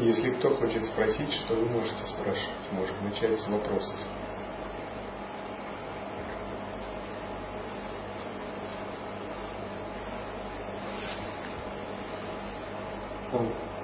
[0.00, 3.96] Если кто хочет спросить, что вы можете спрашивать, можем начать с вопросов.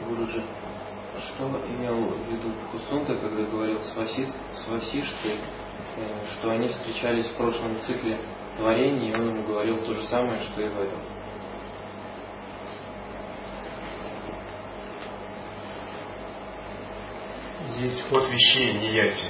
[0.09, 0.43] Гуруджи,
[1.21, 5.39] что имел в виду Хусунта, когда говорил с, Васи, с Васишкой,
[5.97, 8.19] э, что они встречались в прошлом цикле
[8.57, 11.16] творения, и он ему говорил то же самое, что и в этом?
[18.09, 19.25] Ход вещей нияти.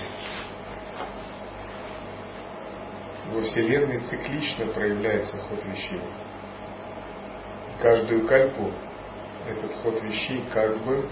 [3.32, 6.02] Во Вселенной циклично проявляется ход вещей.
[7.80, 8.70] Каждую кальпу
[9.48, 11.08] этот ход вещей как бы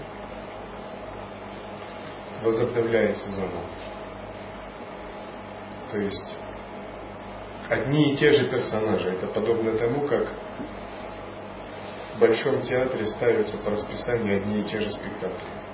[2.43, 3.65] возобновляется заново.
[5.91, 6.37] То есть
[7.67, 9.09] одни и те же персонажи.
[9.09, 10.31] Это подобно тому, как
[12.13, 15.64] в Большом театре ставятся по расписанию одни и те же спектакли.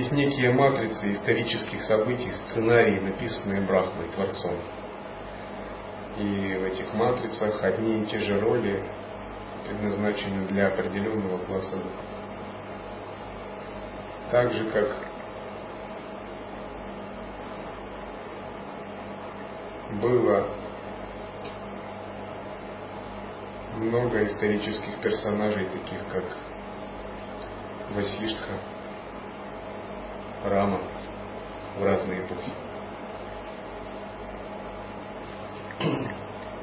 [0.00, 4.56] Есть некие матрицы исторических событий, сценарии, написанные Брахмой, Творцом.
[6.16, 8.82] И в этих матрицах одни и те же роли
[9.68, 11.92] предназначены для определенного класса духов.
[14.30, 14.96] Так же, как
[20.00, 20.46] было
[23.76, 26.24] много исторических персонажей, таких как
[27.90, 28.60] Васиштха,
[30.44, 30.80] Рама
[31.78, 32.52] в разные эпохи.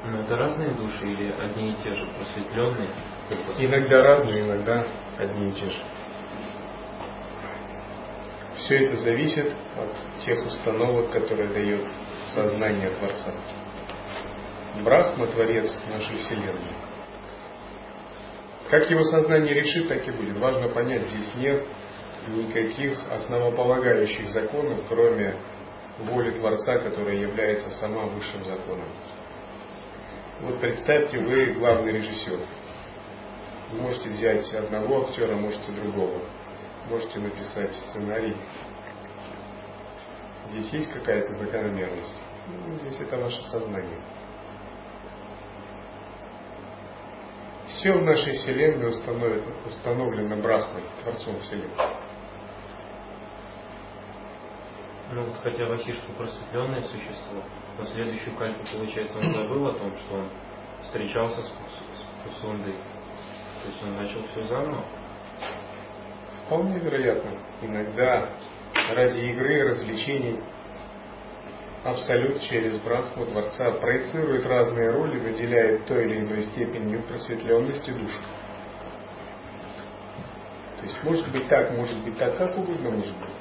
[0.04, 2.90] Но это разные души или одни и те же, просветленные?
[3.58, 4.84] Иногда разные, иногда
[5.18, 5.82] одни и те же.
[8.56, 11.88] Все это зависит от тех установок, которые дает
[12.34, 13.32] сознание Творца.
[14.82, 16.74] Брахма– Творец нашей Вселенной.
[18.70, 20.38] Как его сознание решит, так и будет.
[20.38, 21.64] Важно понять, здесь нет
[22.28, 25.34] никаких основополагающих законов, кроме
[25.98, 28.88] воли Творца, которая является сама высшим законом.
[30.40, 32.38] Вот представьте, вы главный режиссер.
[33.72, 36.20] Вы можете взять одного актера, можете другого.
[36.88, 38.36] Можете написать сценарий.
[40.50, 42.14] Здесь есть какая-то закономерность.
[42.66, 44.00] Ну, здесь это ваше сознание.
[47.68, 51.68] Все в нашей Вселенной установлено, установлено Брахмой, Творцом Вселенной.
[55.10, 57.42] Ну вот хотя Васишка просветленное существо,
[57.78, 60.30] но следующую кальпу, получается, он забыл о том, что он
[60.82, 62.74] встречался с, с Кусундой.
[63.62, 64.84] То есть он начал все заново.
[66.44, 67.30] Вполне вероятно.
[67.62, 68.30] Иногда
[68.90, 70.40] ради игры, развлечений
[71.84, 78.20] Абсолют через Брахму Творца проецирует разные роли, наделяет той или иной степенью просветленности душу.
[80.78, 83.34] То есть может быть так, может быть так, как угодно может быть.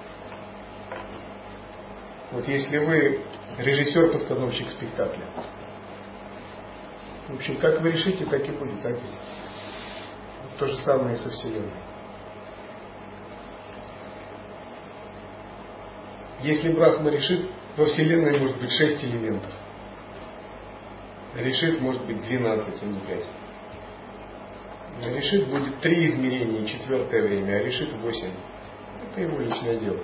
[2.32, 3.22] Вот если вы
[3.58, 5.26] режиссер-постановщик спектакля,
[7.30, 11.18] в общем, как вы решите, так и будет, так и вот То же самое и
[11.18, 11.72] со Вселенной.
[16.42, 19.52] Если Брахма решит, во Вселенной может быть шесть элементов.
[21.36, 23.24] Решит может быть 12, а не 5.
[25.16, 28.28] Решит будет три измерения четвертое время, а решит 8.
[29.12, 30.00] Это его личное дело.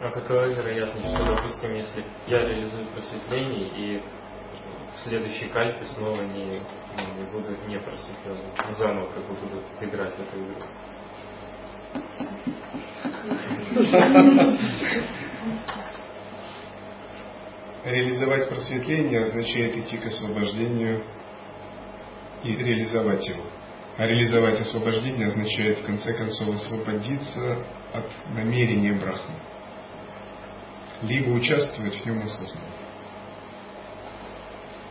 [0.00, 4.00] А какова вероятность, что, допустим, если я реализую просветление и
[4.94, 8.46] в следующей кальпе снова не, не буду не просветленным,
[8.78, 10.62] заново как бы буду играть в эту игру?
[17.84, 21.02] Реализовать просветление означает идти к освобождению
[22.44, 23.42] и реализовать его.
[23.96, 29.34] А реализовать освобождение означает в конце концов освободиться от намерения Брахмы
[31.02, 32.64] либо участвовать в нем осознанно.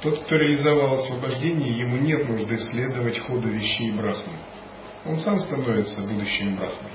[0.01, 4.39] Тот, кто реализовал освобождение, ему нет нужды следовать ходу вещей Брахмы.
[5.05, 6.91] Он сам становится будущим Брахмой.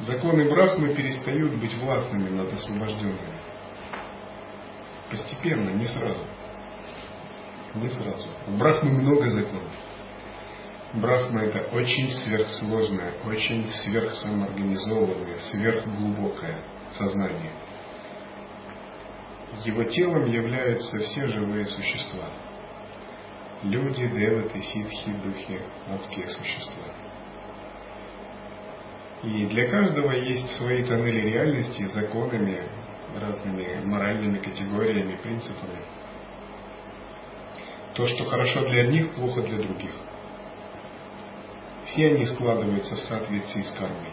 [0.00, 3.18] Законы Брахмы перестают быть властными над освобожденными.
[5.10, 6.24] Постепенно, не сразу.
[7.74, 8.28] Не сразу.
[8.48, 9.81] У Брахмы много законов.
[10.94, 16.58] Брахма это очень сверхсложное, очень сверхсамоорганизованное, сверхглубокое
[16.92, 17.52] сознание.
[19.64, 22.24] Его телом являются все живые существа.
[23.62, 26.84] Люди, деваты, ситхи, духи, адские существа.
[29.22, 32.64] И для каждого есть свои тоннели реальности, законами,
[33.18, 35.78] разными моральными категориями, принципами.
[37.94, 39.92] То, что хорошо для одних, плохо для других.
[41.86, 44.12] Все они складываются в соответствии с кармой.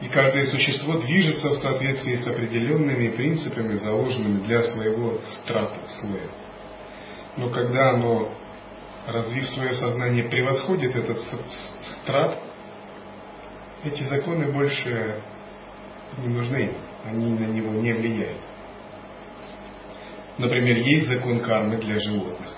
[0.00, 6.28] И каждое существо движется в соответствии с определенными принципами, заложенными для своего страта, слоя.
[7.36, 8.32] Но когда оно,
[9.06, 11.20] развив свое сознание, превосходит этот
[12.02, 12.38] страт,
[13.84, 15.20] эти законы больше
[16.18, 16.72] не нужны,
[17.04, 18.38] они на него не влияют.
[20.36, 22.50] Например, есть закон кармы для животных.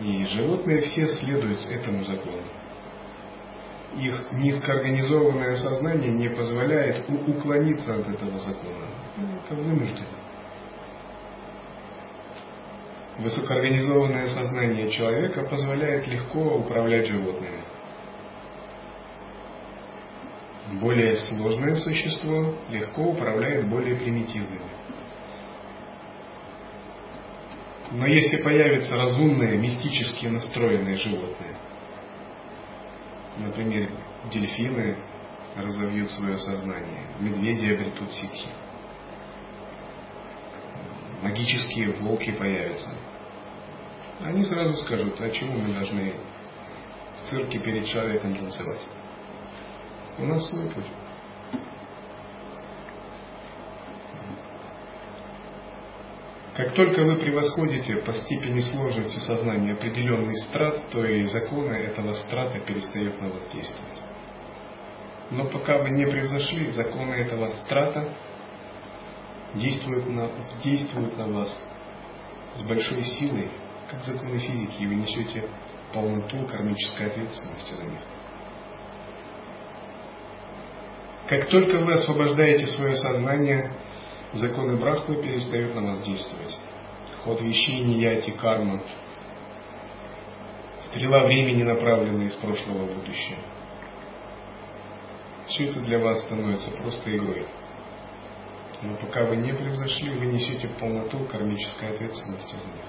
[0.00, 2.42] И животные все следуют этому закону
[3.96, 8.86] их низкоорганизованное сознание не позволяет уклониться от этого закона.
[9.44, 10.06] Это вынуждено.
[13.18, 17.60] Высокоорганизованное сознание человека позволяет легко управлять животными.
[20.80, 24.62] Более сложное существо легко управляет более примитивными.
[27.92, 31.56] Но если появятся разумные, мистически настроенные животные,
[33.38, 33.88] Например,
[34.30, 34.96] дельфины
[35.56, 38.48] разовьют свое сознание, медведи обретут ситхи.
[41.22, 42.90] Магические волки появятся.
[44.22, 46.14] Они сразу скажут, а чему мы должны
[47.16, 48.80] в цирке перед человеком танцевать?
[50.18, 50.86] У нас свой путь.
[56.60, 62.58] Как только вы превосходите по степени сложности сознания определенный страт, то и законы этого страта
[62.58, 64.02] перестают на вас действовать.
[65.30, 68.12] Но пока вы не превзошли законы этого страта,
[69.54, 70.30] действуют на,
[70.62, 71.66] действуют на вас
[72.56, 73.48] с большой силой,
[73.90, 75.44] как законы физики, и вы несете
[75.94, 78.00] полноту кармической ответственности за них.
[81.26, 83.72] Как только вы освобождаете свое сознание
[84.34, 86.56] законы Брахмы перестают на нас действовать.
[87.24, 88.82] Ход вещей, нияти, карма.
[90.80, 93.38] Стрела времени, направленная из прошлого в будущее.
[95.46, 97.46] Все это для вас становится просто игрой.
[98.82, 102.86] Но пока вы не превзошли, вы несете полноту кармической ответственности за них.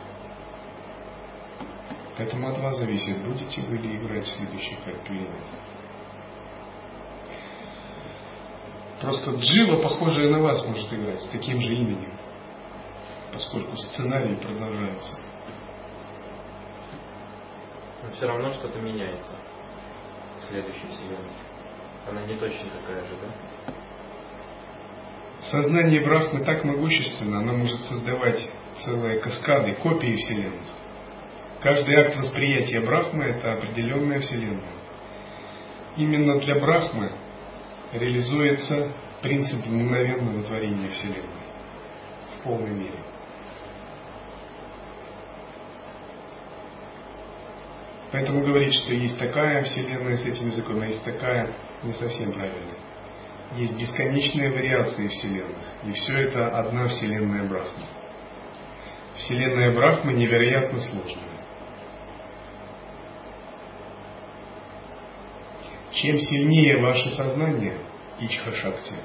[2.17, 5.81] Поэтому от вас зависит, будете вы ли играть в следующий кальпе или нет.
[9.01, 12.13] Просто Джива, похожая на вас, может играть с таким же именем,
[13.33, 15.19] поскольку сценарий продолжается.
[18.03, 19.33] Но все равно что-то меняется
[20.42, 21.18] в следующей вселенной.
[22.07, 23.74] Она не точно такая же, да?
[25.50, 28.48] Сознание Брахмы так могущественно, оно может создавать
[28.83, 30.69] целые каскады, копии Вселенных.
[31.59, 34.62] Каждый акт восприятия Брахмы– это определенная Вселенная.
[35.98, 37.13] Именно для Брахмы
[37.93, 38.91] реализуется
[39.21, 41.41] принцип мгновенного творения Вселенной
[42.35, 42.99] в полной мере.
[48.11, 51.49] Поэтому говорить, что есть такая Вселенная с этими законами, а есть такая,
[51.83, 52.73] не совсем правильно.
[53.55, 57.85] Есть бесконечные вариации Вселенных, и все это одна Вселенная Брахма.
[59.15, 61.31] Вселенная Брахмы невероятно сложная.
[66.01, 67.77] Чем сильнее ваше сознание,
[68.19, 68.95] Ичха-шакти,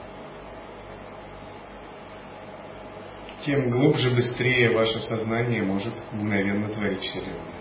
[3.44, 7.56] тем глубже, быстрее ваше сознание может мгновенно творить Вселенную.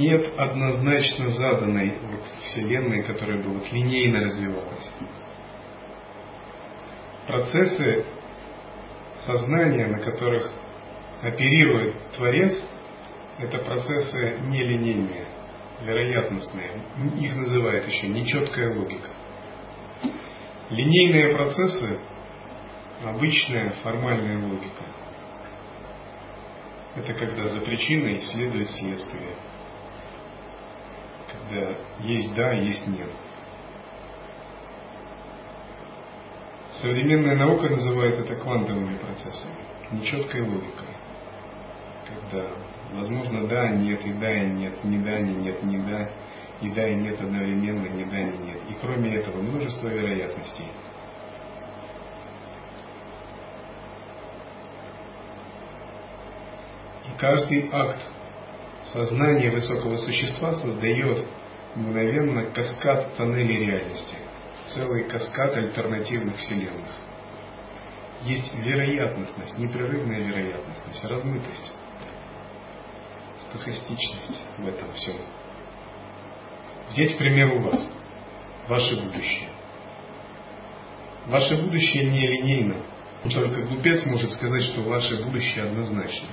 [0.00, 4.90] Нет однозначно заданной вот Вселенной, которая бы вот линейно развивалась.
[7.26, 8.06] Процессы
[9.18, 10.50] сознания, на которых
[11.20, 12.64] оперирует Творец,
[13.38, 15.26] это процессы нелинейные,
[15.82, 16.70] вероятностные.
[17.20, 19.10] Их называют еще нечеткая логика.
[20.70, 21.98] Линейные процессы–
[23.04, 24.84] обычная формальная логика.
[26.96, 29.34] Это когда за причиной следует следствие–
[31.50, 33.08] когда есть да, есть нет.
[36.80, 39.56] Современная наука называет это квантовыми процессами,
[39.90, 40.86] нечеткой логикой.
[42.06, 42.46] Когда
[42.92, 46.10] возможно да, нет, и да, и нет, не да, не нет, не да,
[46.60, 48.58] и да, и нет одновременно, не да, не нет.
[48.70, 50.66] И кроме этого множество вероятностей.
[57.08, 58.00] И каждый акт
[58.86, 61.26] сознания высокого существа создает
[61.74, 64.16] мгновенно каскад тоннелей реальности.
[64.68, 66.92] целый каскад альтернативных вселенных.
[68.22, 71.72] Есть вероятностность, непрерывная вероятностность, размытость,
[73.48, 75.16] стохастичность в этом всем.
[76.90, 77.92] Взять пример у вас,
[78.68, 79.48] ваше будущее.
[81.26, 82.76] Ваше будущее не линейно.
[83.24, 86.28] Только глупец может сказать, что ваше будущее однозначно.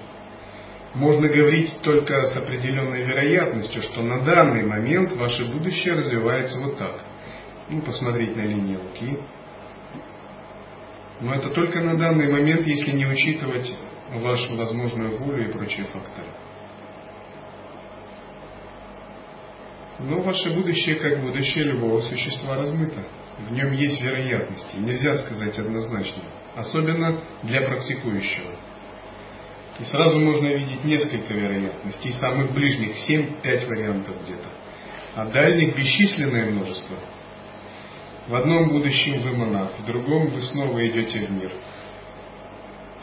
[0.94, 7.04] Можно говорить только с определенной вероятностью, что на данный момент ваше будущее развивается вот так.
[7.70, 9.20] Ну, посмотреть на линии руки.
[11.20, 13.76] Но это только на данный момент, если не учитывать
[14.12, 16.28] вашу возможную волю и прочие факторы.
[20.00, 23.04] Но ваше будущее, как будущее любого существа, размыто.
[23.40, 24.78] В нем есть вероятности.
[24.78, 26.24] Нельзя сказать однозначно.
[26.56, 28.52] Особенно для практикующего.
[29.80, 32.14] И сразу можно видеть несколько вероятностей.
[32.14, 34.48] Самых ближних 7-5 вариантов где-то.
[35.16, 36.98] А дальних бесчисленное множество.
[38.28, 41.52] В одном будущем вы монах, в другом вы снова идете в мир.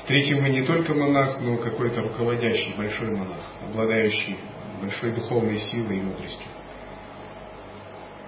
[0.03, 4.37] В третьем вы не только монах, но какой-то руководящий большой монах, обладающий
[4.83, 6.47] большой духовной силой и мудростью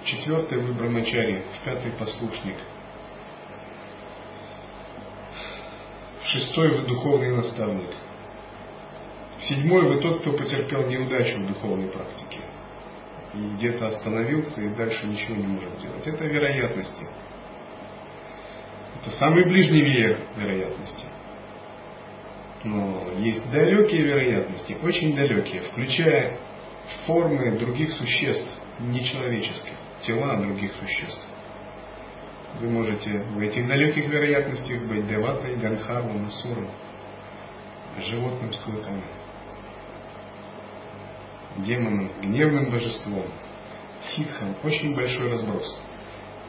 [0.06, 2.56] четвертый вы брамачари, в пятый послушник,
[6.22, 7.90] в шестой вы духовный наставник,
[9.42, 12.40] седьмой вы тот, кто потерпел неудачу в духовной практике
[13.34, 16.06] и где-то остановился и дальше ничего не может делать.
[16.06, 17.06] Это вероятности.
[19.00, 21.06] Это самый ближний веер вероятности.
[22.64, 26.38] Но есть далекие вероятности, очень далекие, включая
[27.06, 31.24] формы других существ, нечеловеческих тела других существ.
[32.60, 36.68] Вы можете в этих далеких вероятностях быть Деватой, Ганхарвом, Асуром,
[37.98, 39.02] животным с клыками,
[41.58, 43.26] демоном, гневным божеством,
[44.02, 44.54] ситхом.
[44.62, 45.80] Очень большой разброс.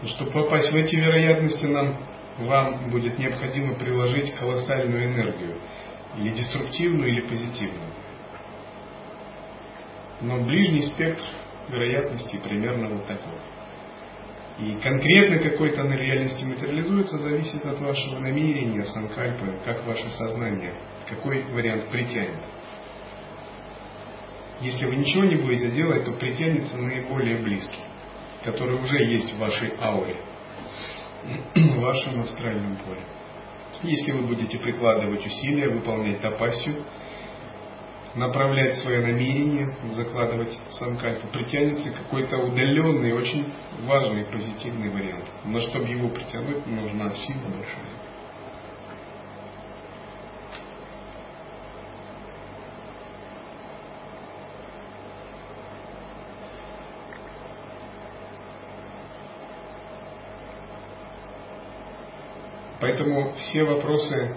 [0.03, 1.95] И чтобы попасть в эти вероятности, нам,
[2.39, 5.57] вам будет необходимо приложить колоссальную энергию,
[6.17, 7.91] или деструктивную, или позитивную.
[10.21, 11.23] Но ближний спектр
[11.69, 13.33] вероятности примерно вот такой.
[14.59, 20.73] И конкретно какой-то на реальности материализуется, зависит от вашего намерения, санкальпы, как ваше сознание,
[21.07, 22.37] какой вариант притянет.
[24.61, 27.81] Если вы ничего не будете делать, то притянется наиболее близкий,
[28.43, 30.17] который уже есть в вашей ауре,
[31.55, 33.01] в вашем астральном поле.
[33.83, 36.77] Если вы будете прикладывать усилия, выполнять тапасию,
[38.15, 43.45] направлять свое намерение, закладывать санкальпу, притянется какой-то удаленный, очень
[43.83, 45.25] важный позитивный вариант.
[45.45, 47.96] Но чтобы его притянуть, нужна сила большая.
[62.87, 64.33] Поэтому все вопросы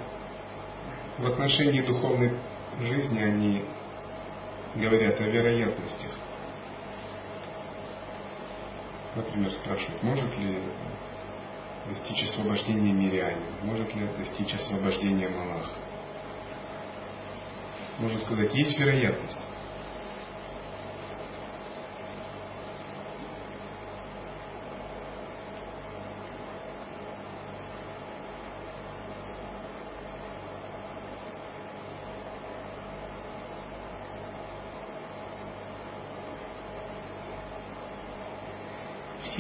[1.19, 2.33] в отношении духовной
[2.80, 3.64] жизни, они
[4.75, 6.11] говорят о вероятностях.
[9.14, 10.59] Например, спрашивают, может ли
[11.90, 15.71] достичь освобождения мирянин, может ли достичь освобождения монах.
[18.00, 19.38] Можно сказать, есть вероятность.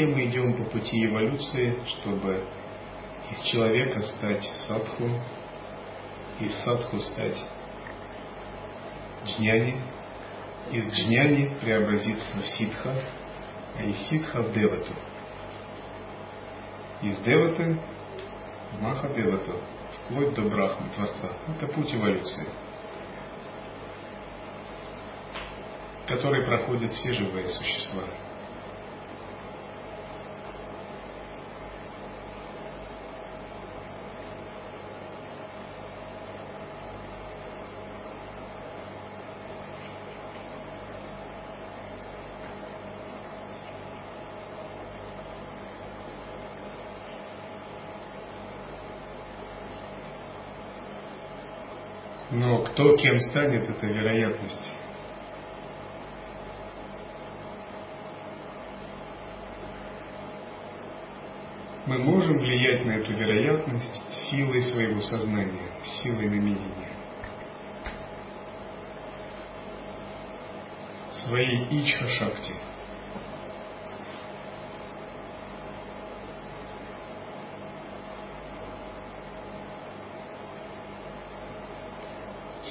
[0.00, 2.42] Все мы идем по пути эволюции, чтобы
[3.32, 5.10] из человека стать садху,
[6.40, 7.36] из садху стать
[9.26, 9.76] джняни,
[10.70, 12.94] из джняни преобразиться в ситха,
[13.78, 14.94] а из ситха в девату.
[17.02, 17.78] Из деваты
[18.80, 19.60] маха девату,
[19.92, 21.28] вплоть до брахмы, Творца.
[21.46, 22.48] Это путь эволюции,
[26.06, 28.04] который проходят все живые существа.
[52.30, 54.72] Но кто кем станет, это вероятность.
[61.86, 65.72] Мы можем влиять на эту вероятность силой своего сознания,
[66.02, 66.90] силой намерения.
[71.10, 72.69] Своей ичха-шакти.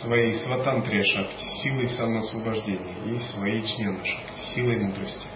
[0.01, 5.27] Своей сватантрия шакти, силой самоосвобождения и своей чнена шакти, силой мудрости.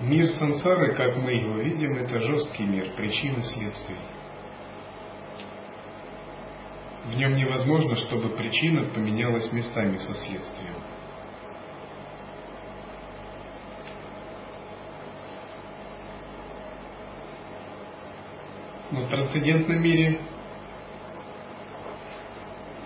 [0.00, 3.96] Мир сансары, как мы его видим, это жесткий мир, причины следствий.
[7.08, 10.74] В нем невозможно, чтобы причина поменялась местами со следствием.
[18.90, 20.20] Но в трансцендентном мире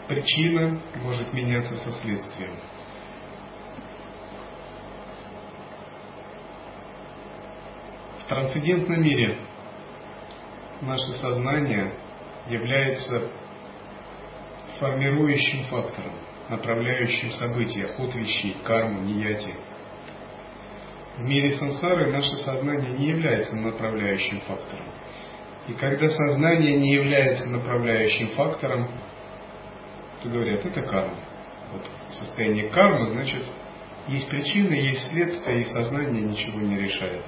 [0.07, 2.57] причина может меняться со следствием.
[8.21, 9.37] В трансцендентном мире
[10.81, 11.93] наше сознание
[12.49, 13.42] является
[14.83, 16.13] формирующим фактором,
[16.49, 19.55] направляющим события, ход вещей, карму, нияти.
[21.19, 24.87] В мире сансары наше сознание не является направляющим фактором.
[25.69, 28.91] И когда сознание не является направляющим фактором,
[30.21, 31.15] то говорят, это карма.
[31.73, 33.45] Вот состояние кармы, значит,
[34.09, 37.23] есть причина, есть следствие, и сознание ничего не решает.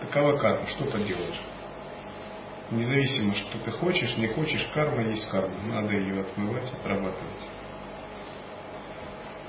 [0.00, 1.40] Такова карма, что поделаешь.
[2.72, 5.54] Независимо, что ты хочешь, не хочешь, карма есть карма.
[5.68, 7.44] Надо ее отмывать, отрабатывать.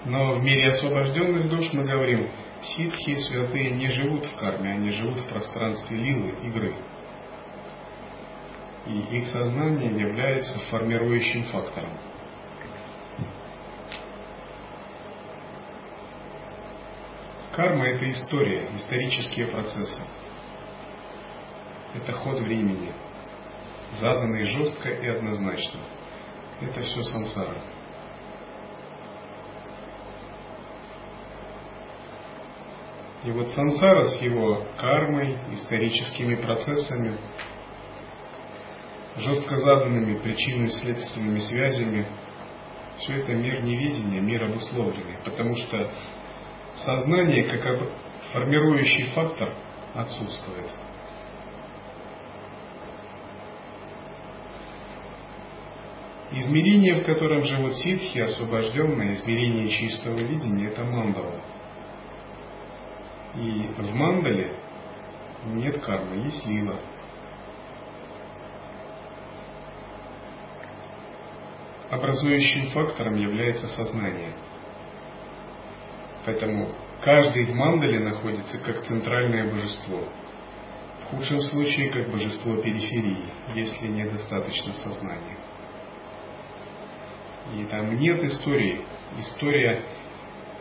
[0.04, 2.28] Но в мире освобожденных душ мы говорим,
[2.62, 6.76] ситхи святые не живут в карме, они живут в пространстве лилы, игры.
[8.88, 11.92] И их сознание является формирующим фактором.
[17.54, 20.02] Карма– это история, исторические процессы.
[21.96, 22.92] Это ход времени,
[24.00, 25.80] заданный жестко и однозначно.
[26.62, 27.62] Это все сансара.
[33.24, 37.18] И вот сансара с его кармой, историческими процессами,
[39.18, 42.06] жестко заданными причинно-следственными связями,
[42.98, 45.90] все это мир неведения, мир обусловленный, потому что
[46.76, 47.82] сознание, как
[48.34, 49.50] формирующий фактор,
[49.94, 50.70] отсутствует.
[56.36, 61.40] Измерение, в котором живут ситхи, освобожденное измерение чистого видения, это мандала.
[63.36, 64.52] И в мандале
[65.46, 66.80] нет кармы, есть лила.
[71.92, 74.34] Образующим фактором является сознание.
[76.26, 76.70] Поэтому
[77.02, 80.04] каждый в мандале находится как центральное божество.
[81.04, 85.43] В худшем случае как божество периферии, если недостаточно сознания.
[87.52, 88.82] И там нет истории.
[89.20, 89.82] История,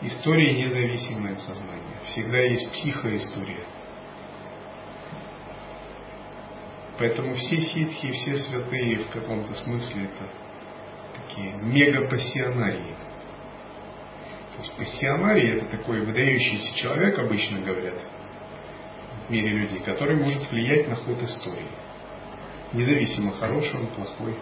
[0.02, 2.00] история независимая от сознания.
[2.06, 3.64] Всегда есть психоистория.
[6.98, 10.28] Поэтому все ситхи, все святые в каком-то смысле это
[11.20, 12.94] такие мегапассионарии.
[14.56, 17.98] То есть пассионарий это такой выдающийся человек, обычно говорят,
[19.26, 21.70] в мире людей, который может влиять на ход истории.
[22.72, 24.34] Независимо, хороший он, плохой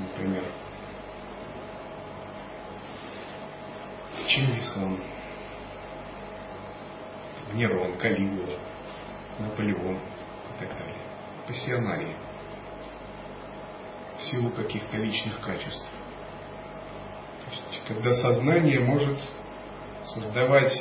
[0.00, 0.44] например,
[4.28, 4.98] Чингисхан,
[7.52, 8.58] Нерон, Калигула,
[9.38, 10.96] Наполеон и так далее.
[11.46, 12.14] Пассионарии.
[14.18, 15.86] В силу каких-то личных качеств.
[17.86, 19.18] когда сознание может
[20.06, 20.72] создавать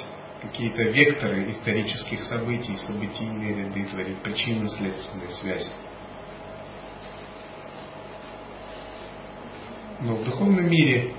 [0.41, 5.69] какие-то векторы исторических событий, событийные ряды, творить причинно-следственные связи.
[10.03, 11.13] Но в духовном мире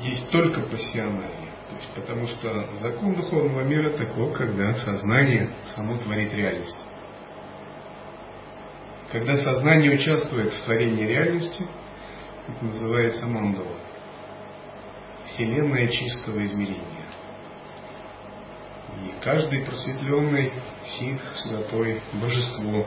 [0.00, 1.52] есть только пассионария.
[1.70, 6.76] То есть, потому что закон духовного мира такой, когда сознание само творит реальность.
[9.12, 11.64] Когда сознание участвует в творении реальности,
[12.48, 13.78] это называется мандала.
[15.26, 17.06] Вселенная чистого измерения.
[18.96, 20.50] И каждый просветленный
[20.84, 22.84] ситх, святой, божество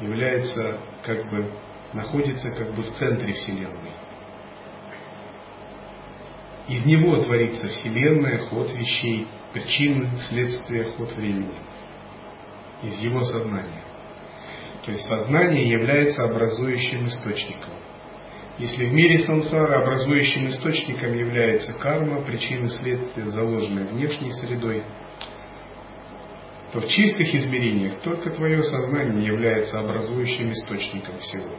[0.00, 1.52] является как бы
[1.92, 3.92] находится как бы в центре Вселенной.
[6.68, 11.58] Из него творится Вселенная, ход вещей, причины, следствия, ход времени.
[12.82, 13.82] Из его сознания.
[14.86, 17.72] То есть сознание является образующим источником.
[18.58, 24.84] Если в мире сансара образующим источником является карма, причины следствия, заложенные внешней средой,
[26.72, 31.56] то в чистых измерениях только твое сознание является образующим источником всего.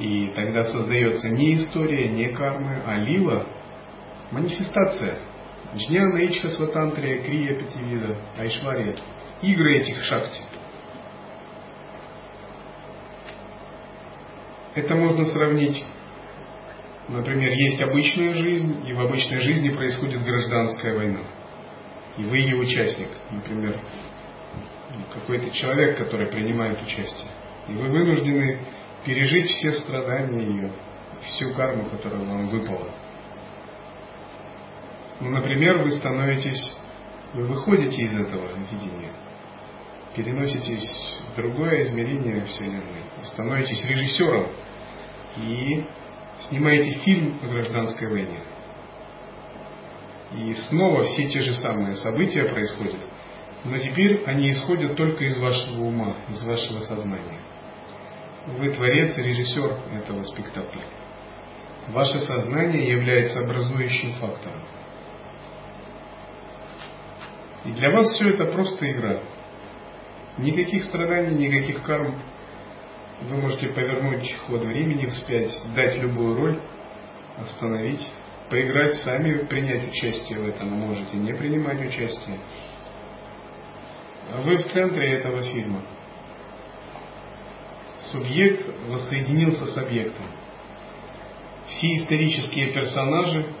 [0.00, 3.44] И тогда создается не история, не карма, а лила,
[4.30, 5.16] манифестация.
[5.76, 8.96] Джняна, Ичха, Сватантрия, Крия, Пятивида, Айшвария.
[9.42, 10.40] Игры этих шакти.
[14.74, 15.84] Это можно сравнить,
[17.08, 21.20] например, есть обычная жизнь, и в обычной жизни происходит гражданская война.
[22.16, 23.78] И вы ее участник, например,
[25.12, 27.28] какой-то человек, который принимает участие.
[27.68, 28.60] И вы вынуждены
[29.04, 30.72] пережить все страдания ее,
[31.22, 32.88] всю карму, которая вам выпала.
[35.20, 36.76] Ну, например, вы становитесь,
[37.34, 39.12] вы выходите из этого видения,
[40.16, 44.48] переноситесь в другое измерение Вселенной, становитесь режиссером
[45.36, 45.84] и
[46.48, 48.40] снимаете фильм о гражданской войне.
[50.36, 53.00] И снова все те же самые события происходят,
[53.64, 57.39] но теперь они исходят только из вашего ума, из вашего сознания.
[58.46, 60.82] Вы творец и режиссер этого спектакля.
[61.88, 64.60] Ваше сознание является образующим фактором.
[67.64, 69.18] И для вас все это просто игра.
[70.38, 72.22] Никаких страданий, никаких карм.
[73.22, 76.60] Вы можете повернуть ход времени вспять, дать любую роль,
[77.36, 78.06] остановить,
[78.48, 82.38] поиграть сами, принять участие в этом, а можете не принимать участие.
[84.32, 85.82] А вы в центре этого фильма.
[88.00, 90.24] Субъект воссоединился с объектом.
[91.68, 93.52] Все исторические персонажи,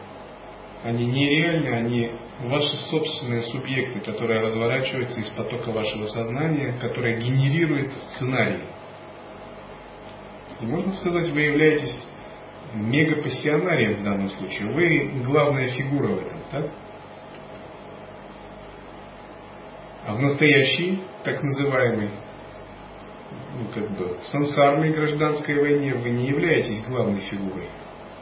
[0.82, 8.64] они нереальны, они ваши собственные субъекты, которые разворачиваются из потока вашего сознания, которое генерирует сценарий.
[10.60, 12.06] И можно сказать, вы являетесь
[12.74, 14.70] мегапассионарием в данном случае.
[14.72, 16.70] Вы главная фигура в этом, так?
[20.06, 22.10] А в настоящей, так называемой,
[23.30, 27.68] ну, как бы, сансарной гражданской войне вы не являетесь главной фигурой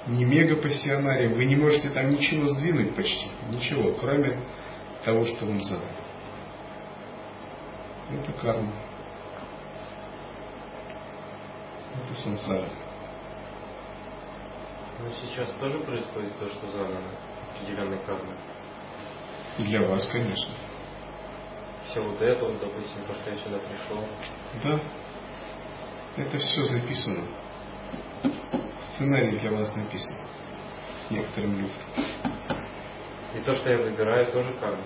[0.08, 4.40] не мегапассионарием, вы не можете там ничего сдвинуть почти, ничего, кроме
[5.04, 5.90] того, что вам задано.
[8.10, 8.72] Это карма.
[11.94, 12.68] Это сансара.
[15.00, 17.08] Но сейчас тоже происходит то, что задано
[17.54, 18.34] определенной кармой.
[19.58, 20.54] И для вас, конечно.
[21.90, 24.06] Все вот это, вот, допустим, то, что я сюда пришел.
[24.62, 24.80] Да.
[26.16, 27.24] Это все записано
[28.80, 30.16] сценарий для вас написан
[31.00, 32.04] с некоторым люфтом.
[33.34, 34.82] И то, что я выбираю, тоже карма.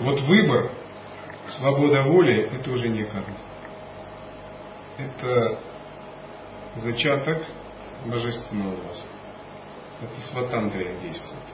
[0.00, 0.70] Вот выбор,
[1.48, 3.36] свобода воли, это уже не карма.
[4.98, 5.58] Это
[6.76, 7.42] зачаток
[8.06, 9.08] божественного у вас.
[10.02, 11.45] Это сватантрия действует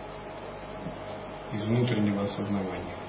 [1.53, 3.03] из внутреннего осознавания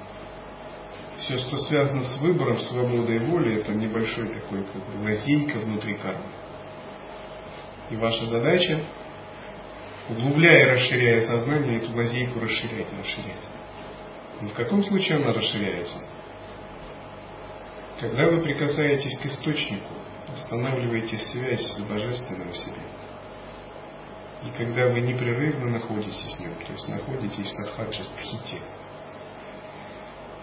[1.17, 6.25] все, что связано с выбором, свободой воли, это небольшой такой как бы, лазейка внутри кармы.
[7.89, 8.81] И ваша задача,
[10.09, 13.49] углубляя и расширяя сознание, эту лазейку расширять и расширять.
[14.41, 15.99] Но в каком случае она расширяется?
[17.99, 19.93] Когда вы прикасаетесь к источнику,
[20.35, 22.81] устанавливаете связь с Божественным в себе.
[24.45, 28.61] И когда вы непрерывно находитесь с ним, то есть находитесь в садхаджи стхите,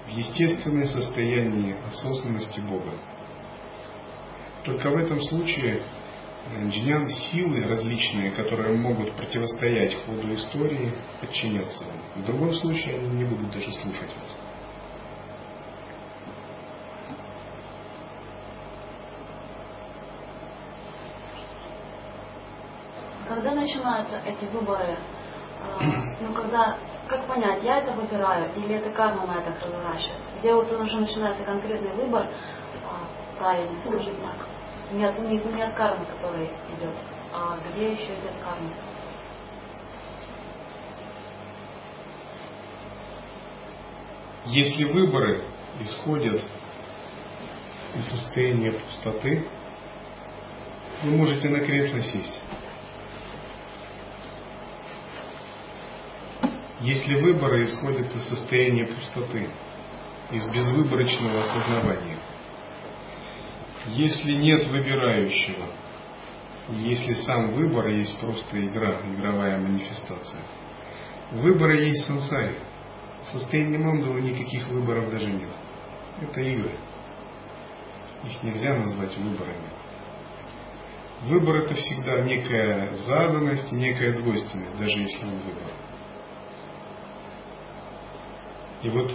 [0.06, 2.92] в естественное состояние осознанности Бога.
[4.64, 5.82] Только в этом случае
[6.50, 12.22] э, джнян, силы различные, которые могут противостоять ходу истории, подчинятся вам.
[12.22, 14.36] В другом случае они не будут даже слушать вас.
[23.30, 25.84] Когда начинаются эти выборы, э,
[26.20, 26.76] ну когда
[27.08, 30.30] как понять, я это выбираю или это карма на это разворачивается?
[30.38, 32.28] Где вот уже начинается конкретный выбор,
[32.84, 34.46] а, правильный, скажем так.
[34.92, 36.94] Не от, не, не от кармы, который идет,
[37.32, 38.70] а где еще идет карма.
[44.46, 45.42] Если выборы
[45.80, 46.40] исходят
[47.96, 49.48] из состояния пустоты,
[51.02, 52.44] вы можете на кресло сесть.
[56.80, 59.48] Если выборы исходят из состояния пустоты,
[60.30, 62.18] из безвыборочного осознавания,
[63.88, 65.66] если нет выбирающего,
[66.70, 70.42] если сам выбор есть просто игра, игровая манифестация,
[71.32, 72.56] выборы есть в сансаре.
[73.24, 75.50] В состоянии мандала никаких выборов даже нет.
[76.22, 76.78] Это игры.
[78.24, 79.68] Их нельзя назвать выборами.
[81.24, 85.79] Выбор это всегда некая заданность, некая двойственность, даже если он выбор.
[88.82, 89.12] И вот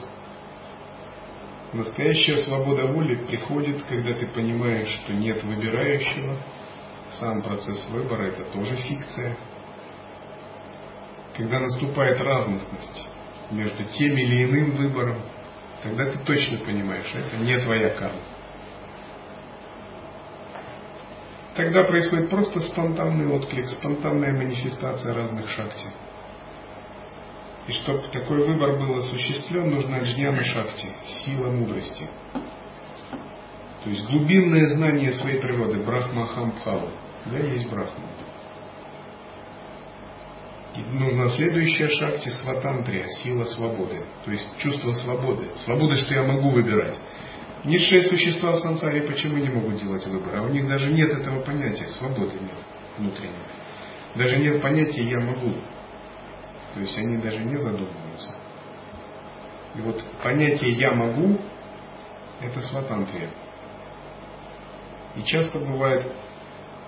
[1.76, 6.38] Настоящая свобода воли приходит, когда ты понимаешь, что нет выбирающего.
[7.20, 9.36] Сам процесс выбора– это тоже фикция.
[11.36, 13.10] Когда наступает разностность
[13.52, 15.18] между тем или иным выбором,
[15.84, 18.22] тогда ты точно понимаешь, это не твоя карма.
[21.56, 25.88] Тогда происходит просто спонтанный отклик, спонтанная манифестация разных шакти.
[27.68, 32.08] И чтобы такой выбор был осуществлен, нужна джняна шакти, сила мудрости.
[33.84, 36.90] То есть глубинное знание своей природы, брахма хамбхава.
[37.26, 38.04] Да, есть брахма.
[40.76, 44.04] И нужна следующая шакти сватантрия, сила свободы.
[44.26, 45.46] То есть чувство свободы.
[45.56, 47.00] Свободы, что я могу выбирать.
[47.64, 50.36] Низшие существа в сансаре почему не могут делать выбор?
[50.36, 52.60] А у них даже нет этого понятия, свободы нет
[52.98, 53.32] внутренней.
[54.16, 55.54] Даже нет понятия «я могу».
[56.76, 58.36] То есть они даже не задумываются.
[59.76, 61.40] И вот понятие «я могу»–
[62.42, 63.30] это сватантрия.
[65.16, 66.12] И часто бывает,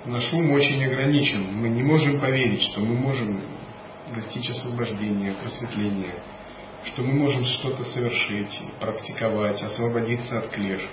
[0.03, 1.55] наш ум очень ограничен.
[1.55, 3.41] Мы не можем поверить, что мы можем
[4.13, 6.15] достичь освобождения, просветления,
[6.83, 10.85] что мы можем что-то совершить, практиковать, освободиться от клеш.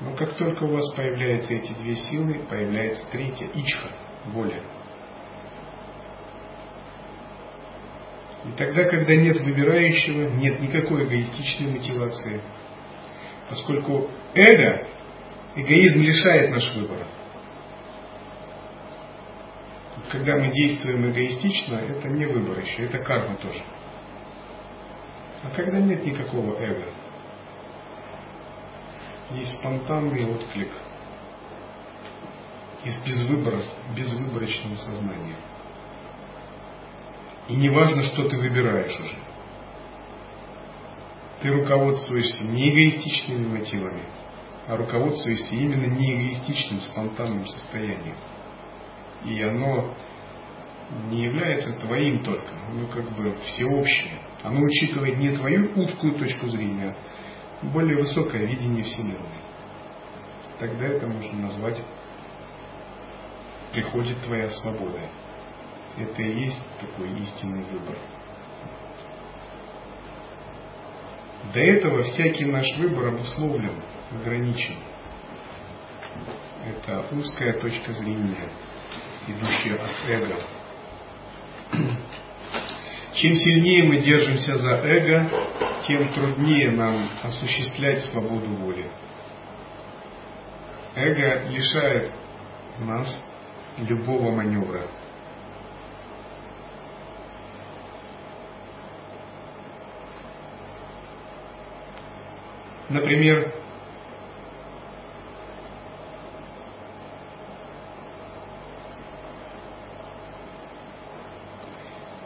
[0.00, 3.88] Но как только у вас появляются эти две силы, появляется третья, ичха,
[4.26, 4.62] воля–
[8.44, 12.40] И тогда, когда нет выбирающего, нет никакой эгоистичной мотивации.
[13.48, 14.86] Поскольку эго,
[15.56, 17.06] эгоизм лишает наш выбора.
[20.10, 23.62] Когда мы действуем эгоистично, это не выбор еще, это карма тоже.
[25.42, 26.84] А когда нет никакого эго,
[29.32, 30.70] есть спонтанный отклик
[32.84, 33.62] из безвыбора,
[33.96, 35.36] безвыборочного сознания–
[37.48, 39.16] и не важно, что ты выбираешь уже.
[41.42, 44.02] Ты руководствуешься не эгоистичными мотивами,
[44.66, 48.16] а руководствуешься именно не эгоистичным, спонтанным состоянием.
[49.26, 49.94] И оно
[51.10, 54.18] не является твоим только, оно как бы всеобщее.
[54.42, 56.96] Оно учитывает не твою узкую точку зрения,
[57.60, 59.18] а более высокое видение Вселенной.
[60.58, 61.82] Тогда это можно назвать
[63.72, 65.00] приходит твоя свобода
[65.98, 67.96] это и есть такой истинный выбор.
[71.52, 73.80] До этого всякий наш выбор обусловлен,
[74.10, 74.74] ограничен.
[76.64, 78.48] Это узкая точка зрения,
[79.28, 80.36] идущая от эго.
[83.14, 85.30] Чем сильнее мы держимся за эго,
[85.86, 88.90] тем труднее нам осуществлять свободу воли.
[90.96, 92.10] Эго лишает
[92.80, 93.22] нас
[93.78, 94.88] любого маневра.
[102.94, 103.52] Например,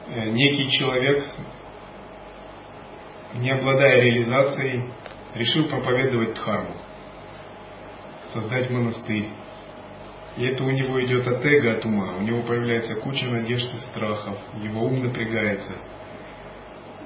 [0.08, 1.24] э, некий человек,
[3.36, 4.90] не обладая реализацией,
[5.32, 6.76] решил проповедовать дхарму,
[8.24, 9.30] создать монастырь.
[10.36, 12.18] И это у него идет от эго, от ума.
[12.18, 14.36] У него появляется куча надежд и страхов.
[14.62, 15.72] Его ум напрягается–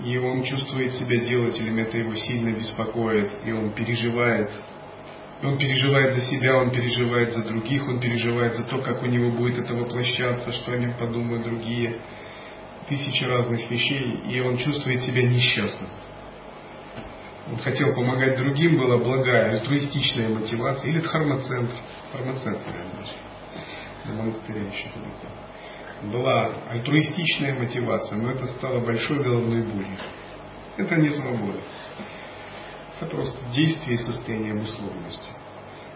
[0.00, 4.50] и он чувствует себя делателем, это его сильно беспокоит, и он переживает.
[5.42, 9.30] Он переживает за себя, он переживает за других, он переживает за то, как у него
[9.30, 12.00] будет это воплощаться, что о нем подумают другие.
[12.88, 15.90] Тысячи разных вещей, и он чувствует себя несчастным.
[17.50, 21.74] Он хотел помогать другим, была благая, альтруистичная мотивация, или дхармоцентр,
[22.12, 23.08] фармацентр, наверное,
[24.04, 25.41] на монастыре еще далеко
[26.10, 29.98] была альтруистичная мотивация, но это стало большой головной болью.
[30.76, 31.60] Это не свобода.
[32.96, 35.30] Это просто действие и состояние обусловленности.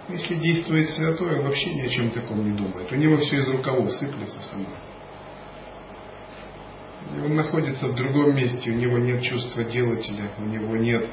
[0.09, 2.91] Если действует святой, он вообще ни о чем таком не думает.
[2.93, 4.67] У него все из рукавов сыплется само.
[7.17, 11.09] И он находится в другом месте, у него нет чувства делателя, у него нет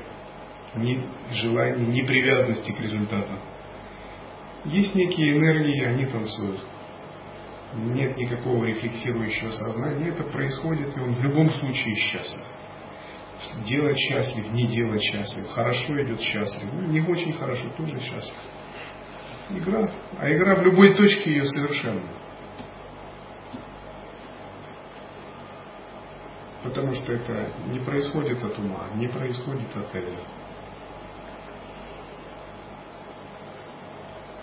[0.75, 3.33] ни желания, ни привязанности к результату.
[4.65, 6.59] Есть некие энергии, они танцуют
[7.75, 12.45] нет никакого рефлексирующего сознания, это происходит, и он в любом случае счастлив.
[13.65, 18.37] Делать счастлив, не делать счастлив, хорошо идет счастлив, ну, не очень хорошо, тоже счастлив.
[19.49, 19.89] Игра.
[20.17, 22.07] А игра в любой точке ее совершенно.
[26.63, 30.17] Потому что это не происходит от ума, не происходит от эго.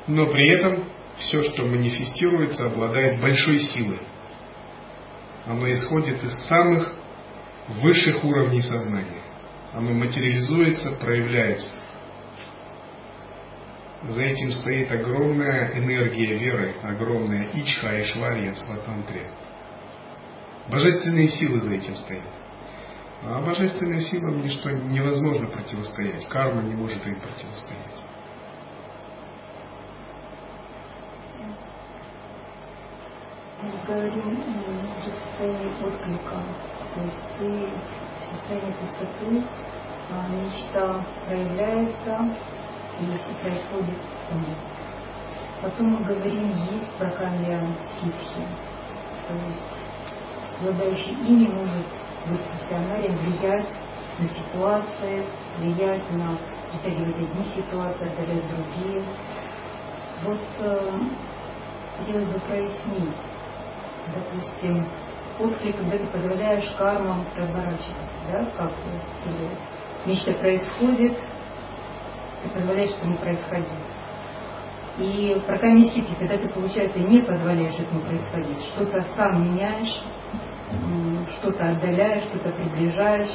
[0.06, 0.84] Но при этом
[1.20, 4.00] все, что манифестируется, обладает большой силой.
[5.46, 6.92] Оно исходит из самых
[7.82, 9.22] высших уровней сознания.
[9.72, 11.72] оно материализуется, проявляется.
[14.08, 19.30] За этим стоит огромная энергия веры, огромная ичха и шварья сватантре.
[20.68, 22.22] Божественные силы за этим стоят.
[23.22, 26.26] А божественным силам ничто невозможно противостоять.
[26.28, 28.09] Карма не может им противостоять.
[33.86, 36.42] Говорим уже в состоянии отклика.
[36.94, 37.68] То есть ты
[38.18, 39.44] в состоянии пустоты,
[40.10, 42.36] а мечта проявляется,
[43.00, 44.44] и все происходит там.
[45.62, 48.46] Потом мы говорим есть про камья ситхи.
[49.28, 51.86] То есть обладающий ими может
[52.28, 53.68] быть профессионален, влиять
[54.18, 55.24] на ситуации,
[55.58, 56.36] влиять на
[56.70, 59.02] притягивать одни ситуации, отдалять другие.
[60.22, 61.00] Вот э,
[61.98, 63.16] хотелось бы прояснить,
[64.14, 64.86] допустим,
[65.38, 68.72] отклик, когда ты позволяешь кармам разворачиваться, да, как
[69.26, 69.48] или
[70.06, 71.16] нечто происходит,
[72.42, 73.68] ты позволяешь этому происходить.
[74.98, 80.02] И про комиссики, когда ты, получается, не позволяешь этому происходить, что-то сам меняешь,
[81.38, 83.30] что-то отдаляешь, что-то приближаешь,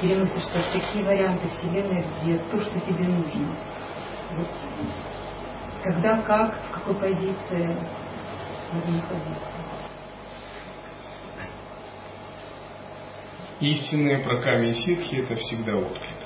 [0.00, 3.56] переносишься в такие варианты Вселенной, где то, что тебе нужно.
[4.36, 4.48] Вот.
[5.82, 7.76] Когда, как, в какой позиции
[8.72, 9.59] надо находиться.
[13.60, 16.16] Истинные про камень ситхи это всегда отклик.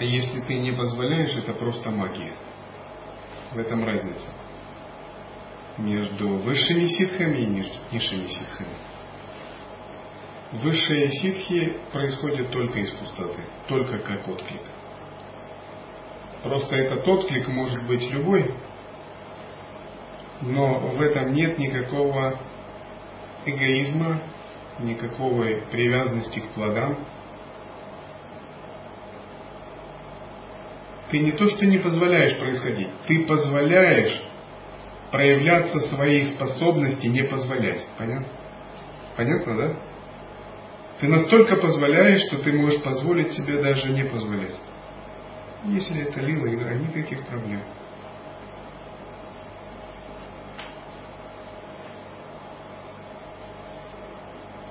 [0.00, 2.32] А если ты не позволяешь, это просто магия.
[3.52, 4.28] В этом разница
[5.78, 8.74] между высшими ситхами и низшими ситхами.
[10.52, 14.62] Высшие ситхи происходят только из пустоты, только как отклик.
[16.42, 18.54] Просто этот отклик может быть любой,
[20.42, 22.38] но в этом нет никакого
[23.46, 24.20] эгоизма,
[24.80, 26.98] никакой привязанности к плодам.
[31.10, 34.22] Ты не то, что не позволяешь происходить, ты позволяешь
[35.12, 37.86] проявляться своей способности не позволять.
[37.96, 38.26] Понятно?
[39.16, 39.76] Понятно, да?
[41.00, 44.56] Ты настолько позволяешь, что ты можешь позволить себе даже не позволять.
[45.66, 47.60] Если это лила игра, никаких проблем.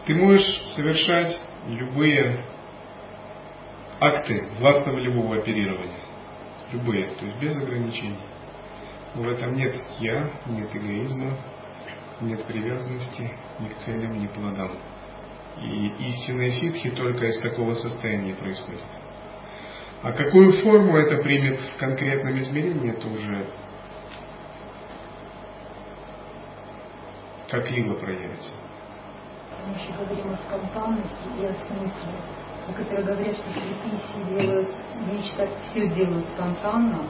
[0.06, 2.44] Ты можешь совершать любые
[4.00, 6.00] акты властно-волевого оперирования.
[6.74, 8.20] Любые, то есть без ограничений.
[9.16, 11.38] В этом нет я, нет эгоизма,
[12.20, 14.72] нет привязанности ни к целям, ни к плодам.
[15.62, 18.82] И истинные ситхи только из такого состояния происходит.
[20.02, 23.46] А какую форму это примет в конкретном измерении, это уже
[27.50, 28.52] как либо проявится.
[29.65, 32.19] Мы еще говорим о спонтанности и о смысле.
[32.67, 34.69] Некоторые говорят, что святые делают,
[35.10, 37.08] вещи все делают спонтанно,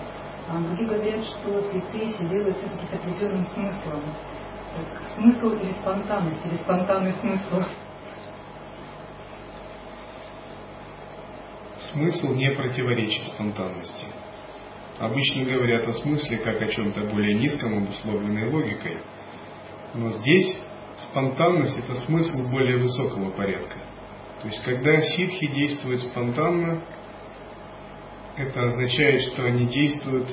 [0.49, 4.03] а другие говорят, что святые все делают все-таки с определенным смыслом.
[4.75, 7.63] Так, смысл или спонтанность, или спонтанный смысл?
[11.91, 14.07] Смысл не противоречит спонтанности.
[14.99, 18.97] Обычно говорят о смысле как о чем-то более низком, обусловленной логикой.
[19.93, 20.63] Но здесь
[20.99, 23.77] спонтанность– это смысл более высокого порядка.
[24.41, 26.81] То есть, когда ситхи действуют спонтанно,
[28.37, 30.27] это означает, что они действуют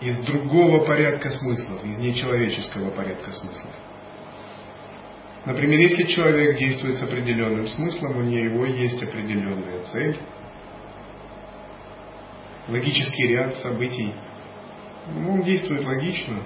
[0.00, 3.74] из другого порядка смыслов, из нечеловеческого порядка смыслов.
[5.44, 10.20] Например, если человек действует с определенным смыслом, у него есть определенная цель,
[12.68, 14.12] логический ряд событий.
[15.12, 16.42] Ну, он действует логично,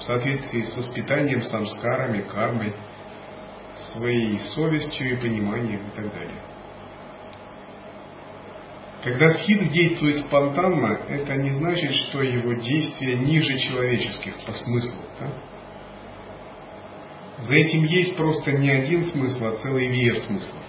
[0.00, 2.74] в соответствии с воспитанием, самскарами, кармой,
[3.92, 6.42] своей совестью и пониманием и так далее.
[9.02, 15.00] Когда схит действует спонтанно, это не значит, что его действия ниже человеческих по смыслу.
[15.20, 15.28] Да?
[17.42, 20.62] За этим есть просто не один смысл, а целый веер смыслов.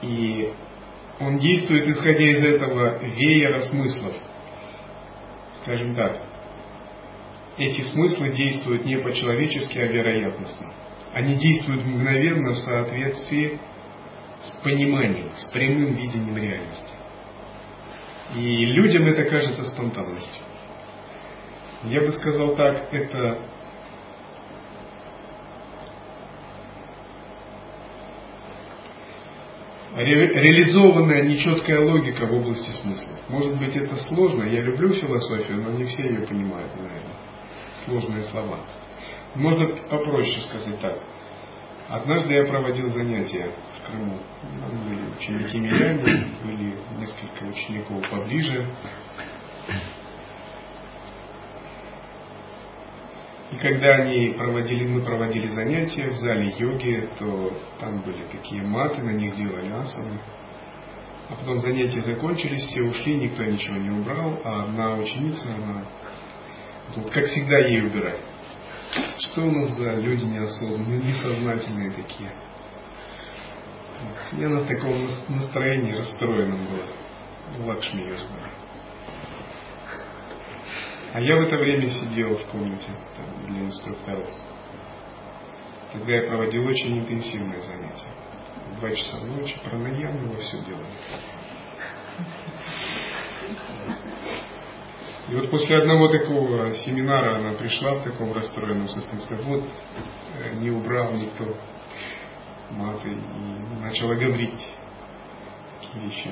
[0.00, 0.50] И
[1.20, 4.14] он действует, исходя из этого веера смыслов.
[5.62, 6.20] Скажем так,
[7.56, 10.72] эти смыслы действуют не по-человечески, а вероятностно.
[11.12, 13.60] Они действуют мгновенно в соответствии
[14.42, 16.94] с пониманием, с прямым видением реальности.
[18.34, 20.42] И людям это кажется спонтанностью.
[21.84, 23.38] Я бы сказал так, это
[29.94, 33.18] ре, реализованная нечеткая логика в области смысла.
[33.28, 37.23] Может быть это сложно, я люблю философию, но не все ее понимают, наверное.
[37.84, 38.60] Сложные слова.
[39.34, 40.98] Можно попроще сказать так.
[41.88, 44.18] Однажды я проводил занятия в Крыму.
[44.60, 48.66] Там были ученики миряне, были несколько учеников поближе.
[53.50, 59.02] И когда они проводили, мы проводили занятия в зале йоги, то там были такие маты,
[59.02, 60.18] на них делали асаны.
[61.28, 65.84] А потом занятия закончились, все ушли, никто ничего не убрал, а одна ученица, она,
[66.96, 68.20] вот как всегда, ей убирать.
[69.18, 72.30] Что у нас за люди неосознанные, несознательные такие?
[74.02, 74.40] Вот.
[74.40, 77.66] Я на таком настроении расстроенном был.
[77.66, 78.50] Лакшми ее знаю.
[81.12, 84.28] А я в это время сидел в комнате там, для инструкторов.
[85.92, 88.10] Тогда я проводил очень интенсивные занятия.
[88.80, 90.92] Два часа ночи, пранаямы, во все делали.
[95.28, 99.64] И вот после одного такого семинара она пришла в таком расстроенном состоянии, сказала, вот
[100.38, 101.56] э, не убрал никто
[102.70, 104.66] маты и начала говорить
[105.80, 106.30] такие вещи.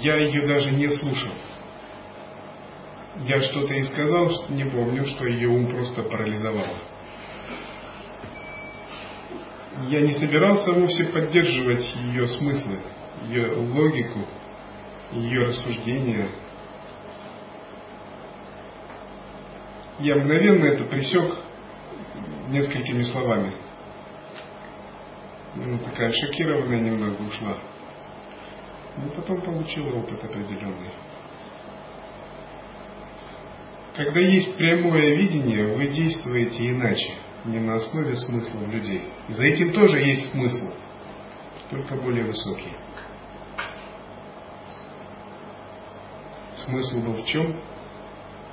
[0.00, 1.32] Я ее даже не слушал.
[3.20, 6.76] Я что-то ей сказал, не помню, что ее ум просто парализовало.
[9.88, 12.78] Я не собирался вовсе поддерживать ее смыслы,
[13.28, 14.20] ее логику,
[15.12, 16.28] ее рассуждения.
[19.98, 21.34] Я мгновенно это присек
[22.48, 23.52] несколькими словами.
[25.54, 27.58] Ну, такая шокированная немного ушла.
[28.98, 30.92] Но потом получила опыт определенный.
[33.96, 37.14] Когда есть прямое видение, вы действуете иначе,
[37.46, 39.08] не на основе смыслов людей.
[39.28, 40.70] И за этим тоже есть смысл,
[41.70, 42.72] только более высокий.
[46.66, 47.60] Смысл был в чем?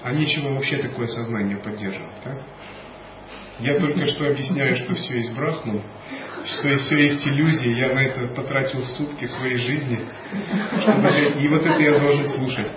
[0.03, 2.43] А нечего вообще такое сознание поддерживать, так?
[3.59, 5.83] Я только что объясняю, что все есть брахман,
[6.45, 10.01] что все есть иллюзии, я на это потратил сутки своей жизни,
[10.81, 11.09] чтобы,
[11.39, 12.67] и вот это я должен слушать.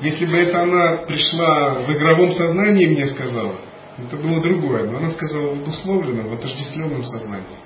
[0.00, 3.56] Если бы это она пришла в игровом сознании и мне сказала,
[3.98, 7.58] это было другое, но она сказала в обусловленном, в отождествленном сознании.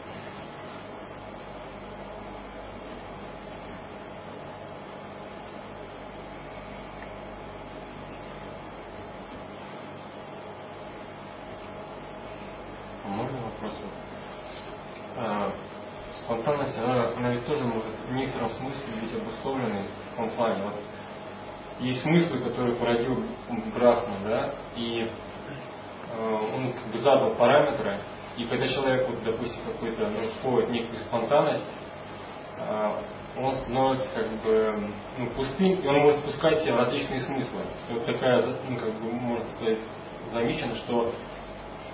[22.03, 23.25] Смыслы, которые породил
[23.75, 25.09] Брахма, да, и
[26.17, 27.97] э, он как бы задал параметры,
[28.37, 31.77] и когда человек, вот, допустим, какой-то, ну, некую спонтанность,
[32.59, 32.93] э,
[33.37, 37.63] он становится как бы ну, пустым, и он может спускать себе различные смыслы.
[37.91, 39.79] Вот такая, ну, как бы, можно сказать,
[40.33, 41.13] замечено, что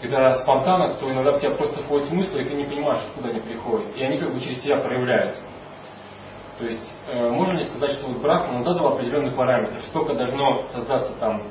[0.00, 3.40] когда спонтанно, то иногда в тебя просто входят смыслы, и ты не понимаешь, откуда они
[3.40, 3.96] приходят.
[3.96, 5.42] И они как бы через тебя проявляются.
[6.59, 10.64] То есть э, можно ли сказать, что вот Брахма он задал определенный параметр, сколько должно
[10.72, 11.42] создаться там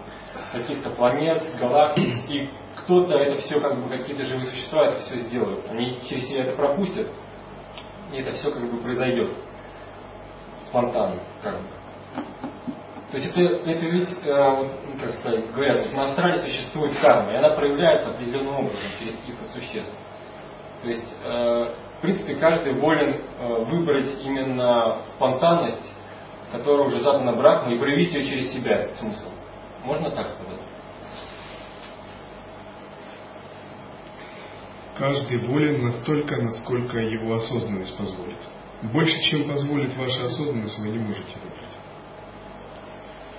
[0.51, 5.65] каких-то планет, галактик, и кто-то это все, как бы какие-то живые существа это все сделают.
[5.69, 7.07] Они через себя это пропустят,
[8.11, 9.29] и это все как бы произойдет
[10.67, 11.67] спонтанно, как бы.
[13.11, 17.35] То есть это, это ведь, э, ну, как сказать, говорят, на астрале существует карма, и
[17.35, 19.93] она проявляется определенным образом через каких-то существ.
[20.81, 25.93] То есть э, в принципе, каждый волен э, выбрать именно спонтанность,
[26.51, 29.29] которая уже задана браком, и проявить ее через себя, смысл.
[29.83, 30.59] Можно так сказать?
[34.97, 38.39] Каждый волен настолько, насколько его осознанность позволит.
[38.81, 41.65] Больше, чем позволит ваша осознанность, вы не можете выбрать.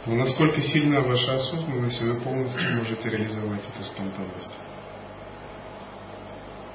[0.06, 4.54] Но насколько сильна ваша осознанность, вы полностью можете реализовать эту спонтанность.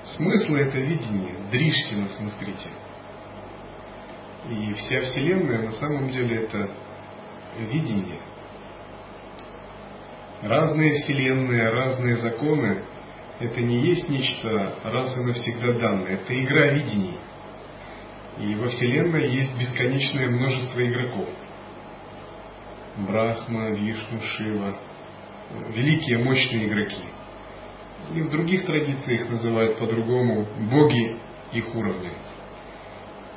[0.06, 2.70] Смысл это видение, Дришкина, смотрите.
[4.50, 6.72] И вся Вселенная на самом деле это
[7.60, 8.20] видение.
[10.42, 12.82] Разные Вселенные, разные законы–
[13.40, 17.20] это не есть нечто раз и навсегда данное, это игра видений.
[18.40, 21.30] И во Вселенной есть бесконечное множество игроков.
[22.98, 24.80] Брахма, Вишну, Шива,
[25.70, 27.04] великие мощные игроки–
[28.14, 31.18] и в других традициях называют по-другому боги
[31.54, 32.12] их уровня,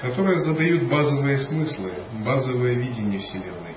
[0.00, 1.92] которые задают базовые смыслы,
[2.24, 3.74] базовое видение Вселенной.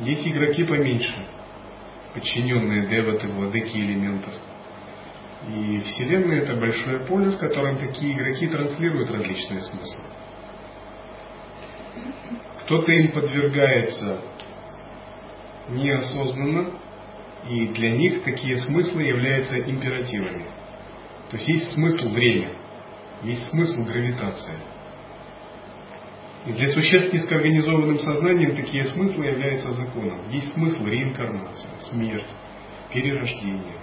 [0.00, 1.26] Есть игроки поменьше,
[2.14, 4.32] подчиненные деваты, владыки элементов.
[5.48, 10.04] И Вселенная это большое поле, в котором такие игроки транслируют различные смыслы.
[12.62, 14.20] Кто-то им подвергается
[15.68, 16.72] неосознанно,
[17.48, 20.44] и для них такие смыслы являются императивами.
[21.30, 22.50] То есть есть смысл время,
[23.22, 24.56] есть смысл гравитация.
[26.46, 30.20] И для существ с низкоорганизованным сознанием такие смыслы являются законом.
[30.30, 32.28] Есть смысл реинкарнация, смерть,
[32.92, 33.76] перерождение,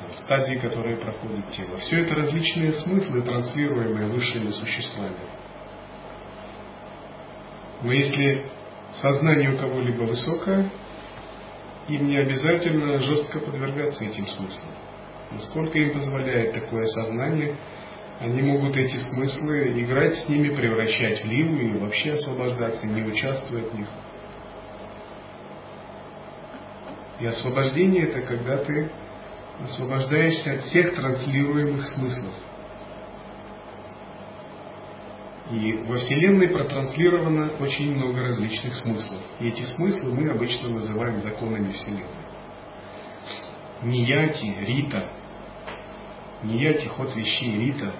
[0.00, 1.78] там, стадии, которые проходит тело.
[1.78, 5.14] Все это различные смыслы, транслируемые высшими существами.
[7.82, 8.44] Но если
[8.92, 10.70] сознание у кого-либо высокое,
[11.96, 14.70] им не обязательно жестко подвергаться этим смыслам.
[15.32, 17.56] Насколько им позволяет такое сознание,
[18.20, 23.62] они могут эти смыслы играть с ними, превращать в ливу и вообще освобождаться, не участвуя
[23.62, 23.88] в них.
[27.20, 28.90] И освобождение это когда ты
[29.62, 32.32] освобождаешься от всех транслируемых смыслов.
[35.50, 39.20] И во Вселенной протранслировано очень много различных смыслов.
[39.40, 42.06] И эти смыслы мы обычно называем законами Вселенной.
[43.82, 45.08] Нияти, Рита,
[46.44, 47.92] Нияти, ход вещей, Рита,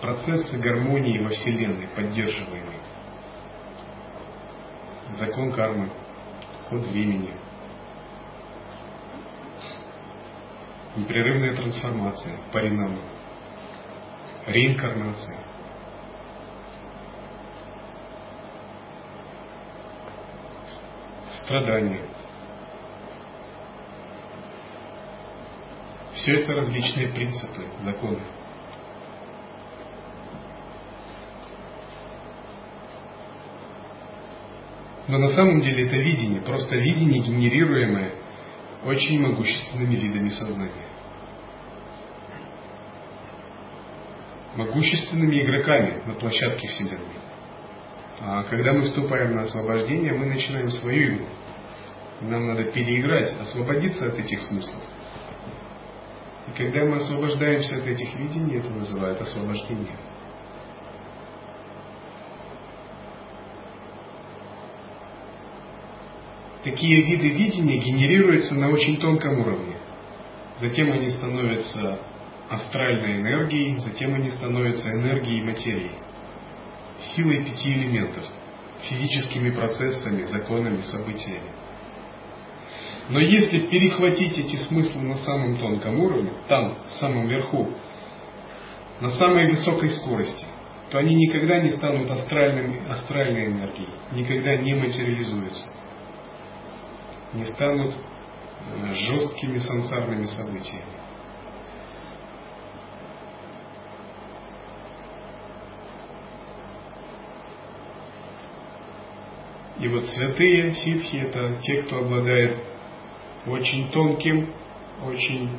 [0.00, 2.80] процессы гармонии во Вселенной, поддерживаемые.
[5.14, 5.90] Закон кармы,
[6.68, 7.30] ход времени,
[10.96, 12.98] непрерывная трансформация, паринама
[14.46, 15.38] реинкарнация.
[21.44, 22.00] Страдания.
[26.14, 28.22] Все это различные принципы, законы.
[35.08, 38.12] Но на самом деле это видение, просто видение, генерируемое
[38.84, 40.91] очень могущественными видами сознания.
[44.56, 47.22] Могущественными игроками на площадке Вселенной.
[48.20, 51.26] А когда мы вступаем на освобождение, мы начинаем свою игру.
[52.20, 54.82] Нам надо переиграть, освободиться от этих смыслов.
[56.48, 59.96] И когда мы освобождаемся от этих видений, это называют освобождение.
[66.62, 69.74] Такие виды видения генерируются на очень тонком уровне.
[70.60, 71.98] Затем они становятся
[72.48, 75.92] астральной энергией, затем они становятся энергией материи,
[76.98, 78.24] силой пяти элементов,
[78.82, 81.50] физическими процессами, законами, событиями.
[83.08, 87.70] Но если перехватить эти смыслы на самом тонком уровне, там, в самом верху,
[89.00, 90.46] на самой высокой скорости,
[90.90, 95.72] то они никогда не станут астральным, астральной энергией, никогда не материализуются,
[97.32, 100.91] не станут э, жесткими сансарными событиями.
[109.82, 112.56] И вот святые ситхи это те, кто обладает
[113.46, 114.48] очень тонким,
[115.04, 115.50] очень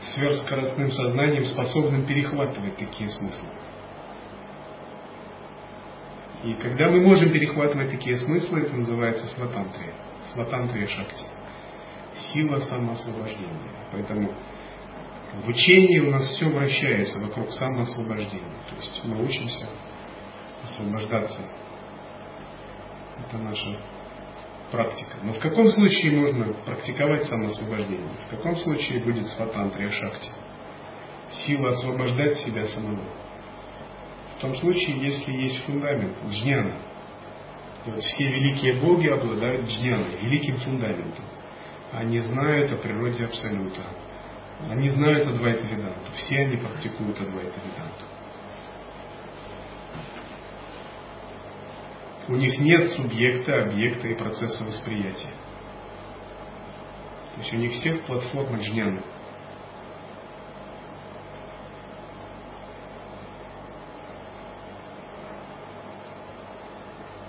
[0.00, 3.48] сверхскоростным сознанием, способным перехватывать такие смыслы.
[6.44, 9.92] И когда мы можем перехватывать такие смыслы, это называется сватантрия.
[10.32, 11.24] Сватантрия шакти.
[12.32, 13.72] Сила самоосвобождения.
[13.92, 14.32] Поэтому
[15.44, 18.54] в учении у нас все вращается вокруг самоосвобождения.
[18.70, 19.66] То есть мы учимся
[20.64, 21.42] освобождаться
[23.18, 23.78] это наша
[24.70, 25.16] практика.
[25.22, 28.08] Но в каком случае можно практиковать самоосвобождение?
[28.26, 30.30] В каком случае будет сватантрия шакти?
[31.30, 33.04] Сила освобождать себя самого.
[34.36, 36.76] В том случае, если есть фундамент, джняна.
[37.86, 41.24] Вот все великие боги обладают джняной, великим фундаментом.
[41.92, 43.80] Они знают о природе Абсолюта.
[44.68, 46.12] Они знают о Двайта Веданту.
[46.16, 48.04] Все они практикуют Адвайта Веданту.
[52.28, 55.32] У них нет субъекта, объекта и процесса восприятия.
[57.34, 59.02] То есть у них всех платформа джняна.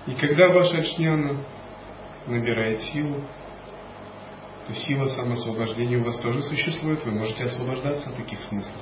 [0.07, 1.43] И когда ваша джняна
[2.25, 3.21] набирает силу,
[4.67, 8.81] то сила самоосвобождения у вас тоже существует, вы можете освобождаться от таких смыслов.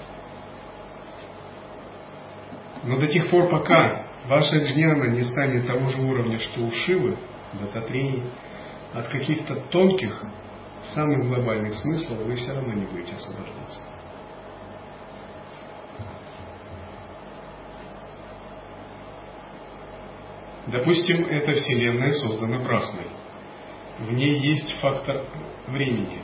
[2.86, 7.18] Но до тех пор, пока ваша джняна не станет того же уровня, что у Шивы,
[7.54, 8.24] Дататреи,
[8.94, 10.24] от каких-то тонких,
[10.94, 13.82] самых глобальных смыслов вы все равно не будете освобождаться.
[20.68, 23.08] Допустим, эта Вселенная создана Брахмой.
[24.00, 25.24] В ней есть фактор
[25.68, 26.20] времени.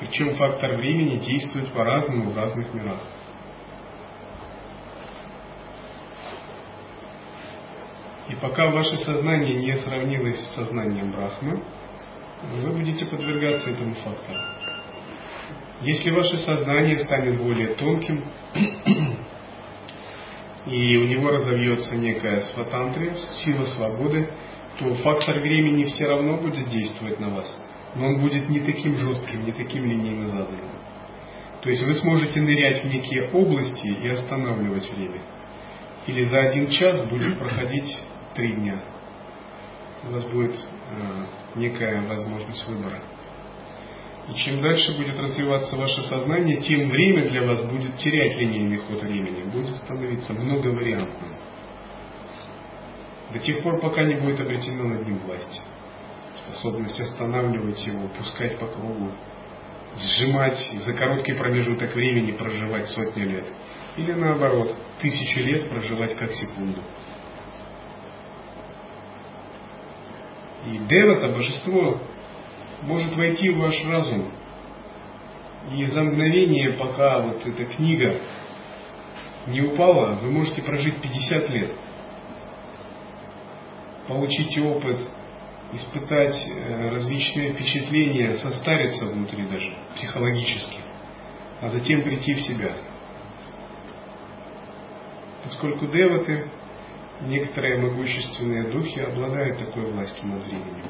[0.00, 3.00] Причем фактор времени действует по-разному в разных мирах.
[8.40, 11.62] Пока ваше сознание не сравнилось с сознанием Брахмы,
[12.62, 14.40] вы будете подвергаться этому фактору.
[15.82, 18.24] Если ваше сознание станет более тонким,
[20.66, 24.30] и у него разовьется некая сватантрия, сила свободы,
[24.78, 27.62] то фактор времени все равно будет действовать на вас.
[27.94, 30.76] Но он будет не таким жестким, не таким линейно заданным.
[31.62, 35.22] То есть вы сможете нырять в некие области и останавливать время.
[36.06, 37.96] Или за один час будет проходить
[38.36, 38.80] три дня.
[40.04, 41.26] У вас будет э,
[41.56, 43.02] некая возможность выбора.
[44.28, 49.02] И чем дальше будет развиваться ваше сознание, тем время для вас будет терять линейный ход
[49.02, 51.38] времени, будет становиться многовариантным.
[53.32, 55.62] До тех пор, пока не будет обретена над ним власть.
[56.34, 59.12] Способность останавливать его, пускать по кругу,
[59.96, 63.46] сжимать за короткий промежуток времени проживать сотни лет.
[63.96, 66.82] Или наоборот, тысячи лет проживать как секунду.
[70.66, 72.00] И Девата, божество,
[72.82, 74.30] может войти в ваш разум.
[75.72, 78.16] И за мгновение, пока вот эта книга
[79.46, 81.70] не упала, вы можете прожить 50 лет.
[84.08, 84.98] Получить опыт,
[85.72, 90.78] испытать э, различные впечатления, состариться внутри даже, психологически,
[91.60, 92.76] а затем прийти в себя.
[95.42, 96.46] Поскольку деваты,
[97.22, 100.84] некоторые могущественные духи обладают такой властью над временем.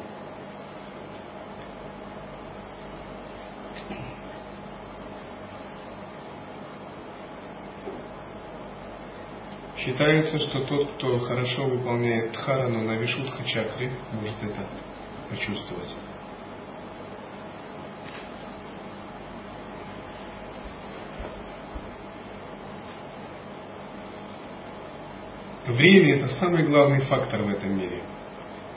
[9.78, 14.66] Считается, что тот, кто хорошо выполняет дхарану на вишудха чакре, может это
[15.30, 15.94] почувствовать.
[25.66, 28.00] Время– это самый главный фактор в этом мире.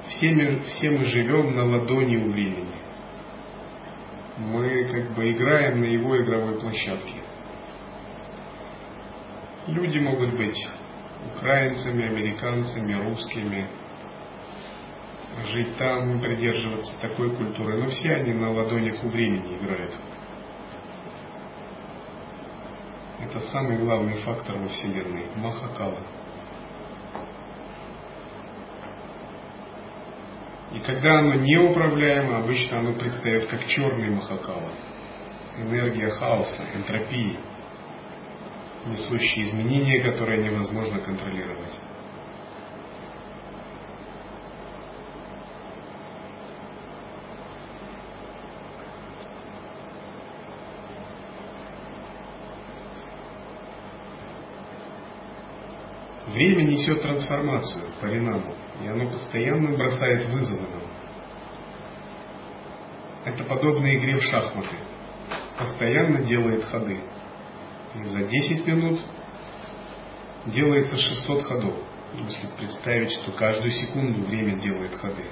[0.07, 2.65] Все мы, все мы живем на ладони у времени.
[4.37, 7.21] Мы как бы играем на его игровой площадке.
[9.67, 10.67] Люди могут быть
[11.35, 13.69] украинцами, американцами, русскими,
[15.49, 17.83] жить там, придерживаться такой культуры.
[17.83, 19.93] Но все они на ладонях у времени играют.
[23.21, 25.99] Это самый главный фактор во Вселенной– Махакала.
[30.73, 34.71] И когда оно неуправляемо, обычно оно предстает как черный Махакала.
[35.57, 37.37] Энергия хаоса, энтропии–
[38.85, 41.71] несущие изменения, которые невозможно контролировать.
[56.27, 58.53] Время несет трансформацию, паринаму,
[58.83, 60.81] и оно постоянно бросает вызовы нам.
[63.25, 64.75] Это подобно игре в шахматы.
[65.57, 66.99] Постоянно делает ходы
[67.95, 68.99] за 10 минут
[70.45, 71.73] делается 600 ходов.
[72.13, 75.25] Если представить, что каждую секунду время делает ходы.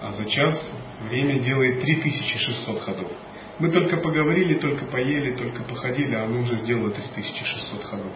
[0.00, 0.74] А за час
[1.08, 3.12] время делает 3600 ходов.
[3.58, 8.12] Мы только поговорили, только поели, только походили, а оно уже сделало 3600 ходов.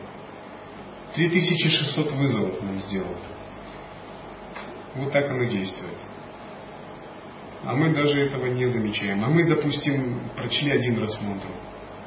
[1.16, 3.16] 3600 вызовов нам сделало.
[4.94, 5.96] Вот так оно действует
[7.66, 9.24] а мы даже этого не замечаем.
[9.24, 11.50] А мы, допустим, прочли один раз мантру.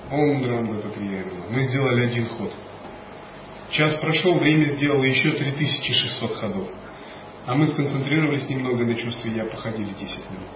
[0.10, 0.82] Ом Дранда
[1.49, 2.53] Мы сделали один ход.
[3.70, 6.70] Час прошел, время сделало еще 3600 ходов.
[7.45, 10.47] А мы сконцентрировались немного на чувстве «я» походили 10 минут.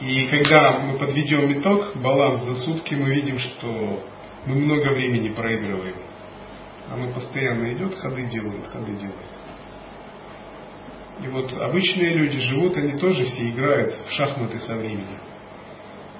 [0.00, 4.02] И когда мы подведем итог, баланс за сутки, мы видим, что
[4.44, 5.96] мы много времени проигрываем.
[6.92, 9.16] Оно постоянно идет, ходы делает, ходы делает.
[11.22, 15.18] И вот обычные люди живут, они тоже все играют в шахматы со временем.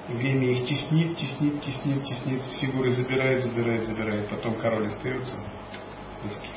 [0.08, 4.30] И время их теснит, теснит, теснит, теснит, фигуры забирает, забирает, забирает.
[4.30, 6.48] Потом король остается с доски.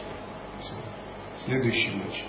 [0.61, 0.73] Все.
[1.45, 2.23] Следующий матч.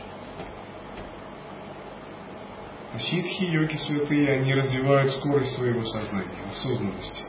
[2.94, 7.22] А ситхи, йоги святые, они развивают скорость своего сознания, осознанности.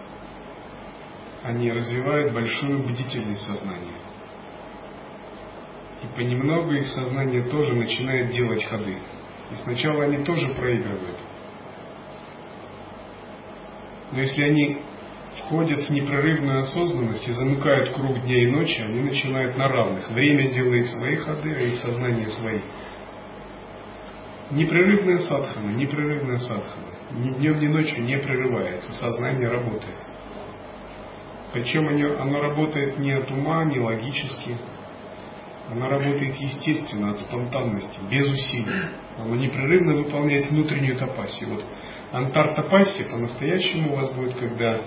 [1.44, 4.07] Они развивают большую бдительность сознания.
[6.04, 8.98] И понемногу их сознание тоже начинает делать ходы.
[9.52, 11.18] И сначала они тоже проигрывают.
[14.12, 14.78] Но если они
[15.38, 20.10] входят в непрерывную осознанность и замыкают круг дня и ночи, они начинают на равных.
[20.12, 22.60] Время делает свои ходы, а их сознание свои.
[24.52, 26.86] Непрерывная садхана, непрерывная садхана.
[27.12, 29.98] Ни днем, ни ночью не прерывается, сознание работает.
[31.54, 34.58] Причем оно, оно работает не от ума, не логически,
[35.70, 38.90] Она работает естественно, от спонтанности, без усилий.
[39.18, 41.56] Она непрерывно выполняет внутреннюю тапасию.
[41.56, 41.66] Вот
[42.12, 44.82] антар тапасия по-настоящему у вас будет, когда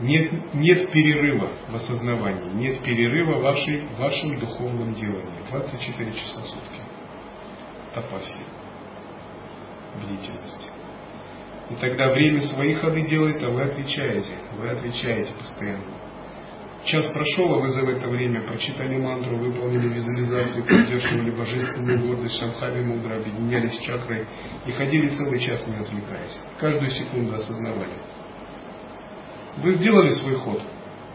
[0.00, 5.42] нет, нет перерыва в осознавании, нет перерыва в, вашей, в вашем духовном делании.
[5.50, 6.80] 24 часа в сутки.
[7.94, 8.44] Тапасия.
[9.96, 10.70] Бдительность.
[11.70, 14.34] И тогда время свои ходы делает, а вы отвечаете.
[14.56, 15.95] Вы отвечаете постоянно.
[16.86, 22.80] Час прошел, а вы за это время прочитали мантру, выполнили визуализации, поддерживали божественную гордость, шамхави
[22.80, 24.24] мудро, объединялись чакрой
[24.66, 26.38] и ходили целый час, не отвлекаясь.
[26.60, 27.98] Каждую секунду осознавали.
[29.56, 30.62] Вы сделали свой ход.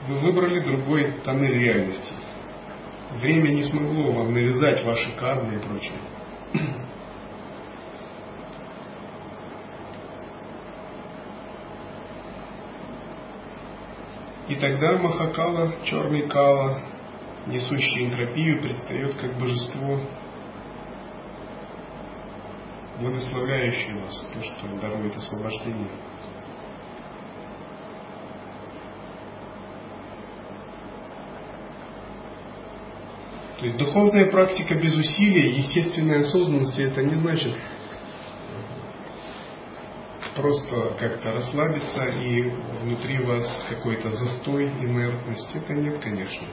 [0.10, 2.16] Вы выбрали другой тоннель реальности.
[3.22, 6.00] Время не смогло вам навязать ваши кармы и прочее.
[14.52, 16.82] И тогда Махакала, черный Кала,
[17.48, 20.02] несущий энтропию, предстает как божество,
[23.00, 25.88] благословляющее вас, то, что дарует освобождение.
[33.58, 37.56] То есть духовная практика без усилия, естественной осознанности, это не значит
[40.36, 42.44] просто как-то расслабиться и
[42.82, 45.56] внутри вас какой-то застой, инертность.
[45.56, 46.48] Это нет, конечно.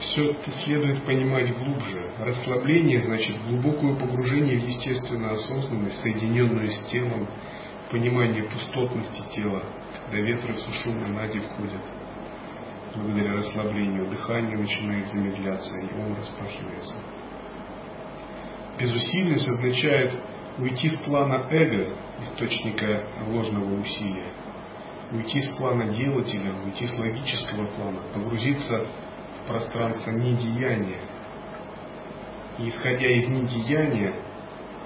[0.00, 2.12] Все это следует понимать глубже.
[2.18, 7.28] Расслабление значит глубокое погружение в естественную осознанность, соединенную с телом,
[7.90, 9.62] понимание пустотности тела,
[10.04, 11.82] когда ветры сушумы нади входят
[12.94, 16.94] благодаря расслаблению дыхание начинает замедляться, и ум распахивается.
[18.78, 20.12] Безусильность означает
[20.58, 24.26] уйти с плана эго, источника ложного усилия,
[25.12, 28.84] уйти с плана делателя, уйти с логического плана, погрузиться
[29.42, 31.00] в пространство недеяния.
[32.58, 34.14] И исходя из недеяния,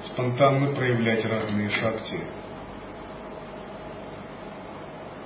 [0.02, 2.20] спонтанно проявлять разные шакти,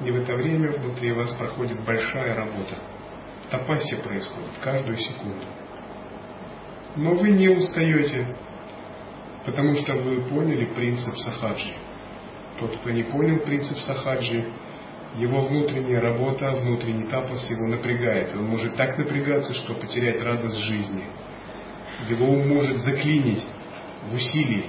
[0.05, 2.77] и в это время внутри вас проходит большая работа.
[3.51, 5.47] Тапасия происходит каждую секунду.
[6.97, 8.37] Но вы не устаете,
[9.47, 11.73] потому что вы поняли принцип сахаджи.
[12.59, 14.45] Тот, кто не понял принцип сахаджи,
[15.17, 18.35] его внутренняя работа, внутренний тапас его напрягает.
[18.35, 21.05] Он может так напрягаться, что потерять радость жизни.
[22.09, 23.47] Его ум может заклинить
[24.11, 24.67] в усилии,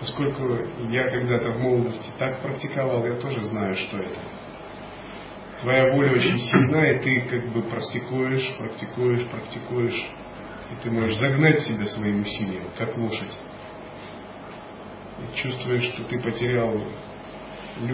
[0.00, 0.58] Поскольку
[0.90, 4.18] я когда-то в молодости так практиковал, я тоже знаю, что это.
[5.62, 10.06] Твоя воля очень сильна, и ты как бы практикуешь, практикуешь, практикуешь,
[10.70, 13.36] и ты можешь загнать себя своим усилием, как лошадь.
[15.18, 16.82] И чувствуешь, что ты потерял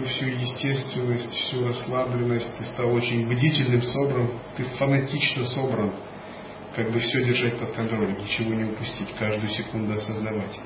[0.05, 5.93] всю естественность, всю расслабленность, ты стал очень бдительным, собран, ты фанатично собран,
[6.75, 10.59] как бы все держать под контролем, ничего не упустить, каждую секунду осознавать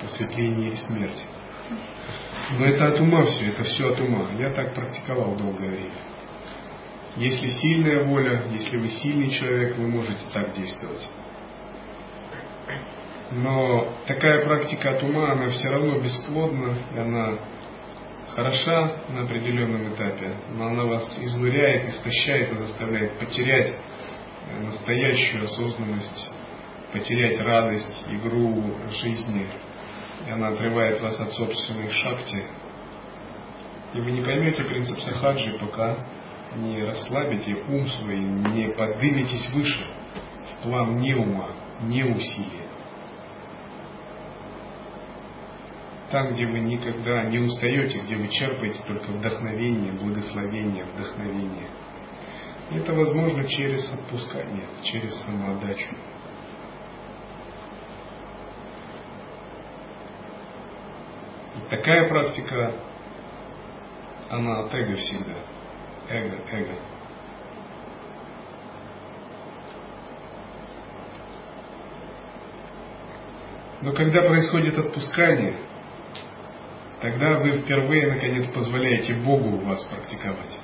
[0.00, 1.24] просветление или смерть.
[2.58, 4.30] Но это от ума все, это все от ума.
[4.38, 6.04] Я так практиковал долгое время.
[7.16, 11.08] Если сильная воля, если вы сильный человек, вы можете так действовать.
[13.30, 17.38] Но такая практика от ума, она все равно бесплодна, и она
[18.34, 23.74] хороша на определенном этапе, но она вас изнуряет, истощает и заставляет потерять
[24.62, 26.32] настоящую осознанность,
[26.92, 29.46] потерять радость, игру жизни,
[30.26, 32.44] и она отрывает вас от собственной шакти.
[33.94, 35.98] И вы не поймете принцип сахаджи, пока
[36.56, 39.86] не расслабите ум свой, не подниметесь выше,
[40.50, 41.50] в план не ума,
[41.82, 42.63] не усилия.
[46.14, 51.66] Там, где вы никогда не устаете, где вы черпаете только вдохновение, благословение, вдохновение.
[52.70, 55.88] И это возможно через отпускание, через самоотдачу.
[61.68, 62.74] Такая практика,
[64.30, 65.34] она от эго всегда.
[66.10, 66.76] Эго, эго.
[73.80, 75.56] Но когда происходит отпускание,
[77.04, 80.58] тогда вы впервые, наконец, позволяете Богу вас практиковать.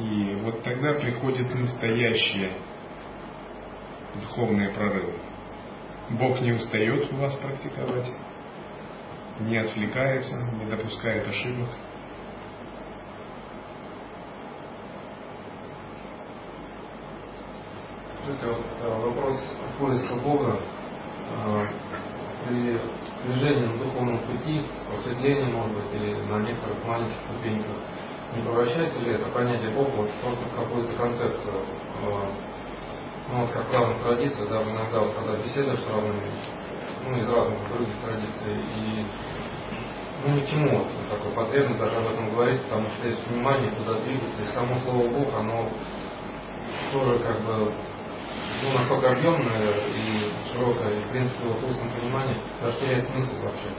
[0.00, 2.50] И вот тогда приходит настоящее
[4.14, 5.14] духовное прорывы.
[6.10, 8.10] Бог не устает вас практиковать,
[9.38, 11.68] не отвлекается, не допускает ошибок.
[18.26, 19.40] Это вот э, вопрос
[19.78, 20.60] поиска Бога
[21.46, 21.66] э,
[22.48, 22.80] при
[23.24, 27.76] движении на пути, просветлении, может быть, или на некоторых маленьких ступеньках.
[28.34, 31.64] не превращается ли это понятие Бога вот просто в какую-то концепцию,
[33.30, 36.30] ну вот как в разных традициях, даже иногда вот когда беседуешь с разными,
[37.08, 39.04] ну из разных других традиций, и
[40.24, 43.70] ну ни к чему вот такой потребность даже об этом говорить, потому что есть внимание
[43.70, 45.68] куда двигаться, и само слово Бог, оно
[46.92, 47.72] тоже как бы
[48.62, 53.32] ну, настолько объемное и широкое, и в принципе вот в устном понимании даже теряет смысл
[53.42, 53.70] вообще.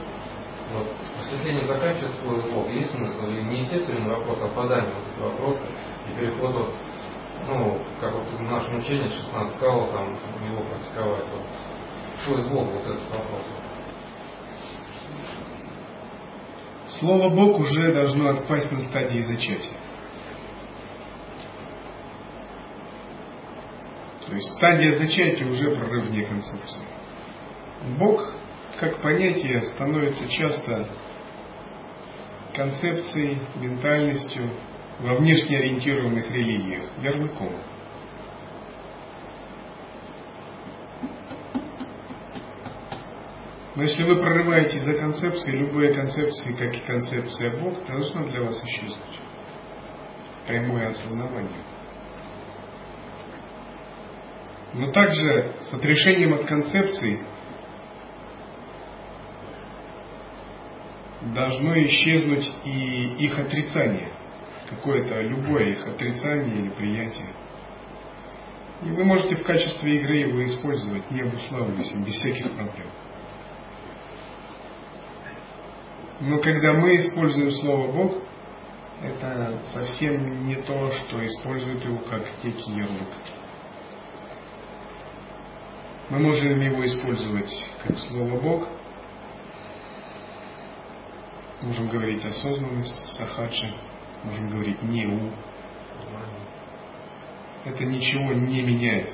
[0.72, 5.22] Вот просветление заканчивается свой Бог, есть смысл, и не естественный вопрос, а впадаем в эти
[5.22, 5.66] вопросы,
[6.08, 6.74] и переход вот,
[7.48, 10.18] ну, как вот в нашем учении 16 сказал, там,
[10.50, 11.46] его практиковать, вот,
[12.22, 13.42] что из Бога вот этот вопрос.
[16.98, 19.81] Слово Бог уже должно отпасть на стадии зачатия.
[24.32, 26.80] То есть стадия зачатия уже прорыв вне концепции.
[27.98, 28.32] Бог
[28.80, 30.88] как понятие становится часто
[32.54, 34.48] концепцией, ментальностью
[35.00, 37.52] во внешне ориентированных религиях, ярлыком.
[43.74, 48.64] Но если вы прорываетесь за концепцией, любые концепции, как и концепция Бог, должна для вас
[48.64, 49.20] исчезнуть.
[50.46, 51.71] Прямое осознавание.
[54.74, 57.20] Но также с отрешением от концепций
[61.34, 64.08] должно исчезнуть и их отрицание,
[64.70, 67.28] какое-то любое их отрицание или приятие.
[68.82, 72.88] И вы можете в качестве игры его использовать, не обуславливаясь без всяких проблем.
[76.20, 78.14] Но когда мы используем слово Бог,
[79.02, 83.08] это совсем не то, что используют его как некий ярлык.
[86.12, 87.50] Мы можем его использовать
[87.84, 88.68] как слово Бог–
[91.62, 93.72] Можем говорить осознанность, сахаджи,
[94.24, 95.30] можем говорить неу.
[97.64, 99.10] Это ничего не меняет.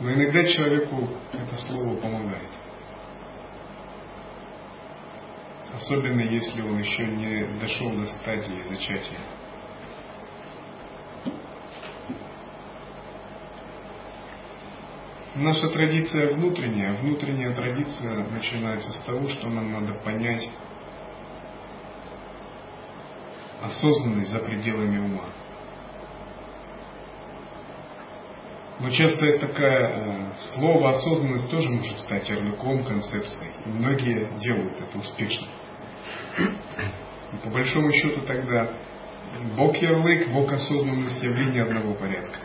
[0.00, 2.48] Но иногда человеку это слово помогает.
[5.74, 9.20] Особенно если он еще не дошел до стадии зачатия.
[15.34, 16.94] Наша традиция внутренняя.
[16.94, 20.48] Внутренняя традиция начинается с того, что нам надо понять
[23.60, 25.24] осознанность за пределами ума.
[28.78, 33.48] Но часто это такое э, слово осознанность тоже может стать ярлыком концепции.
[33.66, 35.48] И многие делают это успешно.
[36.38, 38.70] И по большому счету тогда
[39.56, 42.38] Бог ярлык, Бог осознанность явление одного порядка.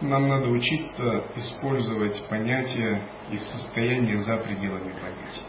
[0.00, 5.44] Нам надо учиться использовать понятия из состояния за пределами понятий.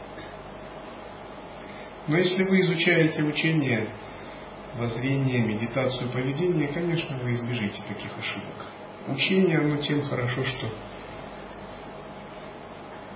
[2.08, 3.90] Но если вы изучаете учение,
[4.78, 8.66] воззрение, медитацию, поведение, конечно, вы избежите таких ошибок.
[9.08, 10.70] Учение, оно тем хорошо, что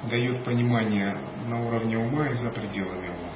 [0.09, 1.17] дает понимание
[1.47, 3.30] на уровне ума и за пределами ума.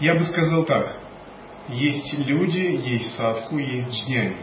[0.00, 0.96] Я бы сказал так.
[1.68, 4.36] Есть люди, есть садху, есть джняни.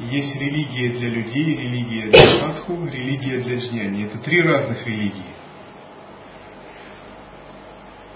[0.00, 4.06] Есть религия для людей, религия для садху, религия для джняни.
[4.06, 5.36] Это три разных религии.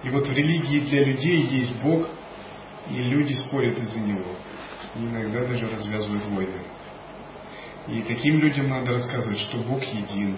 [0.05, 2.09] И вот в религии для людей есть Бог,
[2.91, 4.37] и люди спорят из-за него.
[4.97, 6.62] И иногда даже развязывают войны.
[7.89, 10.37] И таким людям надо рассказывать, что Бог един,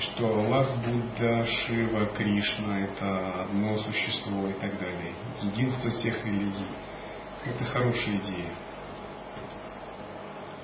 [0.00, 5.12] что Аллах, Будда, Шива, Кришна– это одно существо и так далее.
[5.42, 6.66] Единство всех религий.
[7.44, 8.52] Это хорошая идея.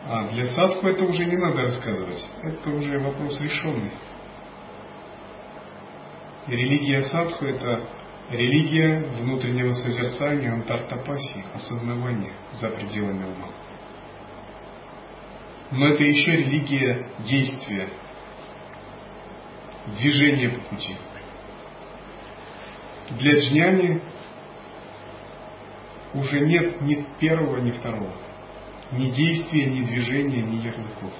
[0.04, 2.26] А для садху это уже не надо рассказывать.
[2.42, 3.92] Это уже вопрос решенный.
[6.48, 7.88] Религия садху– это
[8.30, 13.48] религия внутреннего созерцания, антартапаси, осознавания за пределами ума.
[15.70, 17.88] Но это еще религия действия,
[19.86, 20.96] движение по пути.
[23.10, 24.00] Для джняни
[26.14, 28.12] уже нет ни первого, ни второго.
[28.92, 31.12] Ни действия, ни движения, ни ярлыков.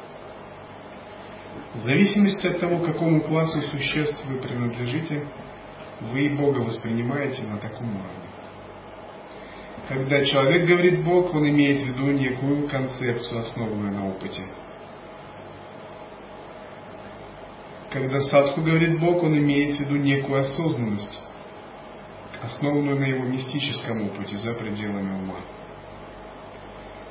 [1.75, 5.27] В зависимости от того, какому классу существ вы принадлежите,
[6.01, 8.29] вы и Бога воспринимаете на таком уровне.
[9.89, 14.43] Когда человек говорит Бог, он имеет в виду некую концепцию, основанную на опыте–
[17.93, 21.21] Когда садху говорит Бог, он имеет в виду некую осознанность,
[22.43, 25.41] основанную на его мистическом опыте за пределами ума.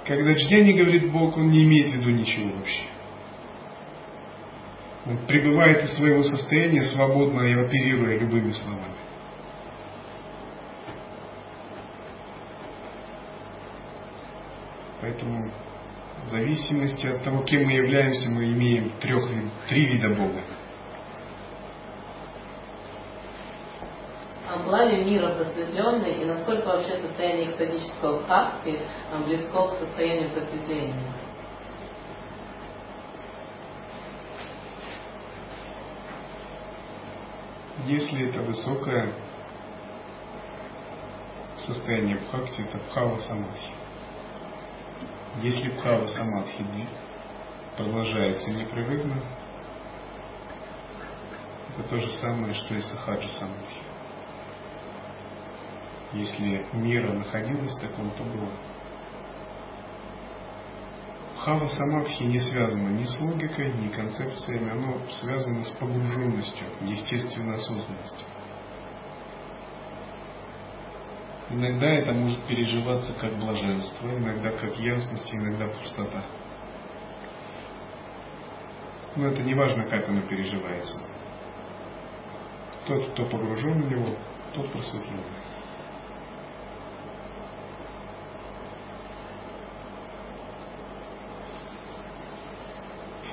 [0.06, 2.86] Когда джняни говорит Бог, он не имеет в виду ничего вообще.
[5.06, 8.96] Он пребывает из своего состояния свободно и оперируя любыми словами.
[15.00, 15.52] Поэтому
[16.26, 19.30] в зависимости от того, кем мы являемся, мы имеем трех,
[19.68, 20.42] три вида Бога.
[24.70, 28.80] А ли мира просветленной и насколько вообще состояние экстатического бхакти
[29.26, 31.14] близко к состоянию просветления?
[37.86, 39.12] Если это высокое
[41.58, 43.72] состояние бхакти, это бхава самадхи.
[45.42, 46.64] Если бхава самадхи
[47.76, 49.18] продолжается непрерывно,
[51.74, 53.91] это то же самое, что и сахаджа самадхи.
[56.14, 58.50] Если мира находилась таком, то было.
[61.36, 68.28] Бхава самадхи не связано ни с логикой, ни концепциями, оно связано с погруженностью, естественной осознанностью.
[71.50, 76.24] Иногда это может переживаться как блаженство, иногда как ясность, иногда пустота.
[79.16, 81.02] Но это не важно, как оно переживается.
[82.86, 84.16] Тот, кто погружен в него,
[84.54, 85.41] тот просветленный.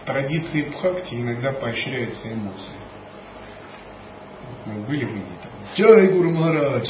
[0.09, 2.73] Традиции Бхакти иногда поощряются эмоции.
[4.65, 5.53] Мы были в Индии там.
[5.77, 6.89] Джай Гуру Махарадж!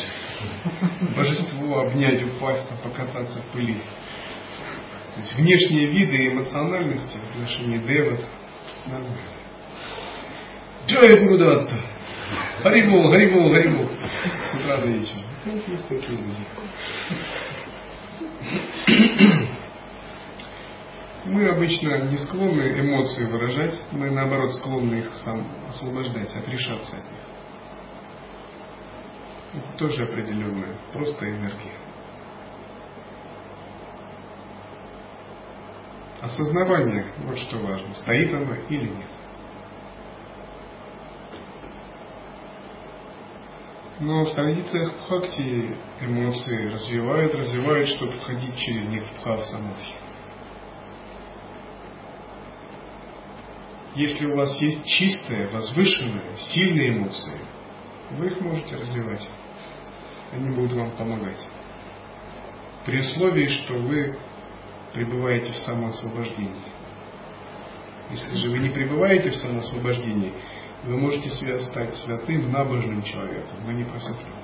[1.16, 3.74] божество обнять, упасть, покататься в пыли.
[5.14, 8.20] То есть внешние виды эмоциональности в отношении деват
[8.86, 9.18] нормально.
[10.86, 11.74] Джай Гурудатта!
[12.62, 13.90] Харибол, Харибол, Харибол.
[14.44, 15.24] С утра до вечера.
[15.44, 16.44] Ну, есть такие люди.
[21.24, 27.18] Мы обычно не склонны эмоции выражать, мы наоборот склонны их сам освобождать, отрешаться от них.
[29.54, 31.74] Это тоже определенная, просто энергия.
[36.20, 39.10] Осознавание, вот что важно, стоит оно или нет.
[44.00, 50.07] Но в традициях Бхакти эмоции развивают, развивают, чтобы входить через них в Бхав Самадхи.
[53.98, 57.38] Если у вас есть чистые, возвышенные, сильные эмоции,
[58.12, 59.28] вы их можете развивать
[60.32, 61.38] они будут вам помогать.
[62.84, 64.16] При условии, что вы
[64.92, 66.72] пребываете в самоосвобождении.
[68.10, 70.32] Если же вы не пребываете в самоосвобождении,
[70.84, 74.37] вы можете стать святым, набожным человеком, но не просветленным.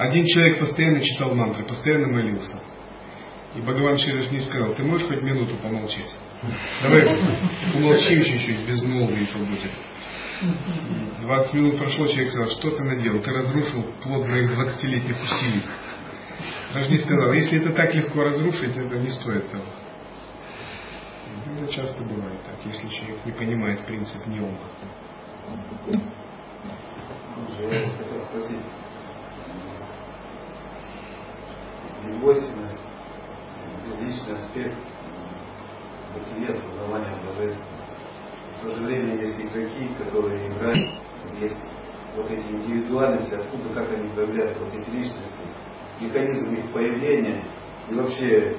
[0.00, 2.62] Один человек постоянно читал мантры, постоянно молился.
[3.54, 6.08] И Бхагаван Ширашни сказал, ты можешь хоть минуту помолчать?
[6.80, 7.04] Давай
[7.74, 9.70] умолчим чуть-чуть, без молвии побудем.
[11.20, 13.20] 20 минут прошло, человек сказал, что ты наделал?
[13.20, 15.64] Ты разрушил плод моих 20-летних усилий.
[16.72, 19.64] Рожни сказал, если это так легко разрушить, это не стоит того.
[21.58, 24.70] Это часто бывает так, если человек не понимает принцип неума.
[27.60, 28.56] Я хотел спросить,
[32.18, 32.80] двойственность,
[33.84, 34.76] безличный аспект
[36.14, 37.64] бытие, осознавание божества.
[38.58, 41.00] В то же время есть игроки, которые играют,
[41.40, 41.58] есть
[42.16, 45.46] вот эти индивидуальности, откуда, как они появляются, вот эти личности,
[46.00, 47.44] механизм их появления
[47.88, 48.56] и вообще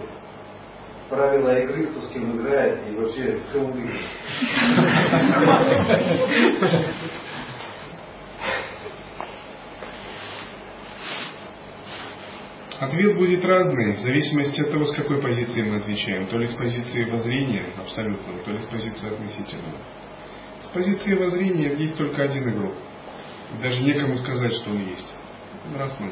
[1.09, 3.99] правила игры, кто с кем играет, и вообще в чем выигрыш.
[12.81, 16.25] Ответ будет разный, в зависимости от того, с какой позиции мы отвечаем.
[16.25, 19.77] То ли с позиции воззрения абсолютного, то ли с позиции относительного.
[20.63, 22.73] С позиции воззрения есть только один игрок.
[23.61, 25.07] даже некому сказать, что он есть.
[25.71, 26.11] Брахман.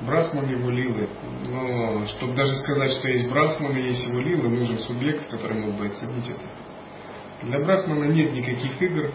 [0.00, 1.10] Брахман его лилы.
[1.46, 5.74] Но чтобы даже сказать, что есть Брахман и есть его лилы, нужен субъект, который мог
[5.74, 7.46] бы оценить это.
[7.46, 9.12] Для Брахмана нет никаких игр,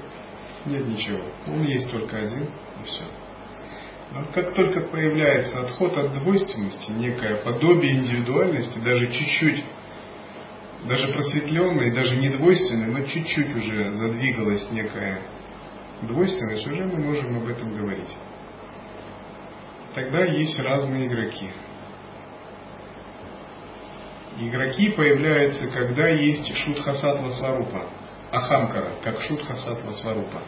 [0.67, 1.23] нет ничего.
[1.47, 3.03] Он есть только один, и все.
[4.11, 9.63] Но как только появляется отход от двойственности, некое подобие индивидуальности, даже чуть-чуть,
[10.85, 15.21] даже просветленной, даже не двойственной, но чуть-чуть уже задвигалась некая
[16.01, 18.09] двойственность, уже мы можем об этом говорить.
[19.93, 21.49] Тогда есть разные игроки.
[24.39, 27.85] Игроки появляются, когда есть шутхасатва сварупа,
[28.31, 30.41] ахамкара, как шутхасатва сварупа.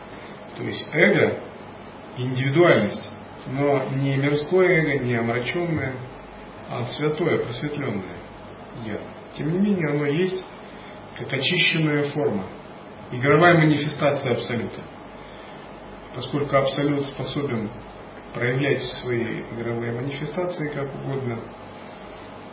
[0.56, 1.40] То есть эго
[2.18, 3.10] индивидуальность,
[3.48, 5.94] но не мирское эго, не омраченное,
[6.70, 8.20] а святое, просветленное
[8.86, 9.00] я.
[9.38, 10.44] Тем не менее, оно есть
[11.18, 12.46] как очищенная форма,
[13.12, 14.82] игровая манифестация Абсолюта.
[16.16, 17.70] Поскольку Абсолют способен
[18.34, 21.40] проявлять свои игровые манифестации как угодно,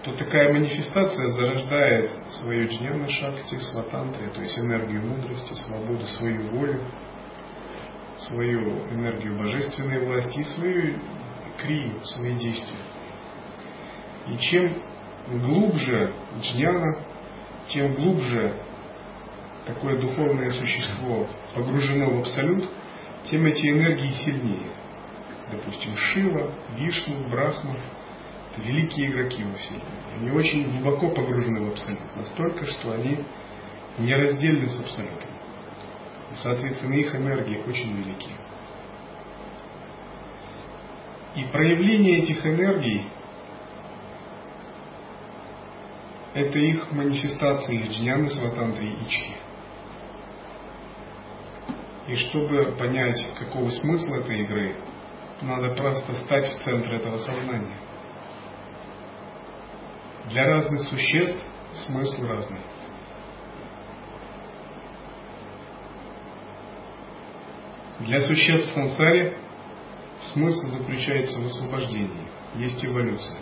[0.04, 6.80] то такая манифестация зарождает свою джняна шакти, сватантри, то есть энергию мудрости, свободу, свою волю,
[8.18, 10.98] свою энергию божественной власти и свою
[11.56, 12.78] крию, свои действия.
[14.28, 14.82] И чем
[15.28, 16.98] глубже джняна,
[17.68, 18.52] тем глубже
[19.66, 22.68] такое духовное существо погружено в абсолют,
[23.24, 24.70] тем эти энергии сильнее.
[25.50, 27.78] Допустим, Шива, Вишну, Брахма–
[28.52, 30.16] это великие игроки во Вселенной.
[30.18, 33.18] Они очень глубоко погружены в абсолют, настолько, что они
[33.98, 35.27] нераздельны с абсолютом.
[36.32, 38.30] И, соответственно, их энергии очень велики.
[41.34, 43.06] И проявление этих энергий–
[46.34, 49.36] это их манифестации джняны, сватантры и ичхи.
[52.08, 54.76] И чтобы понять, какого смысла этой игры,
[55.42, 57.76] надо просто стать в центр этого сознания.
[60.30, 62.60] Для разных существ смысл разный.
[68.00, 69.36] Для существ сансаре
[70.32, 73.40] смысл заключается в освобождении, есть эволюция.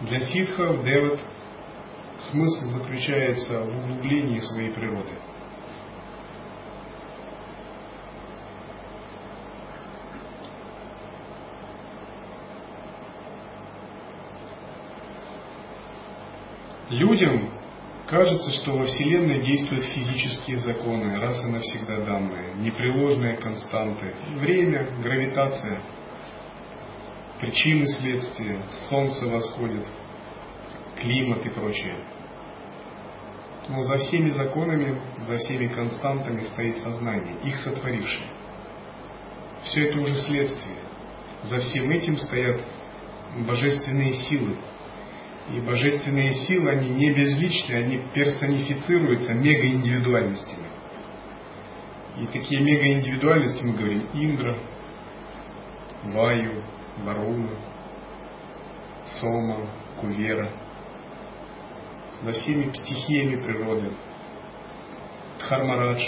[0.00, 1.20] Для ситхов, деват,
[2.18, 5.12] смысл заключается в углублении своей природы–
[16.90, 17.49] Людям
[18.10, 24.12] кажется, что во Вселенной действуют физические законы, раз и навсегда данные, непреложные константы.
[24.34, 25.80] Время, гравитация,
[27.40, 28.58] причины следствия,
[28.90, 29.86] солнце восходит,
[31.00, 32.04] климат и прочее.
[33.68, 38.26] Но за всеми законами, за всеми константами стоит сознание, их сотворившее.
[39.62, 40.78] Все это уже следствие.
[41.44, 42.60] За всем этим стоят
[43.46, 44.56] божественные силы,
[45.48, 50.68] и божественные силы, они не безличны, они персонифицируются мегаиндивидуальностями.
[52.18, 54.56] И такие мегаиндивидуальности мы говорим Индра,
[56.04, 56.62] Ваю,
[56.98, 57.50] Варуна,
[59.20, 59.66] Сома,
[60.00, 60.50] Кувера,
[62.22, 63.90] за всеми стихиями природы,
[65.38, 66.02] Дхармарадж.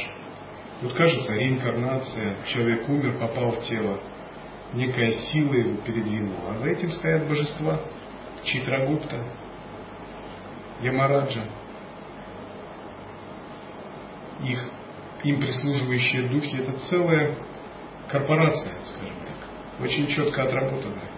[0.82, 3.98] Вот кажется, реинкарнация, человек умер, попал в тело,
[4.74, 7.80] некая сила его передвинула, а за этим стоят божества–
[8.44, 9.24] Читрагупта,
[10.80, 11.44] Ямараджа,
[14.44, 14.64] их,
[15.22, 17.36] им прислуживающие духи, это целая
[18.08, 21.10] корпорация, скажем так, очень четко отработанная.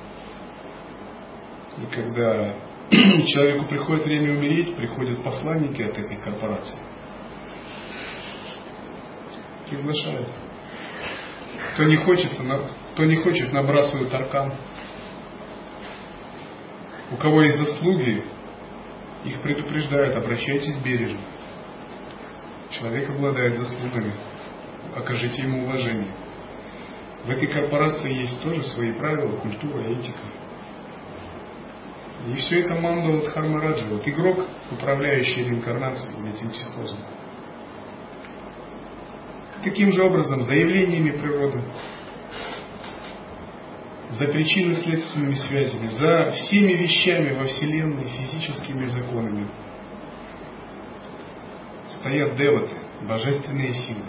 [1.78, 2.54] И когда
[3.26, 6.80] человеку приходит время умереть, приходят посланники от этой корпорации.
[9.68, 10.28] Приглашают.
[11.72, 12.42] Кто не, хочется,
[12.92, 14.52] кто не хочет, набрасывают аркан.
[17.14, 18.24] У кого есть заслуги,
[19.24, 21.20] их предупреждают, обращайтесь бережно.
[22.70, 24.14] Человек обладает заслугами,
[24.96, 26.12] окажите ему уважение.
[27.24, 30.28] В этой корпорации есть тоже свои правила, культура, этика.
[32.26, 33.86] И все это мандала Дхармараджа.
[33.90, 36.98] Вот игрок, управляющий реинкарнацией этим психозом.
[39.62, 41.62] Таким же образом, заявлениями природы,
[44.18, 49.46] за причинно-следственными связями, за всеми вещами во Вселенной, физическими законами.
[51.88, 54.04] Стоят деваты, божественные силы.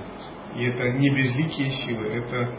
[0.56, 2.53] И это не безликие силы, это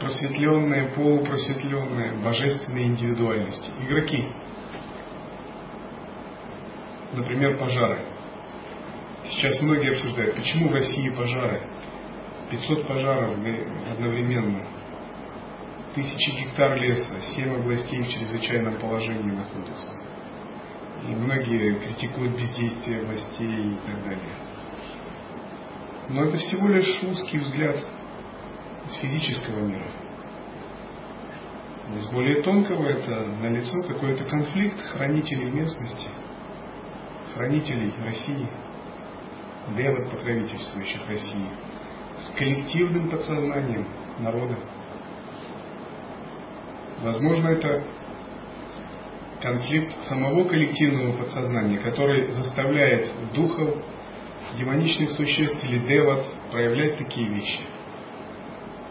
[0.00, 3.70] просветленные, полупросветленные, божественные индивидуальности.
[3.86, 4.28] Игроки.
[7.12, 7.98] Например, пожары.
[9.30, 11.62] Сейчас многие обсуждают, почему в России пожары.
[12.50, 13.30] 500 пожаров
[13.90, 14.64] одновременно
[15.94, 19.92] тысячи гектар леса, семь областей в чрезвычайном положении находятся.
[21.08, 24.32] И многие критикуют бездействие властей и так далее.
[26.08, 27.76] Но это всего лишь узкий взгляд
[28.88, 29.86] из физического мира.
[31.98, 36.08] Из более тонкого это налицо какой-то конфликт хранителей местности,
[37.34, 38.48] хранителей России,
[39.76, 41.48] девот покровительствующих России,
[42.26, 43.86] с коллективным подсознанием
[44.18, 44.56] народа.
[47.04, 47.84] Возможно, это
[49.42, 53.76] конфликт самого коллективного подсознания, который заставляет духов,
[54.56, 57.60] демоничных существ или деват проявлять такие вещи.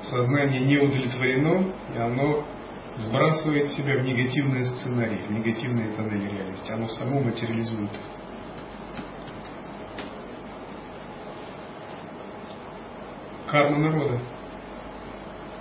[0.04, 2.46] сознание не удовлетворено, и оно
[2.98, 6.72] сбрасывает себя в негативные сценарии, в негативные тоннели реальности.
[6.72, 8.00] Оно само материализует их.
[13.48, 14.20] Карма народа.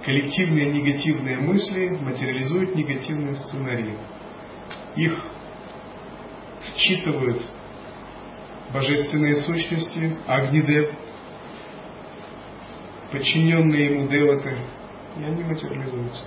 [0.04, 3.96] Коллективные негативные мысли материализуют негативные сценарии.
[4.96, 5.16] Их
[6.76, 7.40] считывают
[8.72, 10.90] божественные сущности, Агнидев,
[13.12, 14.56] подчиненные ему деваты,
[15.20, 16.24] и они материализуются.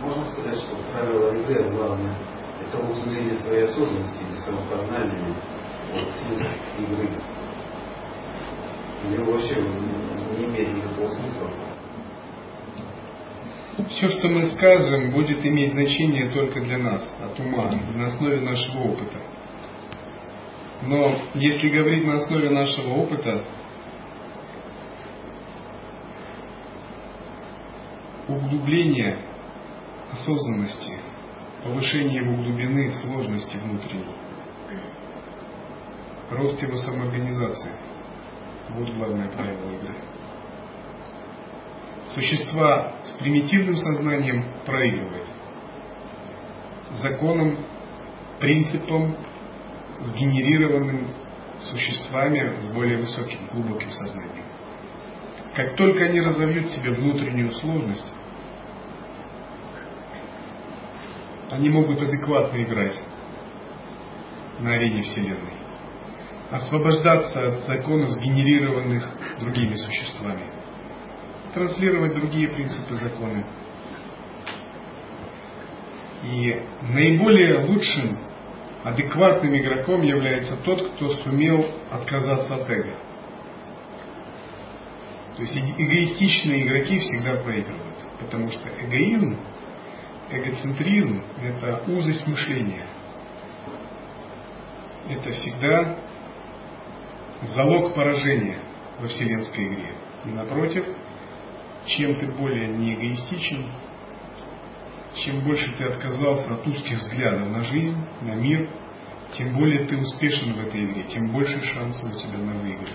[0.00, 2.16] Можно сказать, что правило игры главное
[2.62, 2.78] это
[3.54, 5.34] своей осознанности или самопознания
[5.92, 6.44] вот смысл
[6.78, 7.08] игры.
[9.04, 9.54] Или вообще
[10.36, 11.50] не имеет никакого смысла.
[13.88, 18.92] Все, что мы скажем, будет иметь значение только для нас, от ума, на основе нашего
[18.92, 19.18] опыта.
[20.82, 23.44] Но если говорить на основе нашего опыта,
[28.28, 29.18] углубление
[30.12, 31.03] осознанности,
[31.64, 34.14] повышение его глубины, сложности внутренней,
[36.30, 37.72] рост его самоорганизации.
[38.70, 39.94] Вот главное правило игры.
[42.08, 45.26] Существа с примитивным сознанием проигрывают.
[46.96, 47.58] Законом,
[48.38, 49.16] принципом,
[50.00, 51.08] сгенерированным
[51.58, 54.44] существами с более высоким, глубоким сознанием.
[55.54, 58.12] Как только они разовьют себе внутреннюю сложность,
[61.54, 63.00] они могут адекватно играть
[64.58, 65.54] на арене Вселенной.
[66.50, 69.08] Освобождаться от законов, сгенерированных
[69.40, 70.42] другими существами.
[71.54, 73.44] Транслировать другие принципы закона.
[76.24, 78.18] И наиболее лучшим,
[78.82, 82.94] адекватным игроком является тот, кто сумел отказаться от эго.
[85.36, 87.94] То есть эгоистичные игроки всегда проигрывают.
[88.20, 89.38] Потому что эгоизм
[90.38, 92.86] эгоцентризм– это узость мышления.
[95.08, 95.96] Это всегда
[97.42, 98.58] залог поражения
[98.98, 99.94] во вселенской игре.
[100.24, 100.86] И напротив,
[101.86, 103.66] чем ты более не эгоистичен,
[105.14, 108.68] чем больше ты отказался от узких взглядов на жизнь, на мир,
[109.32, 112.94] тем более ты успешен в этой игре, тем больше шансов у тебя на выигрыш.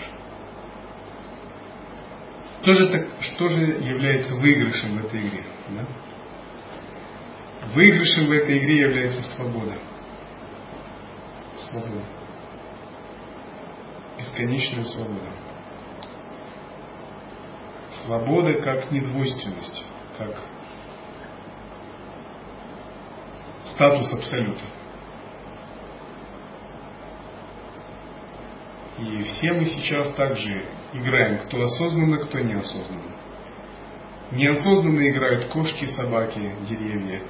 [2.61, 5.43] Что же, так, что же является выигрышем в этой игре?
[5.69, 5.85] Да?
[7.73, 9.73] Выигрышем в этой игре является свобода.
[11.57, 12.03] Свобода.
[14.17, 15.31] Бесконечная свобода.
[17.91, 19.83] Свобода как недвойственность,
[20.17, 20.35] как
[23.65, 24.63] статус абсолюта.
[28.97, 33.15] И все мы сейчас также играем, кто осознанно, кто неосознанно.
[34.31, 37.25] Неосознанно играют кошки, собаки, деревья,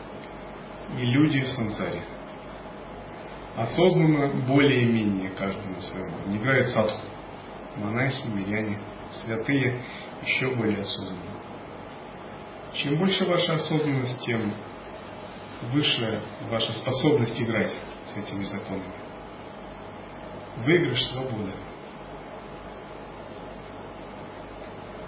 [0.97, 2.01] и люди в сансаре.
[3.55, 6.65] Осознанно более-менее каждый на своем уровне.
[6.67, 7.01] Садху.
[7.77, 8.79] Монахи, миряне,
[9.11, 9.83] святые
[10.25, 11.19] еще более осознанно.
[12.73, 14.53] Чем больше ваша осознанность, тем
[15.71, 17.71] выше ваша способность играть
[18.07, 18.93] с этими законами.
[20.57, 21.53] Выигрыш свобода.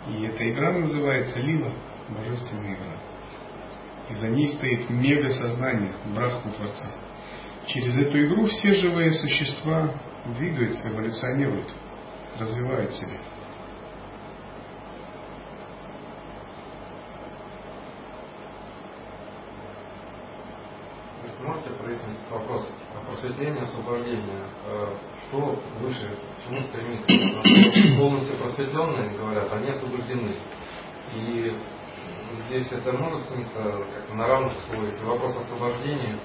[0.09, 1.71] И эта игра называется лила,
[2.09, 3.00] божественная игра.
[4.09, 6.91] И за ней стоит мега-сознание Брахма Творца.
[7.67, 9.93] Через эту игру все живые существа
[10.37, 11.69] двигаются, эволюционируют,
[12.39, 13.17] развивают себя.
[21.43, 24.23] Можете прояснить вопрос о просветлении, освобождении?
[24.67, 24.93] Э,
[25.27, 26.15] что выше,
[26.45, 27.99] чему стремиться?
[27.99, 30.39] Полностью просветленные, говорят, они освобождены.
[31.15, 31.51] И
[32.47, 35.01] здесь это может сниться как на равных условиях.
[35.03, 36.19] вопрос освобождения,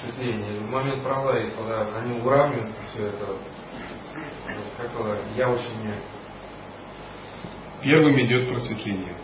[0.00, 0.60] светления.
[0.60, 3.36] В момент пролаи, когда они уравниваются, все это,
[4.76, 6.10] как это, я очень меняется.
[7.82, 9.16] Первым идет просветление,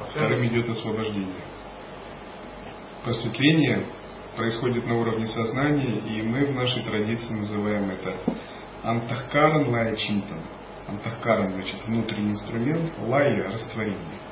[0.00, 1.44] а вторым идет освобождение.
[3.04, 3.84] Просветление
[4.36, 8.16] происходит на уровне сознания, и мы в нашей традиции называем это
[8.82, 10.40] антахкаран лая чинтан.
[10.88, 14.27] Антахкаран значит внутренний инструмент, лая растворение.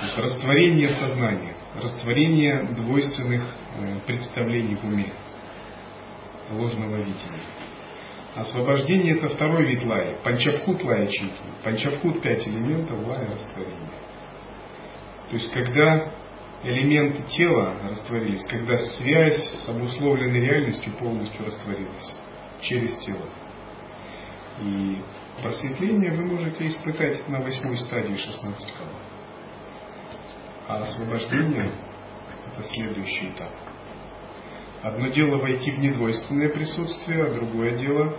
[0.00, 3.42] То есть растворение сознания, растворение двойственных
[3.78, 5.12] э, представлений в уме,
[6.50, 7.42] ложного видения.
[8.34, 10.16] Освобождение это второй вид лая.
[10.22, 11.50] Панчабхут лая чинтана.
[11.64, 13.90] Панчабхут пять элементов, лая растворение.
[15.30, 16.12] То есть когда
[16.62, 22.16] элементы тела растворились, когда связь с обусловленной реальностью полностью растворилась
[22.60, 23.26] через тело.
[24.62, 25.02] И
[25.40, 28.86] просветление вы можете испытать на восьмой стадии 16 кал.
[30.68, 31.72] А освобождение–
[32.52, 33.50] это следующий этап.
[34.82, 38.16] Одно дело войти в недвойственное присутствие, а другое дело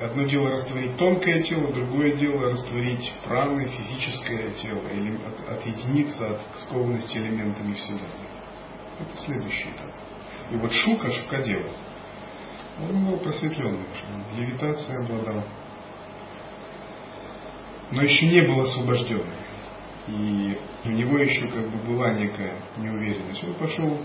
[0.00, 6.40] Одно дело растворить тонкое тело, другое дело растворить праны, физическое тело, или от, отъединиться от
[6.60, 8.06] скованности элементами Вселенной.
[9.00, 9.90] Это следующий этап.
[10.52, 11.68] И вот Шука, Шукадева,
[12.80, 13.86] он был просветленным,
[14.36, 15.42] левитацией обладал,
[17.90, 19.34] но еще не был освобожденным.
[20.08, 23.44] И у него еще как бы была некая неуверенность.
[23.44, 23.98] Он пошел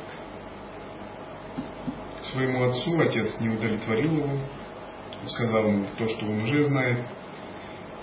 [2.19, 4.39] к своему отцу, отец не удовлетворил его,
[5.27, 6.99] сказал ему то, что он уже знает.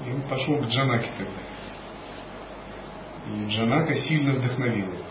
[0.06, 1.40] И он пошел к Джанаке тогда.
[3.28, 5.04] И Джанака сильно вдохновил его.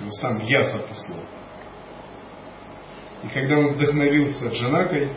[0.00, 1.20] Его сам Яса послал.
[3.22, 5.10] И когда он вдохновился Джанакой,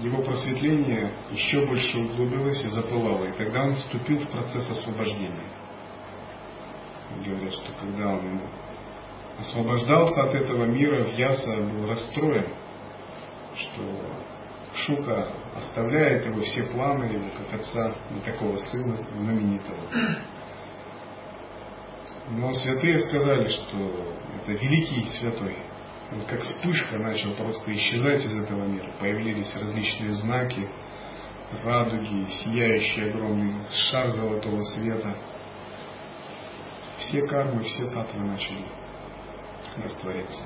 [0.00, 3.26] его просветление еще больше углубилось и запылало.
[3.26, 5.42] И тогда он вступил в процесс освобождения.
[7.24, 8.40] Говорят, что когда он
[9.38, 12.46] освобождался от этого мира, Яса был расстроен,
[13.56, 13.82] что
[14.74, 19.76] Шука оставляет его все планы его как отца и такого сына знаменитого.
[22.30, 25.56] Но святые сказали, что это великий святой.
[26.12, 28.90] Он как вспышка начал просто исчезать из этого мира.
[28.98, 30.68] Появились различные знаки,
[31.62, 35.14] радуги, сияющий огромный шар золотого света.
[37.02, 38.64] Все кармы, все татвы начали
[39.82, 40.40] растворяться.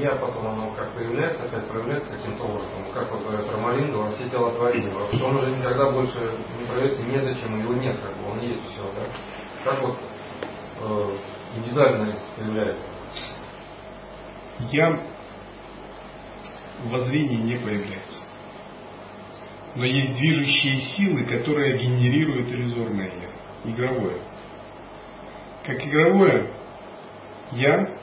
[0.00, 2.92] я потом оно как появляется, опять проявляется каким-то образом.
[2.92, 4.92] Как вот говорят Ромалинга, во все тела творения.
[5.12, 6.18] Что он уже никогда больше
[6.58, 9.70] не проявится, незачем, его нет, как бы, он есть все, да?
[9.70, 9.98] Как вот
[10.80, 11.18] э,
[11.56, 12.86] индивидуальность появляется?
[14.72, 15.04] Я
[16.82, 18.27] в воззрении не появляется.
[19.78, 24.20] Но есть движущие силы, которые генерируют иллюзорное я, игровое.
[25.64, 26.50] Как игровое
[27.52, 27.96] я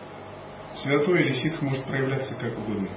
[0.74, 2.88] Святой или ситх может проявляться как угодно.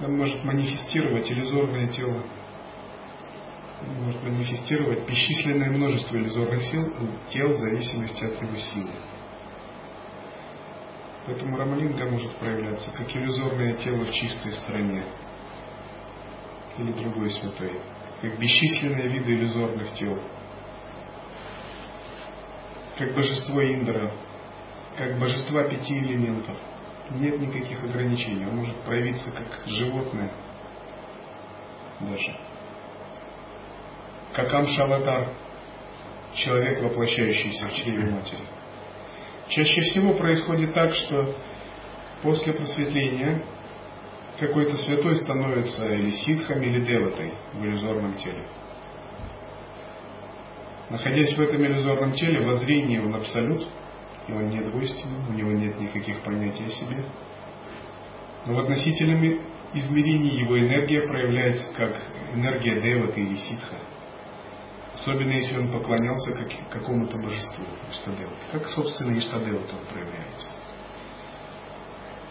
[0.00, 2.24] Он может манифестировать иллюзорное тело,
[3.82, 6.92] он может манифестировать бесчисленное множество иллюзорных сил,
[7.30, 8.90] тел в зависимости от его силы.
[11.26, 15.04] Поэтому Рамалинга может проявляться как иллюзорное тело в чистой стране
[16.78, 17.80] или другой святой,
[18.20, 20.18] как бесчисленные виды иллюзорных тел,
[22.98, 24.12] как божество Индра,
[24.96, 26.56] как божества пяти элементов.
[27.10, 28.46] Нет никаких ограничений.
[28.46, 30.30] Он может проявиться как животное
[32.00, 32.34] даже.
[34.32, 35.28] Как Амшаватар,
[36.34, 38.42] человек, воплощающийся в чреве матери.
[39.48, 41.34] Чаще всего происходит так, что
[42.22, 43.42] после просветления
[44.46, 48.44] какой-то святой становится или ситхом, или деватой в иллюзорном теле.
[50.90, 53.66] Находясь в этом иллюзорном теле, воззрение он абсолют–
[54.28, 57.04] и он не двойственен, у него нет никаких понятий о себе.
[58.46, 59.40] Но в относительном
[59.74, 61.94] измерении его энергия проявляется как
[62.34, 63.76] энергия Деваты или Сиддха.
[64.94, 68.38] Особенно если он поклонялся как, какому-то божеству, Иштадеват.
[68.52, 70.50] Как, собственно, Иштадеват он проявляется.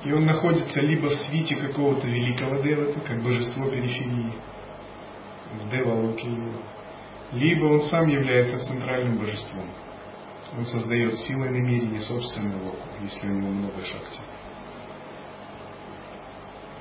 [0.05, 4.34] И он находится либо в свите какого-то великого Девата, как божество периферии,
[5.53, 6.53] в Девалоке его,
[7.31, 9.69] либо он сам является центральным божеством–
[10.57, 14.19] он создает силой намерения собственную локу, если у него много шакти.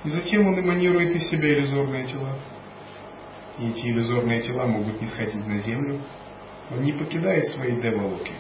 [0.04, 2.36] И затем он эманирует из себя иллюзорные тела.
[3.58, 6.00] И эти иллюзорные тела могут не сходить на землю.
[6.70, 8.32] Он не покидает свои девалоки.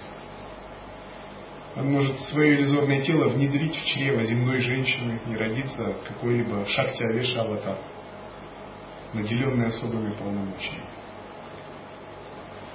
[1.74, 7.42] Он может свое иллюзорное тело внедрить в чрево земной женщины и родиться какой-либо шакти авеша
[7.42, 7.78] аватар,
[9.14, 10.84] наделенный особыми полномочиями.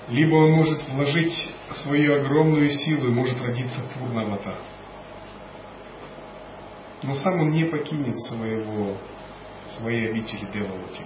[0.07, 4.56] Либо он может вложить свою огромную силу и может родиться Пурнавата.
[7.03, 8.98] Но сам он не покинет своего,
[9.78, 11.03] своей обители Девалоки.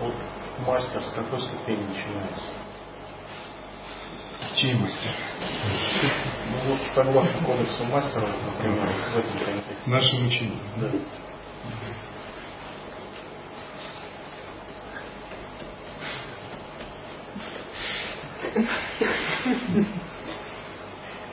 [0.00, 0.14] Вот
[0.62, 2.44] мастер с какой ступени начинается?
[4.54, 5.10] Чей мастер?
[6.50, 9.90] Ну вот согласно кодексу мастера, например, в этом контексте.
[9.90, 10.60] Нашим учением.
[10.76, 10.90] Да.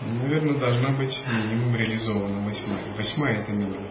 [0.02, 2.94] Наверное, должна быть минимум реализована восьмая.
[2.96, 3.86] Восьмая это минимум.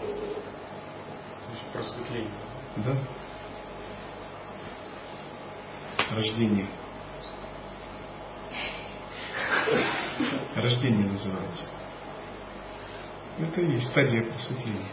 [1.73, 2.32] просветление.
[2.77, 2.97] Да.
[6.10, 6.66] Рождение.
[10.55, 11.70] Рождение называется.
[13.39, 14.89] Это и есть стадия просветления.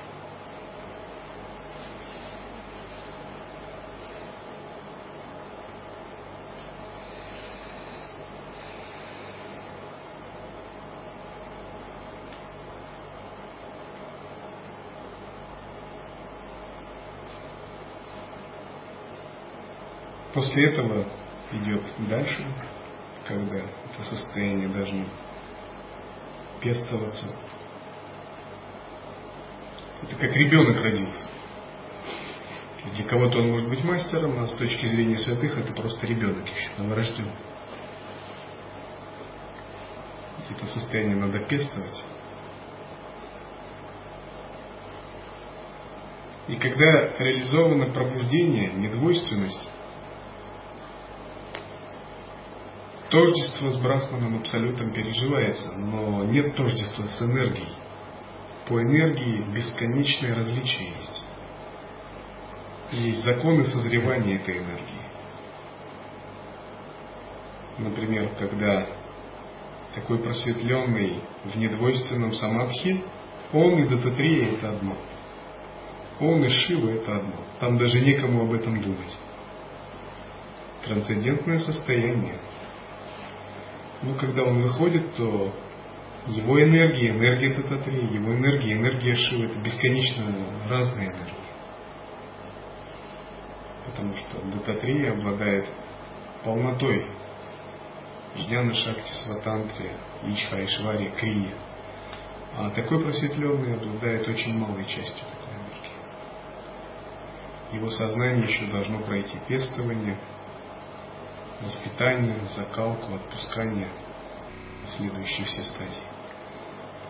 [20.45, 21.07] После этого
[21.53, 22.45] идет дальше,
[23.27, 25.03] когда это состояние должно
[26.61, 27.35] пестоваться.
[30.03, 31.27] Это как ребенок родился.
[32.93, 36.69] Для кого-то он может быть мастером, а с точки зрения святых это просто ребенок еще,
[36.77, 37.31] новорожденный.
[40.51, 42.03] Это состояние надо пестовать.
[46.47, 49.71] И когда реализовано пробуждение, недвойственность,
[53.15, 57.69] Тождество с Брахманом абсолютом переживается, но нет тождества с энергией.
[58.67, 61.23] По энергии бесконечное различие есть.
[62.91, 65.01] Есть законы созревания этой энергии.
[67.77, 68.85] Например, когда
[69.95, 73.01] такой просветленный в недвойственном самадхи,
[73.53, 74.97] он и Дататрия это одно.
[76.19, 77.35] Он и Шива это одно.
[77.61, 79.15] Там даже некому об этом думать.
[80.83, 82.39] Трансцендентное состояние–
[84.01, 85.53] ну, когда он выходит, то
[86.27, 90.25] его энергия, энергия Тататри, его энергия, энергия Шивы, это бесконечно
[90.69, 91.33] разные энергии.
[93.85, 95.67] Потому что Дататри обладает
[96.43, 97.09] полнотой
[98.35, 99.91] Жняна Шакти, Сватантри,
[100.23, 101.53] Ичха, Ишвари, Крия.
[102.57, 105.95] А такой просветленный обладает очень малой частью такой энергии.
[107.77, 110.17] Его сознание еще должно пройти пестование–
[111.65, 113.87] воспитание, закалку, отпускание
[114.85, 116.03] следующие все стадии,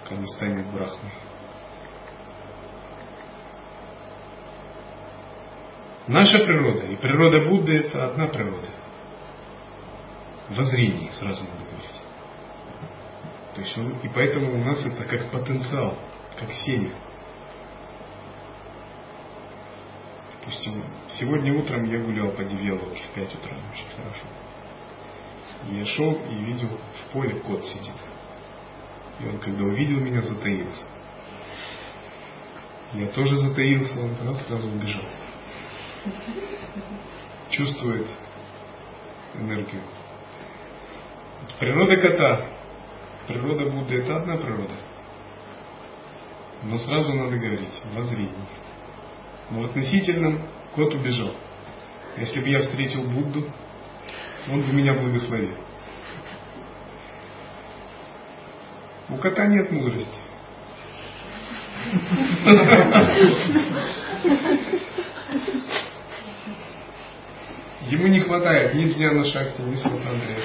[0.03, 1.11] пока не станет брахмой.
[6.07, 8.67] Наша природа и природа Будды это одна природа.
[10.49, 12.01] В зрении сразу надо говорить.
[13.55, 15.97] То есть он, и поэтому у нас это как потенциал,
[16.39, 16.91] как семя.
[20.39, 24.25] Допустим, сегодня утром я гулял по Девеловке в 5 утра, очень хорошо.
[25.69, 27.95] И я шел и видел, в поле кот сидит.
[29.19, 30.83] И он, когда увидел меня, затаился.
[32.93, 35.03] Я тоже затаился, он тогда сразу убежал.
[37.49, 38.07] Чувствует
[39.33, 39.81] энергию.
[41.59, 42.47] Природа кота,
[43.27, 44.73] природа Будды это одна природа.
[46.63, 48.33] Но сразу надо говорить, воззрение.
[49.49, 50.41] Но в относительном
[50.73, 51.31] кот убежал.
[52.17, 53.51] Если бы я встретил Будду,
[54.49, 55.55] он бы меня благословил.
[59.09, 60.19] У кота нет мудрости.
[67.87, 70.39] Ему не хватает ни Джняна Шакти, ни Сватандрея,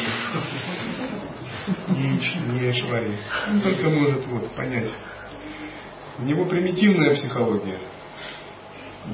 [1.89, 3.18] ни, ни Швари.
[3.48, 4.90] Он только может вот, понять.
[6.18, 7.78] У него примитивная психология.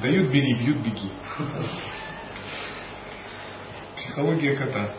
[0.01, 1.09] Дают бери, бьют беги.
[4.07, 4.93] Психология кота.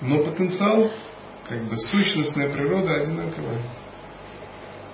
[0.00, 0.92] Но потенциал,
[1.48, 3.62] как бы сущностная природа одинаковая.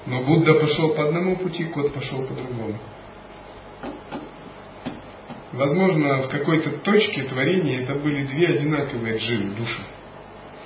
[0.06, 2.78] Но Будда пошел по одному пути, кот пошел по другому.
[5.52, 9.82] Возможно, в какой-то точке творения это были две одинаковые дживы, души,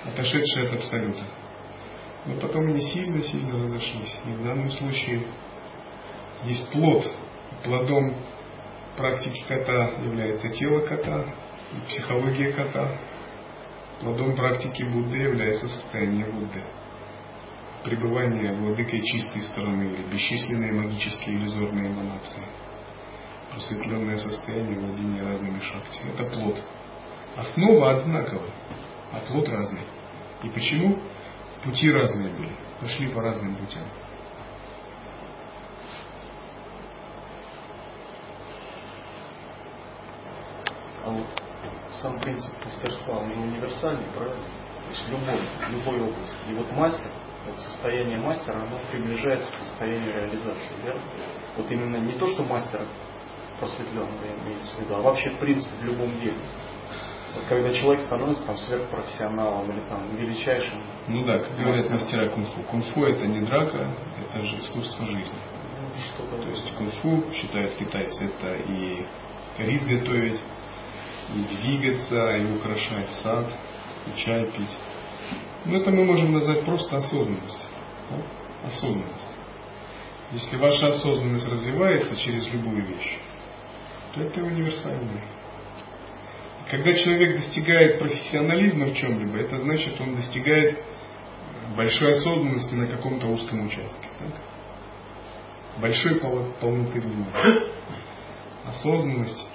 [0.04, 1.24] отошедшие от Абсолюта.
[2.26, 4.16] Но потом они сильно-сильно разошлись.
[4.24, 5.26] И в данном случае
[6.44, 7.10] есть плод.
[7.64, 8.16] Плодом
[8.96, 11.24] практики кота является тело кота,
[11.88, 12.98] психология кота.
[14.00, 16.62] Плодом практики Будды является состояние Будды.
[17.84, 22.42] Пребывание владыкой чистой стороны или бесчисленные магические иллюзорные эманации.
[23.52, 26.00] Просветленное состояние владения разными шакти.
[26.14, 26.62] Это плод.
[27.36, 28.50] Основа одинаковая,
[29.12, 29.82] а плод разный.
[30.42, 30.98] И почему?
[31.64, 33.84] Пути разные были, пошли по разным путям.
[41.04, 41.26] А вот
[41.90, 44.36] сам принцип мастерства, он универсальный, правильно?
[44.36, 46.50] То есть любой, любой области.
[46.50, 47.10] И вот мастер,
[47.46, 51.02] вот состояние мастера, оно приближается к состоянию реализации, верно?
[51.56, 52.82] Вот именно не то, что мастер
[53.58, 54.08] просветленный
[54.44, 56.36] имеется в виду, а вообще принцип в любом деле.
[57.48, 60.78] когда человек становится там сверхпрофессионалом или там величайшим.
[61.08, 62.62] Ну да, как говорят мастера кунг-фу.
[62.70, 63.88] Кунг-фу это не драка,
[64.28, 65.38] это же искусство жизни.
[66.18, 69.06] Ну, То есть кунг-фу, считают китайцы, это и
[69.58, 70.40] рис готовить,
[71.34, 73.46] и двигаться, и украшать сад,
[74.06, 74.76] и чай пить.
[75.64, 77.64] Ну это мы можем назвать просто осознанность.
[78.10, 78.22] Да?
[78.66, 79.28] Осознанность.
[80.32, 83.18] Если ваша осознанность развивается через любую вещь,
[84.14, 85.22] то это универсальное.
[86.70, 90.82] Когда человек достигает профессионализма в чем-либо, это значит, он достигает
[91.76, 94.08] большой осознанности на каком-то узком участке.
[94.18, 94.32] Так?
[95.80, 97.66] Большой полноты внимания.
[98.64, 99.48] Осознанность,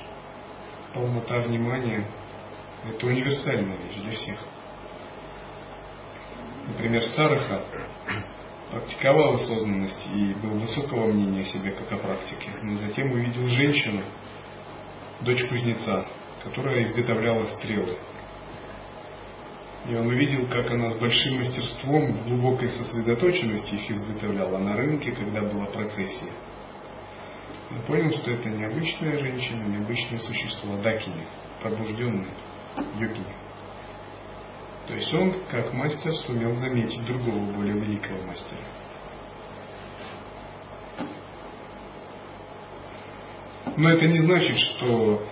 [0.98, 2.04] полнота внимания–
[2.90, 4.40] это универсальная вещь для всех.
[6.68, 7.62] Например, Сараха
[8.72, 14.02] практиковал осознанность и был высокого мнения о себе как о практике, но затем увидел женщину,
[15.22, 16.06] дочь кузнеца,
[16.44, 17.98] которая изготовляла стрелы.
[19.88, 25.12] И он увидел, как она с большим мастерством, в глубокой сосредоточенности их изготовляла на рынке,
[25.12, 26.34] когда была процессия.
[27.70, 31.24] Он понял, что это необычная женщина, необычное существо, дакини,
[31.62, 32.28] пробужденный,
[32.98, 33.36] йогини.
[34.88, 38.62] То есть он, как мастер, сумел заметить другого, более великого мастера.
[43.76, 45.28] Но это не значит, что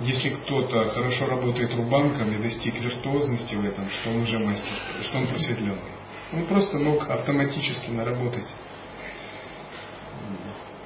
[0.00, 4.72] если кто-то хорошо работает рубанком и достиг виртуозности в этом, что он уже мастер,
[5.02, 5.78] что он просветленный.
[6.32, 8.48] Он просто мог автоматически наработать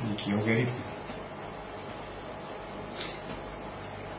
[0.02, 0.81] некие алгоритмы.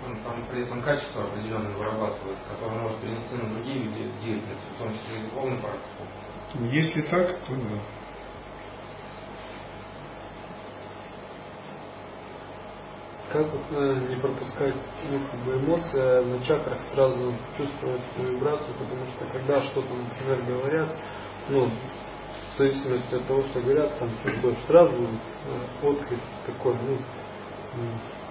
[0.06, 4.80] Он там при этом качество определенное вырабатывается, которое может перенести на другие виды деятельности, в
[4.80, 6.04] том числе и духовную практику.
[6.72, 7.80] Если так, то да.
[13.34, 14.76] Как вот, э, не пропускать
[15.12, 20.41] ну, как бы эмоции, а на чакрах сразу чувствовать вибрацию, потому что когда что-то, например,
[20.44, 20.95] говорят,
[21.49, 21.70] ну,
[22.57, 26.97] в зависимости от того, что говорят, там чувствуешь сразу э, отклик такой, ну,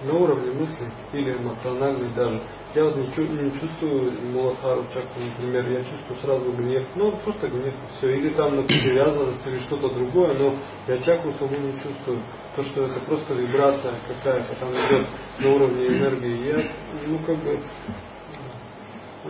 [0.03, 2.41] на уровне мысли или эмоциональный даже.
[2.75, 7.73] Я вот не, не чувствую Муладхару чакру, например, я чувствую сразу гнев, ну просто гнев,
[7.97, 10.55] все, или там на привязанность, или что-то другое, но
[10.87, 12.21] я чакру саму не чувствую.
[12.57, 15.07] То, что это просто вибрация какая-то там идет
[15.39, 16.71] на уровне энергии, я,
[17.07, 17.59] ну как бы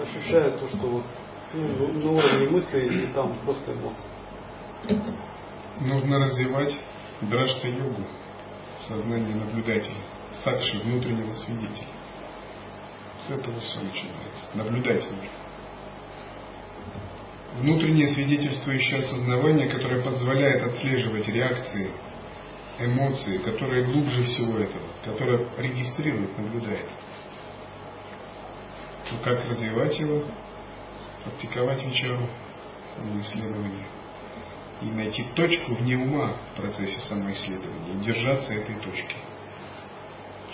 [0.02, 1.04] ощущаю то, что вот
[1.54, 4.17] ну, на уровне мысли и там просто эмоции.
[5.80, 6.74] Нужно развивать
[7.22, 8.04] драшта-йогу,
[8.88, 9.98] сознание наблюдателя
[10.44, 11.88] сакши, внутреннего свидетеля.
[13.26, 14.56] С этого все начинается.
[14.56, 15.30] Наблюдать нужно.
[17.56, 21.92] Внутреннее свидетельствующее осознавание, которое позволяет отслеживать реакции,
[22.80, 26.88] эмоции, которые глубже всего этого, которое регистрирует, наблюдает.
[29.12, 30.24] Но как развивать его?
[31.24, 32.30] Практиковать вечеру,
[32.96, 33.86] самоисследование.
[34.82, 39.16] И найти точку вне ума в процессе самоисследования и держаться этой точки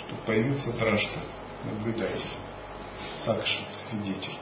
[0.06, 1.20] чтобы появился драшта,
[1.64, 2.30] наблюдатель,
[3.24, 4.38] сакша, свидетель.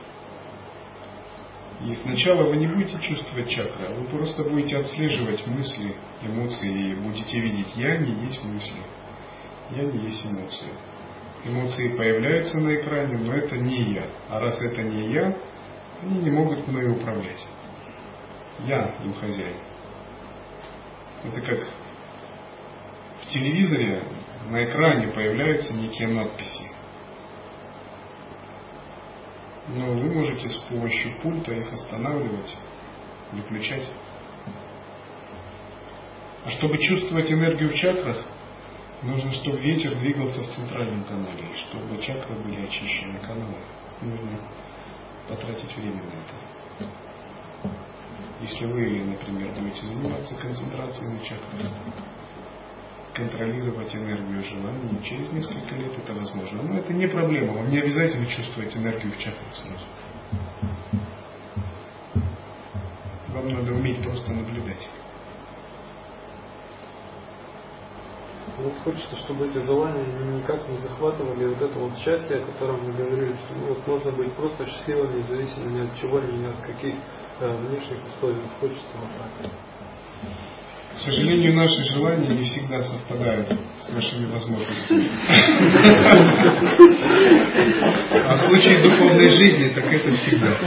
[1.84, 6.94] И сначала вы не будете чувствовать чакры, а вы просто будете отслеживать мысли, эмоции и
[6.94, 8.80] будете видеть, я не есть мысли,
[9.70, 10.72] я не есть эмоции.
[11.44, 14.06] Эмоции появляются на экране, но это не я.
[14.28, 15.36] А раз это не я,
[16.00, 17.44] они не могут мною управлять.
[18.64, 19.56] Я им хозяин.
[21.24, 21.66] Это как
[23.22, 24.02] в телевизоре
[24.48, 26.70] на экране появляются некие надписи.
[29.68, 32.56] Но вы можете с помощью пульта их останавливать,
[33.30, 33.86] выключать.
[36.44, 38.16] А чтобы чувствовать энергию в чакрах,
[39.02, 43.54] нужно, чтобы ветер двигался в центральном канале, и чтобы чакры были очищены каналы.
[44.00, 44.40] Нужно
[45.28, 46.41] потратить время на это.
[48.52, 51.72] Если вы, например, будете заниматься концентрацией на чакрах,
[53.14, 55.02] контролировать энергию желаний.
[55.02, 56.62] Через несколько лет это возможно.
[56.62, 57.54] Но это не проблема.
[57.54, 59.86] Вам не обязательно чувствовать энергию в чакрах сразу.
[63.28, 64.86] Вам надо уметь просто наблюдать.
[68.58, 70.04] Вот хочется, чтобы эти желания
[70.36, 74.12] никак не захватывали вот это вот счастье, о котором мы говорили, что ну, вот можно
[74.12, 76.94] быть просто счастливым, независимо ни от чего, ни от каких
[77.40, 78.42] внешних условий.
[78.60, 79.50] Хочется так.
[80.94, 83.48] К сожалению, наши желания не всегда совпадают
[83.80, 85.10] с нашими возможностями.
[88.26, 90.58] А в случае духовной жизни, так это всегда.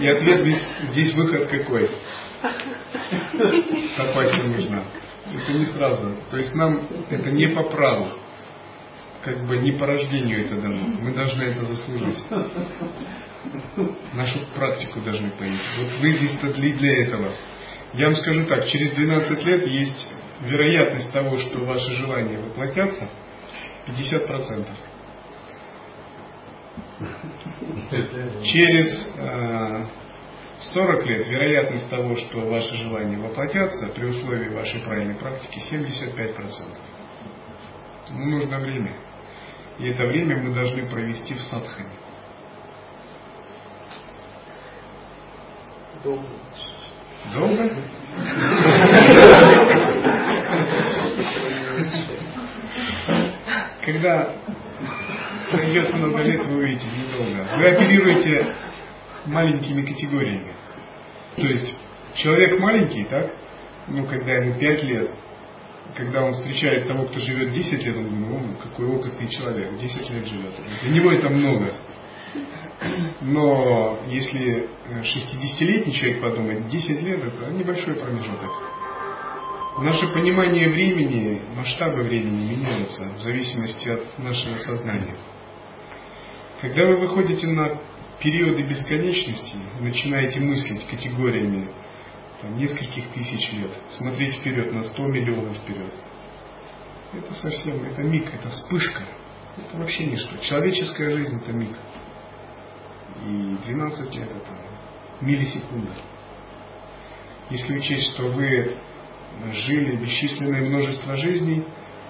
[0.00, 0.46] И ответ
[0.90, 1.88] здесь, выход какой?
[3.96, 4.84] Тапасия нужна.
[5.32, 6.16] Это не сразу.
[6.30, 8.08] То есть нам это не по праву.
[9.26, 10.86] как бы не по рождению это дано.
[11.00, 12.18] Мы должны это заслужить.
[14.14, 15.60] Нашу практику должны понять.
[15.78, 17.34] Вот вы здесь-то для, этого.
[17.94, 20.12] Я вам скажу так, через 12 лет есть
[20.42, 23.08] вероятность того, что ваши желания воплотятся,
[23.86, 24.66] 50%.
[28.42, 29.86] Через э,
[30.60, 36.36] 40 лет вероятность того, что ваши желания воплотятся при условии вашей правильной практики 75%.
[38.10, 38.92] Но нужно время.
[39.78, 41.90] И это время мы должны провести в садхане.
[46.04, 46.22] Долго.
[47.34, 47.70] Долго?
[53.84, 54.34] Когда
[55.50, 57.56] пройдет много лет, вы увидите, недолго.
[57.56, 58.54] Вы оперируете
[59.26, 60.54] маленькими категориями.
[61.36, 61.76] То есть
[62.14, 63.30] человек маленький, так?
[63.88, 65.10] Ну, когда ему 5 лет,
[65.96, 70.10] когда он встречает того, кто живет 10 лет, он думает, ну, какой опытный человек, 10
[70.10, 70.52] лет живет.
[70.82, 71.72] Для него это много.
[73.20, 78.50] Но если 60-летний человек подумает, 10 лет это небольшой промежуток.
[79.78, 85.16] Наше понимание времени, масштабы времени меняются в зависимости от нашего сознания.
[86.62, 87.78] Когда вы выходите на
[88.18, 91.68] периоды бесконечности, начинаете мыслить категориями
[92.40, 95.92] там, нескольких тысяч лет, смотреть вперед на 100 миллионов вперед,
[97.12, 99.02] это совсем, это миг, это вспышка,
[99.58, 100.36] это вообще ничто.
[100.38, 101.76] Человеческая жизнь это миг.
[103.24, 104.56] И 12 лет это
[105.20, 105.92] миллисекунда.
[107.50, 108.76] Если учесть, что вы
[109.52, 111.64] жили бесчисленное множество жизней,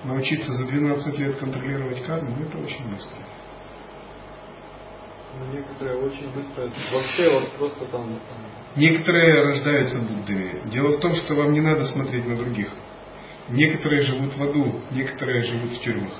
[0.05, 3.19] научиться за 12 лет контролировать карму, это очень быстро.
[5.39, 8.39] Ну, некоторые очень быстро, вообще вот просто там, там...
[8.77, 10.69] Некоторые рождаются Буддами.
[10.71, 12.71] Дело в том, что вам не надо смотреть на других.
[13.49, 16.15] Некоторые живут в аду, некоторые живут в тюрьмах.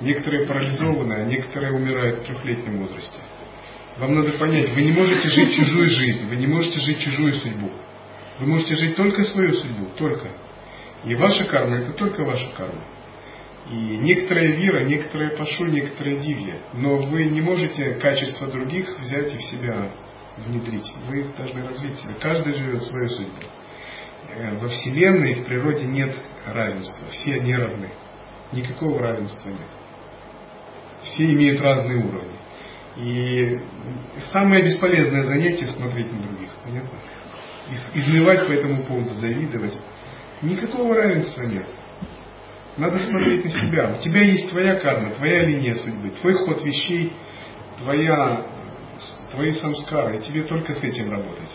[0.00, 3.18] Некоторые парализованы, а некоторые умирают в трехлетнем возрасте.
[4.02, 7.70] Вам надо понять, вы не можете жить чужую жизнь, вы не можете жить чужую судьбу.
[8.40, 10.28] Вы можете жить только свою судьбу, только.
[11.04, 12.82] И ваша карма это только ваша карма.
[13.70, 16.56] И некоторая вера, некоторые пашу, некоторые дивья.
[16.72, 19.92] Но вы не можете качество других взять и в себя
[20.36, 20.92] внедрить.
[21.06, 22.18] Вы их должны развить в.
[22.18, 23.46] Каждый живет свою судьбу.
[24.34, 26.12] Э, во Вселенной, в природе нет
[26.44, 27.06] равенства.
[27.12, 27.88] Все не равны.
[28.50, 29.70] Никакого равенства нет.
[31.04, 32.41] Все имеют разные уровни.
[32.96, 33.58] И
[34.32, 36.50] самое бесполезное занятие смотреть на других.
[36.62, 36.98] Понятно?
[37.94, 39.74] Измывать по этому поводу, завидовать.
[40.42, 41.66] Никакого равенства нет.
[42.76, 43.96] Надо смотреть на себя.
[43.98, 47.12] У тебя есть твоя карма, твоя линия судьбы, твой ход вещей,
[47.78, 48.46] твоя,
[49.32, 50.18] твои самскары.
[50.18, 51.48] И тебе только с этим работать.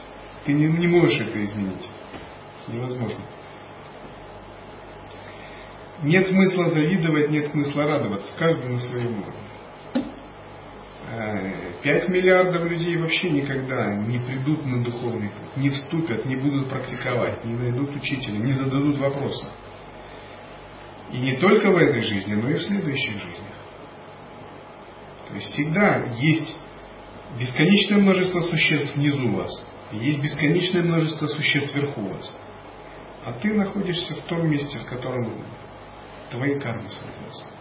[0.46, 1.88] Ты не, не можешь это изменить.
[2.68, 3.20] Невозможно.
[6.04, 8.32] Нет смысла завидовать, нет смысла радоваться.
[8.38, 9.47] Каждый на своем уровне.
[11.18, 16.70] Э, пять миллиардов людей вообще никогда не придут на духовный путь, не вступят, не будут
[16.70, 19.48] практиковать, не найдут учителя, не зададут вопроса.
[21.12, 23.56] И не только в этой жизни, но и в следующих жизнях.
[25.30, 26.60] То есть всегда есть
[27.40, 32.40] бесконечное множество существ внизу вас, и есть бесконечное множество существ вверху вас.
[33.26, 35.44] А ты находишься в том месте, в котором
[36.30, 37.57] твои кармы соответствуют.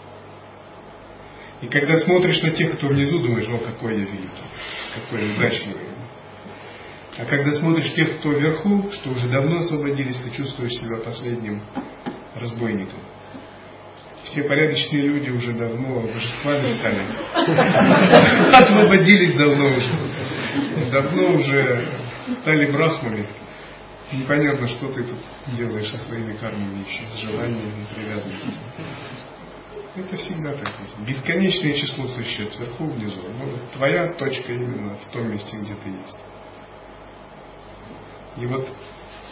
[1.62, 4.28] И когда смотришь на тех, кто внизу, думаешь, о, какой я великий,
[4.95, 5.83] какой я удачливый.
[7.19, 11.62] А когда смотришь тех, кто вверху, что уже давно освободились, ты чувствуешь себя последним
[12.35, 13.01] разбойником
[14.27, 17.07] все порядочные люди уже давно божествами стали.
[18.57, 20.91] Освободились давно уже.
[20.91, 21.89] Давно уже
[22.41, 23.28] стали брахмами.
[24.12, 25.19] Непонятно, что ты тут
[25.57, 28.55] делаешь со своими кармами еще, с желаниями, привязанностями.
[29.97, 30.74] Это всегда так.
[31.06, 33.23] Бесконечное число существ вверху, внизу.
[33.39, 36.18] Но твоя точка именно в том месте, где ты есть.
[38.36, 38.68] И вот,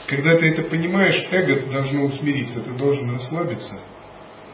[0.06, 3.78] когда ты это понимаешь, эго должно усмириться, ты должен расслабиться–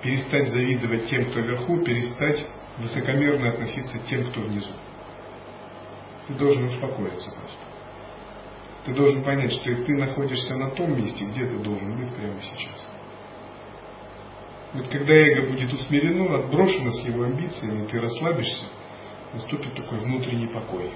[0.02, 2.44] перестать завидовать тем, кто вверху, перестать
[2.78, 4.72] высокомерно относиться к тем, кто внизу.
[6.28, 7.58] Ты должен успокоиться просто.
[8.86, 12.79] Ты должен понять, что ты находишься на том месте, где ты должен быть прямо сейчас.
[14.72, 18.66] Вот когда эго будет усмирено, отброшено с его амбициями, ты расслабишься,
[19.32, 20.90] наступит такой внутренний покой,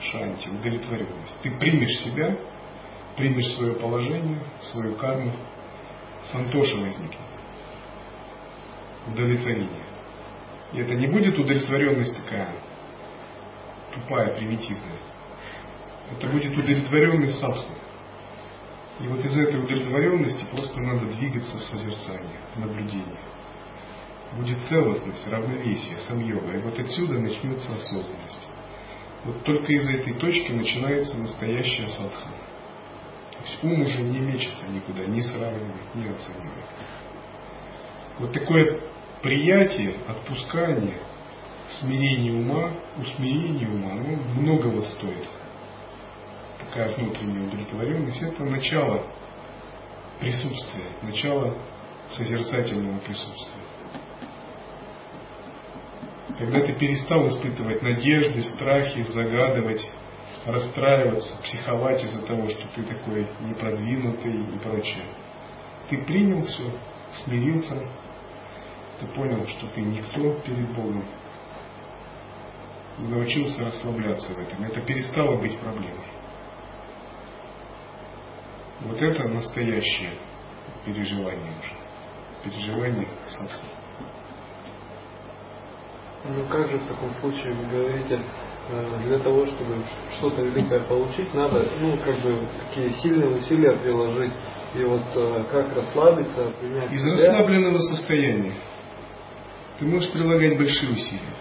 [0.00, 1.40] шанти, удовлетворенность.
[1.42, 2.36] Ты примешь себя,
[3.16, 5.32] примешь свое положение, свою карму,
[6.30, 7.18] сантоша возникнет
[9.08, 9.84] удовлетворение.
[10.72, 12.48] И это не будет удовлетворенность такая
[13.92, 14.98] тупая, примитивная.
[16.12, 17.72] Это будет удовлетворенность садху.
[19.00, 23.20] И вот из этой удовлетворенности просто надо двигаться в созерцание, в наблюдение.
[24.32, 26.56] будет целостность, равновесие, сам йога.
[26.56, 28.48] И вот отсюда начнется осознанность.
[29.24, 32.36] Вот только из этой точки начинается настоящая садхана.
[33.32, 36.64] То есть ум уже не мечется никуда, не сравнивает, не оценивает.
[38.18, 38.80] Вот такое
[39.22, 40.98] приятие, отпускание,
[41.68, 45.28] смирение ума, усмирение ума, оно многого стоит.
[46.76, 49.02] Такая внутренняя удовлетворенность– это начало
[50.20, 51.56] присутствия, начало
[52.10, 53.62] созерцательного присутствия.
[56.38, 59.90] Когда ты перестал испытывать надежды, страхи, загадывать,
[60.44, 65.06] расстраиваться, психовать из-за того, что ты такой непродвинутый и прочее.
[65.88, 66.70] Ты принял все,
[67.24, 67.82] смирился,
[69.00, 71.06] ты понял, что ты никто перед Богом,
[72.98, 74.62] и научился расслабляться в этом.
[74.62, 76.05] Это перестало быть проблемой.
[78.82, 80.10] Вот это настоящее
[80.84, 81.72] переживание уже.
[82.44, 83.66] Переживание садху.
[86.28, 88.20] Ну как же в таком случае вы говорите,
[88.70, 89.76] э, для того, чтобы
[90.18, 92.36] что-то великое получить, надо, ну, как бы,
[92.68, 94.32] такие сильные усилия приложить.
[94.74, 97.12] И вот э, как расслабиться, принять Из себя.
[97.12, 98.52] расслабленного состояния
[99.78, 101.34] ты можешь прилагать большие усилия.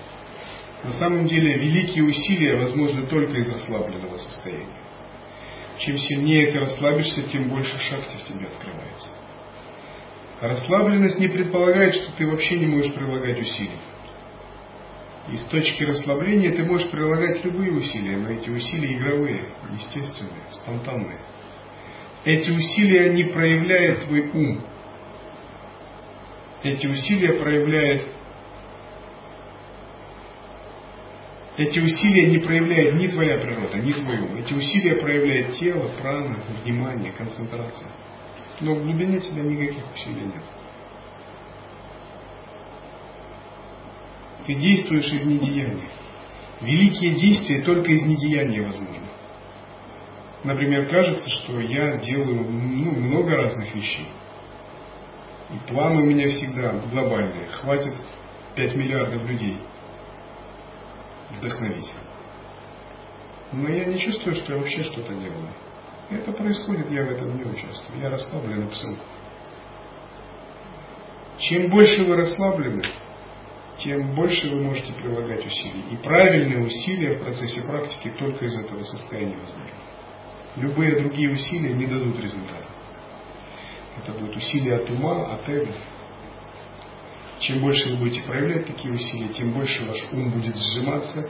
[0.83, 4.67] На самом деле великие усилия возможны только из расслабленного состояния.
[5.77, 9.09] Чем сильнее ты расслабишься, тем больше шахти в тебе открывается.
[10.41, 13.79] Расслабленность не предполагает, что ты вообще не можешь прилагать усилий.
[15.31, 19.41] И с точки расслабления ты можешь прилагать любые усилия, но эти усилия игровые,
[19.71, 21.19] естественные, спонтанные.
[22.23, 24.63] Эти усилия не проявляют твой ум.
[26.63, 28.03] Эти усилия проявляет
[31.57, 34.35] Эти усилия не проявляет ни твоя природа, ни твой ум.
[34.35, 37.91] Эти усилия проявляет тело, прана, внимание, концентрация.
[38.59, 40.43] Но в глубине тебя никаких усилий нет.
[44.45, 45.89] Ты действуешь из недеяния.
[46.61, 49.07] Великие действия только из недеяния возможны.
[50.43, 54.07] Например, кажется, что я делаю ну, много разных вещей.
[55.51, 57.47] И планы у меня всегда глобальные.
[57.47, 57.93] Хватит
[58.55, 59.57] 5 миллиардов людей
[61.37, 61.91] вдохновить.
[63.51, 65.53] Но я не чувствую, что я вообще что-то делаю.
[66.09, 68.01] Это происходит, я в этом не участвую.
[68.01, 69.03] Я расслаблен абсолютно.
[71.37, 72.83] Чем больше вы расслаблены,
[73.77, 75.83] тем больше вы можете прилагать усилий.
[75.91, 79.71] И правильные усилия в процессе практики только из этого состояния возможны.
[80.55, 82.67] Любые другие усилия не дадут результата.
[83.97, 85.73] Это будут усилия от ума, от эго.
[87.39, 91.29] Чем больше вы будете проявлять такие усилия, тем больше ваш ум будет сжиматься,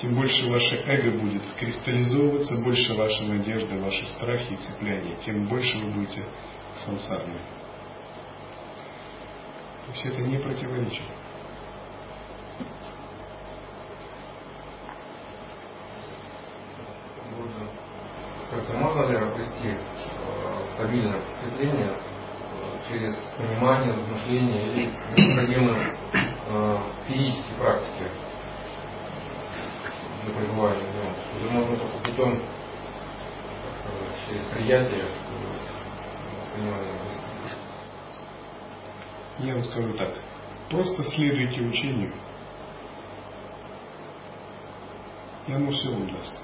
[0.00, 5.78] тем больше ваше эго будет кристаллизовываться, больше ваша надежда, ваши страхи и цепляния, тем больше
[5.78, 6.24] вы будете
[6.84, 7.34] сансарны.
[9.86, 11.02] То есть это не противоречит.
[18.72, 19.78] Можно ли обрести э,
[20.74, 21.96] стабильное просветление
[22.88, 25.96] через понимание, размышление или необходимые
[26.48, 26.78] э,
[27.08, 28.10] физические практики
[30.24, 31.14] для пребывания в нем?
[31.38, 32.42] Или можно только путем,
[33.80, 35.04] сказать, через приятие
[36.54, 37.34] понимания обрести?
[39.38, 40.10] Я вам скажу так.
[40.70, 42.12] Просто следуйте учению.
[45.46, 46.40] И оно все вам даст.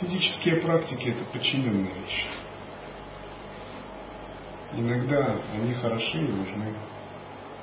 [0.00, 2.26] Физические практики это подчиненные вещи.
[4.72, 6.76] Иногда они хороши и нужны.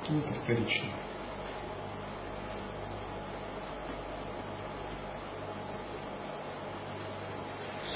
[0.08, 0.90] Ну, это вторично.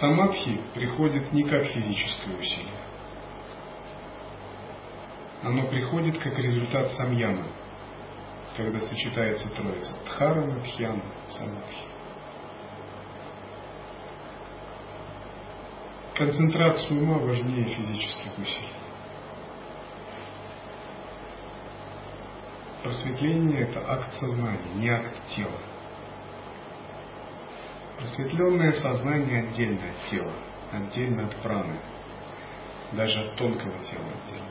[0.00, 2.74] Самадхи приходит не как физическое усилие.
[5.42, 7.46] Оно приходит как результат самьяна,
[8.56, 9.96] когда сочетается троица.
[10.04, 11.84] Дхарана, Дхьяна, Самадхи.
[16.14, 18.77] Концентрация ума важнее физических усилий.
[22.82, 25.58] Просветление– это акт сознания, не акт тела.
[27.98, 30.32] Просветленное сознание отдельно от тела,
[30.70, 31.80] отдельно от праны,
[32.92, 34.48] даже от тонкого тела отдельно.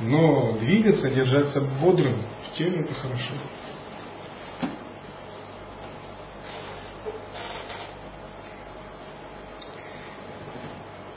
[0.00, 3.34] Но двигаться, держаться бодрым в теле– это хорошо.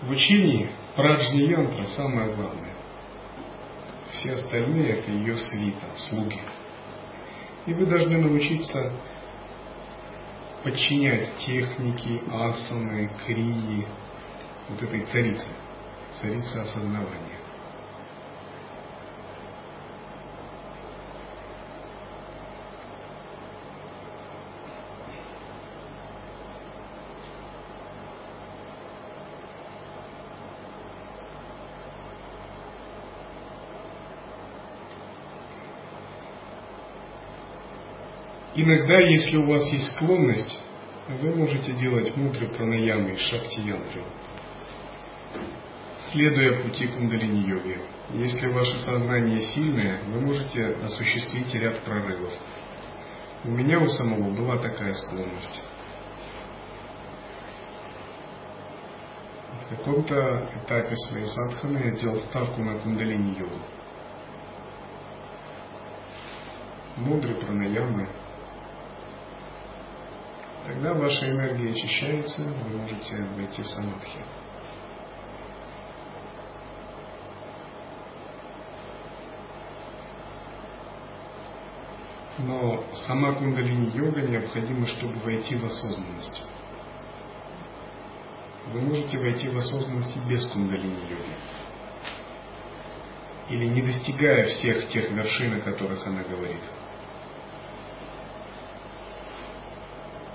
[0.04, 2.79] В учении праджни янтра самое главное.
[4.20, 6.42] Все остальные это ее свита, слуги.
[7.66, 8.92] И вы должны научиться
[10.62, 13.88] подчинять техники, асаны, крии,
[14.68, 15.48] вот этой царицы.
[16.20, 17.39] царица осознавания.
[38.56, 40.60] Иногда, если у вас есть склонность,
[41.08, 44.04] вы можете делать мудры пранаямы и шакти янтры,
[46.12, 47.80] следуя пути кундалини-йоги.
[48.14, 52.34] Если ваше сознание сильное, вы можете осуществить ряд прорывов.
[53.44, 55.62] У меня у самого была такая склонность.
[59.64, 63.60] В каком-то этапе своей садханы я сделал ставку на кундалини-йогу.
[66.98, 68.08] Мудры пранаямы,
[70.82, 74.20] Тогда ваша энергия очищается, вы можете войти в самадхи.
[82.38, 86.48] Но сама кундалини-йога необходима, чтобы войти в осознанность.
[88.68, 91.36] Вы можете войти в осознанность без кундалини-йоги.
[93.50, 96.64] Или не достигая всех тех вершин, о которых она говорит.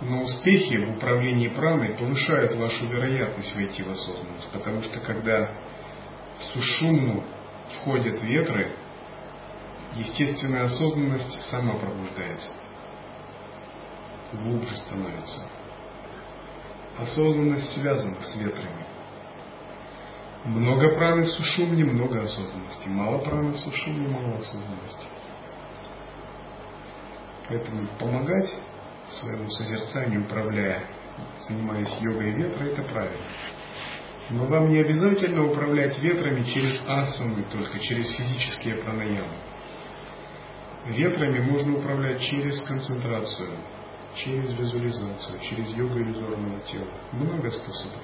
[0.04, 5.50] Но успехи в управлении праной повышают вашу вероятность войти в осознанность, потому что когда
[6.38, 7.24] в сушумну
[7.76, 8.74] входят ветры,
[9.94, 12.50] естественная осознанность сама пробуждается,
[14.32, 15.48] глубже становится.
[16.98, 18.84] Осознанность связана с ветрами.
[20.44, 22.88] Много праны в сушумне, много осознанности.
[22.88, 25.06] Мало праны в сушумне, мало осознанности.
[27.48, 28.52] Поэтому помогать
[29.08, 30.82] своему созерцанию, управляя,
[31.48, 33.26] занимаясь йогой ветра, это правильно.
[34.30, 39.36] Но вам не обязательно управлять ветрами через асаны, только через физические пранаямы.
[40.86, 43.50] Ветрами можно управлять через концентрацию,
[44.14, 46.88] через визуализацию, через йогу иллюзорного тела.
[47.12, 48.00] Много способов.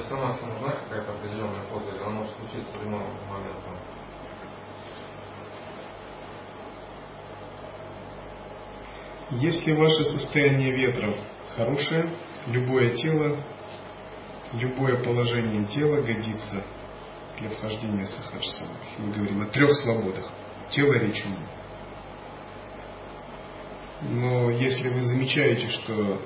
[0.00, 3.56] Самадхи нужна какая-то определенная поза, или она может случиться в любом момент?
[9.30, 11.14] Если ваше состояние ветров
[11.56, 12.08] хорошее,
[12.46, 13.42] любое тело,
[14.52, 16.62] любое положение тела годится
[17.38, 18.76] для вхождения в сахаджсана.
[18.98, 20.30] Мы говорим о трех свободах.
[20.70, 21.38] Тело, речь, ум.
[24.02, 26.20] Но если вы замечаете, что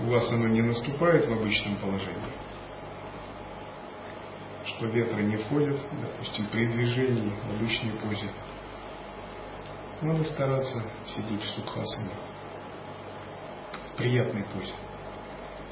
[0.00, 2.32] у вас оно не наступает в обычном положении,
[4.64, 8.30] что ветры не входят, допустим, при движении в обычной позе,
[10.00, 12.10] надо стараться сидеть в сукхасане,
[13.92, 14.72] в приятной позе.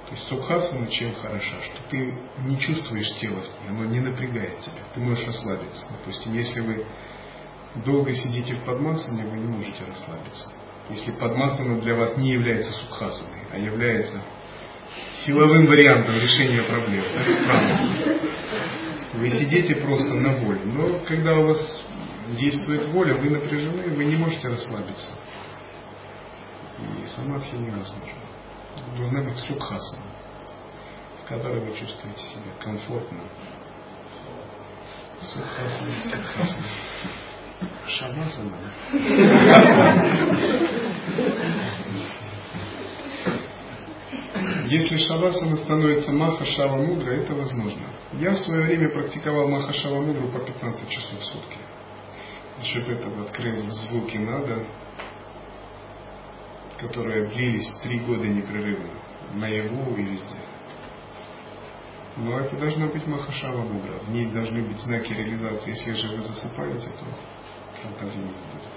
[0.06, 5.00] То есть сукхасана чем хороша, что ты не чувствуешь тело, оно не напрягает тебя, ты
[5.00, 5.86] можешь расслабиться.
[5.98, 6.86] Допустим, если вы
[7.84, 10.52] долго сидите в подмасане, вы не можете расслабиться.
[10.90, 14.22] Если подмасана для вас не является сукхасаной, а является
[15.24, 17.04] силовым вариантом решения проблем.
[17.14, 17.88] Так странно.
[19.14, 20.60] Вы сидите просто на воле.
[20.64, 21.88] Но когда у вас
[22.38, 25.12] действует воля, вы напряжены, вы не можете расслабиться.
[27.02, 28.12] И самадхи невозможно.
[28.96, 30.02] Должна быть сукхасана,
[31.24, 33.20] в которой вы чувствуете себя комфортно.
[35.20, 36.68] Сукхасана, сукхасана.
[37.88, 38.72] Шавасана.
[44.66, 47.86] Если шавасана становится маха шава мудра, это возможно.
[48.14, 51.58] Я в свое время практиковал маха шава мудру по 15 часов в сутки.
[52.58, 54.66] За счет этого открыл звуки нада,
[56.80, 58.90] которые длились три года непрерывно,
[59.34, 60.36] наяву и везде.
[62.16, 63.92] Но это должна быть махашава мудра.
[64.04, 65.70] В ней должны быть знаки реализации.
[65.70, 67.06] Если же вы засыпаете, то
[67.82, 68.75] фантазии не будет.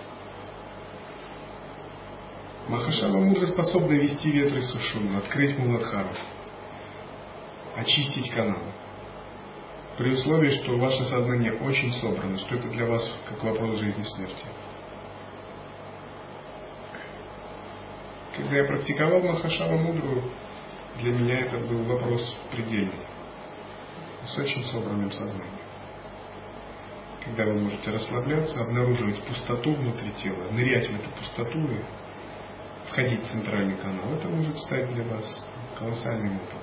[2.69, 6.09] Махашава мудро способна вести ветры сушуну, открыть муладхару,
[7.75, 8.61] очистить канал.
[9.97, 14.05] При условии, что ваше сознание очень собрано, что это для вас как вопрос жизни и
[14.05, 14.45] смерти.
[18.37, 20.21] Когда я практиковал Махашава Мудру,
[21.01, 22.93] для меня это был вопрос предельный,
[24.27, 25.57] с очень собранным сознанием.
[27.25, 31.98] Когда вы можете расслабляться, обнаруживать пустоту внутри тела, нырять в эту пустоту и
[32.89, 35.45] входить в центральный канал, это может стать для вас
[35.77, 36.59] колоссальным опытом.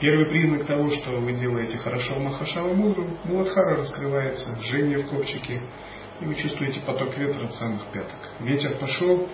[0.00, 5.62] Первый признак того, что вы делаете хорошо Махашава Мудру, Муладхара раскрывается, жжение в копчике,
[6.20, 8.18] и вы чувствуете поток ветра от самых пяток.
[8.40, 9.28] Ветер пошел,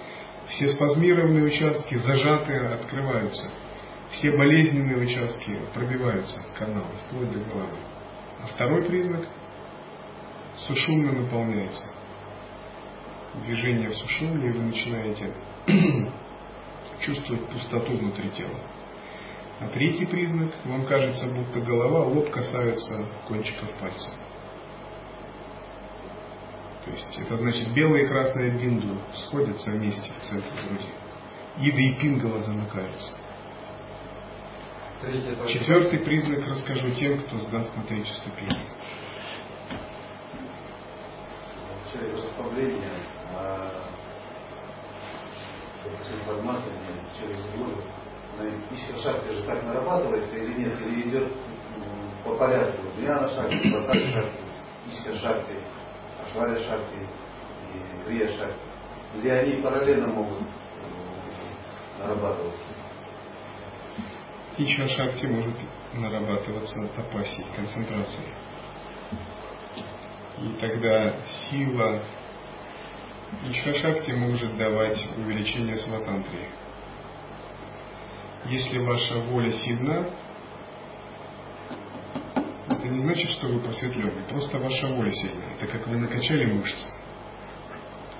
[0.48, 3.50] все спазмированные участки, зажатые, открываются.
[4.10, 7.76] Все болезненные участки пробиваются, каналы, вплоть до головы.
[8.42, 9.26] А второй признак–
[10.66, 11.90] сушумно наполняется.
[13.44, 15.32] Движение в сушумне, и вы начинаете
[17.00, 18.58] чувствовать пустоту внутри тела.
[19.60, 24.14] А третий признак, вам кажется, будто голова, лоб касаются кончиков пальцев.
[26.84, 30.88] То есть это значит белая и красная бинду сходятся вместе в центре груди.
[31.58, 33.12] Ида и пингала замыкаются.
[35.48, 38.56] Четвертый признак расскажу тем, кто сдаст на третью ступень.
[41.92, 42.90] Через расслабление,
[43.34, 43.82] а,
[46.26, 47.82] подмасывание, через гуру,
[48.38, 51.32] на Ишка же так нарабатывается или нет, или идет
[52.24, 52.82] по порядку.
[52.98, 54.40] Дьяна шахти, Батали шахти,
[54.90, 55.54] Ишка шахти,
[56.24, 57.06] Ашваря шахти
[57.74, 58.60] и Крия шахти.
[59.16, 60.38] Где они параллельно могут
[61.98, 62.60] нарабатываться.
[64.56, 65.54] Ичва шахти может
[65.94, 68.28] нарабатываться тапаси, концентрацией.
[70.38, 72.00] И тогда сила
[73.48, 76.48] Ичва шахти может давать увеличение сватантрии.
[78.46, 80.04] Если ваша воля сильна,
[82.68, 85.44] это не значит, что вы просветленный, просто ваша воля сильна.
[85.54, 86.86] Это как вы накачали мышцы.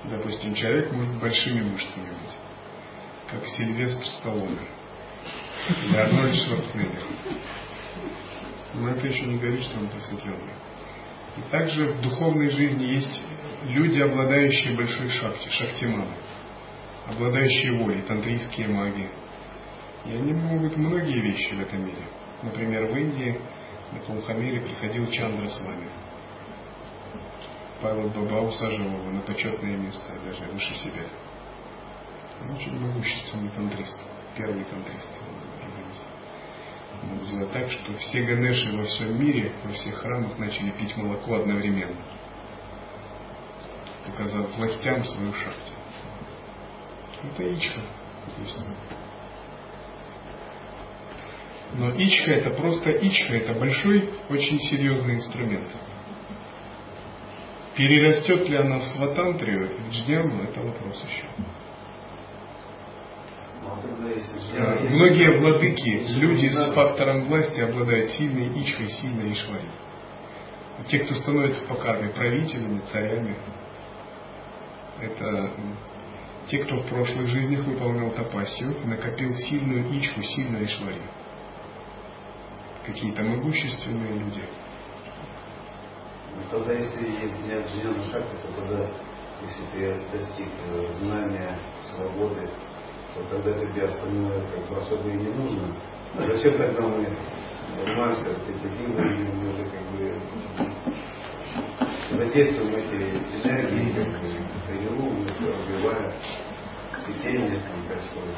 [0.05, 2.35] Допустим, человек может большими мышцами быть,
[3.29, 4.59] как Сильвестр Сталлоне
[5.85, 7.03] или Арнольд Шварценеггер.
[8.73, 10.53] Но это еще не говорит, что он просветленный.
[11.37, 13.21] И также в духовной жизни есть
[13.63, 16.13] люди, обладающие большой шахти, шахтиманы,
[17.07, 19.09] обладающие волей, тантрийские маги,
[20.05, 22.03] и они могут многие вещи в этом мире.
[22.41, 23.39] Например, в Индии
[23.91, 25.87] на Кумхамеле приходил Чандра с вами.
[27.81, 31.03] Павел Баба усаживал его на почетное место, даже выше себя.
[32.41, 33.99] Он очень могущественный тантрист,
[34.35, 35.19] первый тантрист.
[37.03, 41.35] Он сделал так, что все Ганеши во всем мире, во всех храмах начали пить молоко
[41.35, 41.95] одновременно,
[44.11, 45.71] показав властям свою шахту.
[47.23, 47.81] Это Ичха.
[51.73, 55.67] Но ичха это просто ичха, это большой, очень серьезный инструмент.
[57.75, 61.23] Перерастет ли она в сватантрию, в джняму, это вопрос еще.
[64.89, 69.69] Многие владыки, люди с фактором власти обладают сильной ичхой, сильной ишвари.
[70.89, 73.37] Те, кто становится по карме правителями, царями,
[75.01, 75.51] это
[76.47, 81.03] те, кто в прошлых жизнях выполнял тапасию, накопил сильную ичху, сильную ишварию
[82.85, 84.43] какие-то могущественные люди.
[86.35, 88.87] Ну, тогда, если есть не джняна шахти, то тогда,
[89.41, 92.47] если ты достиг э, знания, свободы,
[93.13, 95.75] то тогда тебе остальное как бы особо и не нужно.
[96.17, 97.07] А зачем тогда мы
[97.77, 100.21] занимаемся этим или мы уже как бы
[102.11, 102.95] задействуем эти
[103.43, 104.40] энергии, как бы,
[105.81, 106.13] развивая,
[107.05, 108.37] цветение там происходит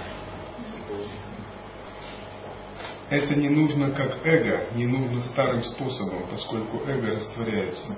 [3.09, 7.95] это не нужно как эго, не нужно старым способом, поскольку эго растворяется.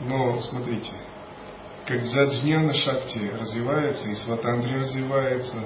[0.00, 0.92] Но смотрите,
[1.84, 5.62] как джаджняна шакти развивается и сватандри развивается,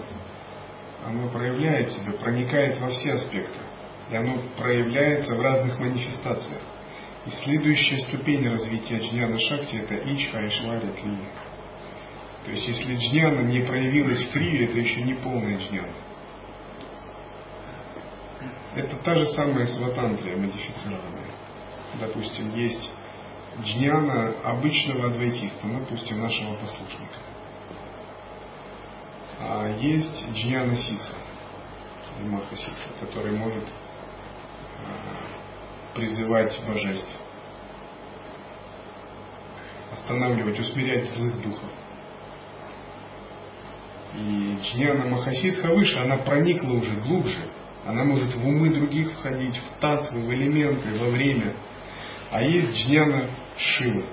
[1.06, 3.58] оно проявляет себя, проникает во все аспекты.
[4.10, 6.62] И оно проявляется в разных манифестациях.
[7.26, 11.41] И следующая ступень развития джняна шакти это ичха, ишвари, крия.
[12.44, 15.94] То есть если джняна не проявилась в крие, это еще не полная джняна.
[18.74, 21.31] Это та же самая сватантрия модифицированная.
[22.01, 22.93] Допустим, есть
[23.60, 27.19] джняна обычного адвайтиста, ну, допустим, нашего послушника.
[29.39, 31.16] А есть джняна ситха,
[32.19, 33.64] или маха ситха, который может
[34.86, 37.10] а, призывать божеств,
[39.93, 41.69] останавливать, усмирять злых духов.
[44.14, 47.48] И джняна махасидха выше, она проникла уже глубже,
[47.86, 51.55] она может в умы других входить, в татвы, в элементы, во время.
[52.30, 53.24] А есть джняна
[53.56, 54.05] Шивы.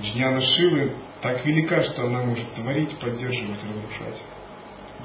[0.00, 4.22] Джняна Шивы так велика, что она может творить, поддерживать, разрушать.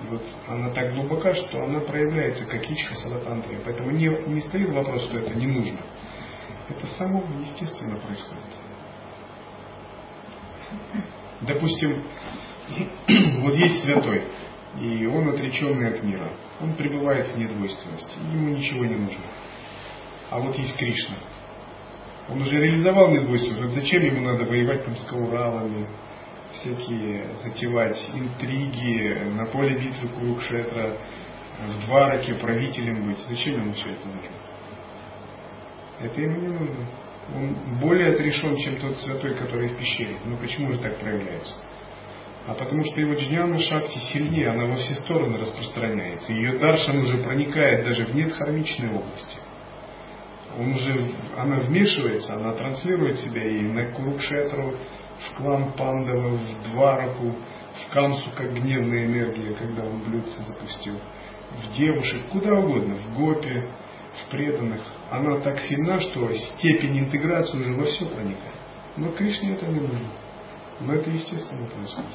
[0.03, 3.59] И вот она так глубока, что она проявляется как ичха салатантрия.
[3.63, 5.79] Поэтому не, не стоит вопрос, что это не нужно.
[6.69, 8.43] Это само естественно происходит.
[11.41, 12.03] Допустим,
[13.41, 14.23] вот есть святой,
[14.79, 16.31] И он отреченный от мира.
[16.59, 18.13] Он пребывает в недвойственности.
[18.33, 19.23] Ему ничего не нужно.
[20.29, 21.15] А вот есть Кришна.
[22.29, 23.75] Он уже реализовал недвойственность.
[23.75, 25.87] Зачем ему надо воевать там с Кауравами,
[26.53, 30.97] всякие затевать интриги на поле битвы Курукшетра,
[31.67, 33.19] в Двараке правителем быть.
[33.27, 34.31] Зачем ему все это нужно?
[35.99, 36.87] Это ему не нужно.
[37.35, 40.17] Он более отрешен, чем тот святой, который в пещере.
[40.25, 41.55] Но почему же так проявляется?
[42.47, 46.31] А потому что его джняна шакти сильнее, она во все стороны распространяется.
[46.33, 49.37] Ее даршан уже проникает даже в недхармичные области.
[50.59, 54.75] Он уже, она вмешивается, она транслирует себя и на Курукшетру,
[55.19, 57.35] в клан Пандава, в Двараку,
[57.75, 60.99] в Камсу, как гневная энергия, когда он блюдце запустил,
[61.51, 63.65] в девушек, куда угодно, в Гопе,
[64.15, 64.81] в преданных.
[65.09, 68.55] Она так сильна, что степень интеграции уже во все проникает.
[68.97, 70.11] Но Кришне это не нужно.
[70.81, 72.09] Но это естественно происходит.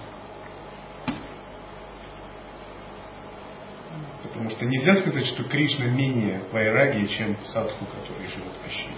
[4.36, 8.92] Потому что нельзя сказать, что Кришна менее вайраги, чем садху, который живет в пещере.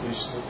[0.00, 0.44] То есть вот,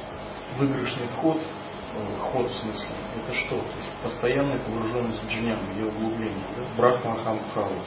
[0.58, 3.60] выигрышный вход, э, ход в смысле, это что?
[3.60, 6.66] То есть постоянная погруженность в джняну, ее углубление, да?
[6.78, 7.78] Брахмахам Бхаву.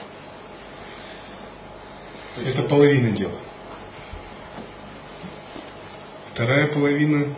[2.38, 3.40] Это половина дела.
[6.32, 7.36] Вторая половина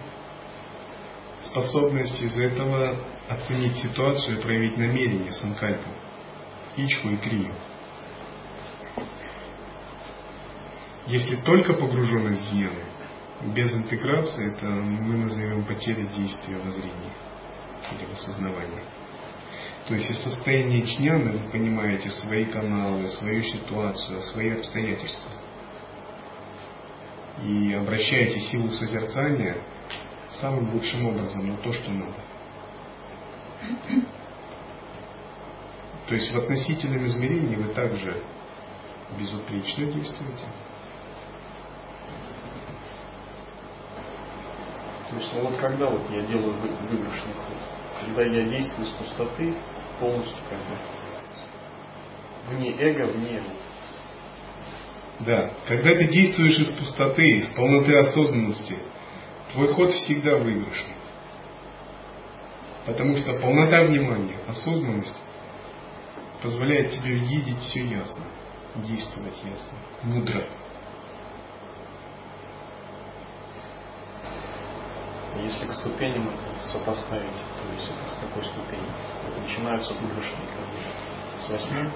[1.41, 2.97] способность из этого
[3.27, 5.89] оценить ситуацию и проявить намерение санкальпу,
[6.77, 7.55] ичху и крию.
[11.07, 12.83] Если только погруженность в гены,
[13.55, 17.13] без интеграции, это мы назовем потеря действия воззрения
[17.91, 18.83] или в.
[19.91, 25.31] То есть из состояния чняны вы понимаете свои каналы, свою ситуацию, свои обстоятельства.
[27.43, 29.57] И обращаете силу созерцания
[30.29, 32.15] самым лучшим образом на то, что надо.
[36.07, 38.23] То есть в относительном измерении вы также
[39.19, 40.45] безупречно действуете.
[45.09, 47.57] То есть ну вот когда вот я делаю выигрышный ход,
[48.05, 49.53] когда я действую с пустоты,
[50.01, 50.77] полностью как бы
[52.49, 53.41] вне эго, вне
[55.19, 58.75] да, когда ты действуешь из пустоты, из полноты осознанности,
[59.53, 60.95] твой ход всегда выигрышный.
[62.87, 65.21] Потому что полнота внимания, осознанность
[66.41, 68.25] позволяет тебе видеть все ясно,
[68.77, 70.43] действовать ясно, мудро.
[75.35, 76.29] Если к ступеням
[76.61, 78.87] сопоставить, то есть это с какой ступени?
[79.27, 80.11] Это начинаются как
[81.41, 81.89] С восьми?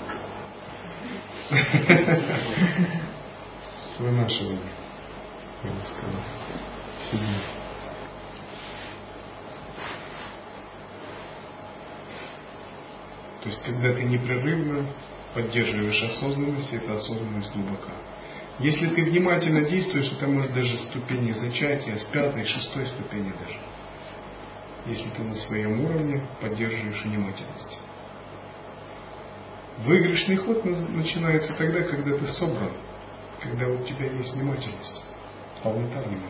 [3.96, 4.72] С вынашивания,
[5.64, 6.22] я бы сказал.
[7.12, 7.42] Седьмой.
[13.42, 14.88] То есть, когда ты непрерывно
[15.36, 17.92] поддерживаешь осознанность, эта осознанность глубока.
[18.60, 23.60] Если ты внимательно действуешь, это может даже ступени зачатия, с пятой, шестой ступени даже.
[24.86, 27.80] Если ты на своем уровне поддерживаешь внимательность.
[29.80, 32.72] Выигрышный ход начинается тогда, когда ты собран,
[33.42, 35.04] когда у тебя есть внимательность,
[35.62, 36.30] полнота внимания.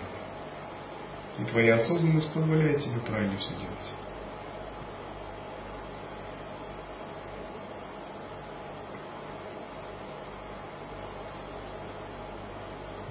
[1.38, 4.05] И твоя осознанность позволяет тебе правильно все делать.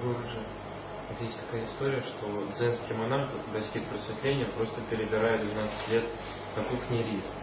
[0.05, 0.43] Уже.
[1.09, 6.05] Вот есть такая история, что дзенский монах, достиг просветления, просто перебирая 12 лет
[6.55, 7.33] на кухне рис.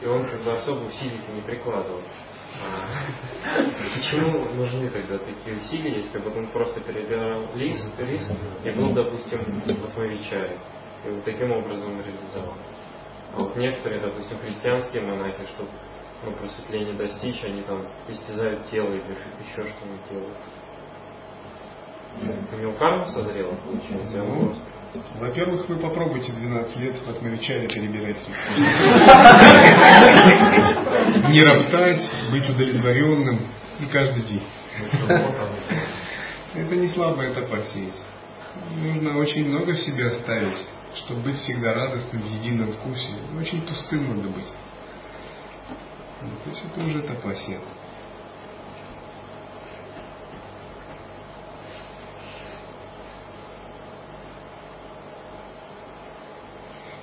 [0.00, 2.00] И он как бы особо усилий не прикладывал.
[2.62, 3.02] А,
[3.94, 8.32] почему нужны тогда такие усилия, если бы он просто перебирал рис, рис
[8.64, 10.58] и был, допустим, в Мавичаре,
[11.04, 12.54] и вот таким образом реализовал.
[13.34, 15.70] А вот некоторые, допустим, христианские монахи, чтобы
[16.24, 20.36] ну, просветление достичь, они там истязают тело или еще что-нибудь делают.
[22.52, 24.56] У него карма созрела, получается, ну,
[25.20, 28.16] во-первых, вы попробуйте 12 лет в Атмавичаре перебирать
[31.28, 33.38] Не роптать, быть удовлетворенным
[33.78, 34.42] и каждый день.
[36.54, 37.94] Это не слабое это посеять.
[38.82, 40.56] Нужно очень много в себе оставить,
[40.96, 43.08] чтобы быть всегда радостным, в едином вкусе.
[43.38, 44.48] Очень пустым надо быть.
[46.44, 47.60] То есть это уже тапасия.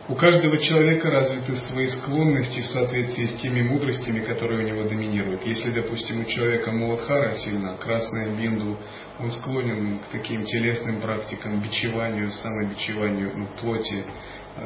[0.09, 5.45] У каждого человека развиты свои склонности в соответствии с теми мудростями, которые у него доминируют.
[5.45, 8.77] Если, допустим, у человека Муладхара сильно, красная бинду,
[9.19, 14.05] он склонен к таким телесным практикам, бичеванию, самобичеванию ну, плоти,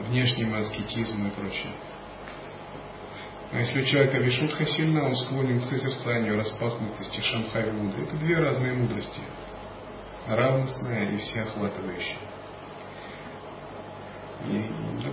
[0.09, 1.71] внешнему аскетизму и прочее.
[3.51, 8.03] А если у человека Вишудха сильна, он склонен к созерцанию, распахнутости, шамхави мудры.
[8.03, 9.21] Это две разные мудрости.
[10.27, 12.31] Равностная и всеохватывающая.
[14.47, 14.65] И,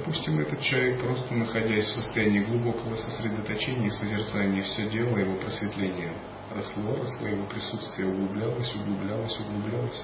[0.08, 6.14] допустим, этот человек, просто находясь в состоянии глубокого сосредоточения и созерцания, все дело его просветления
[6.50, 10.02] росло, росло, его присутствие углублялось, углублялось, углублялось.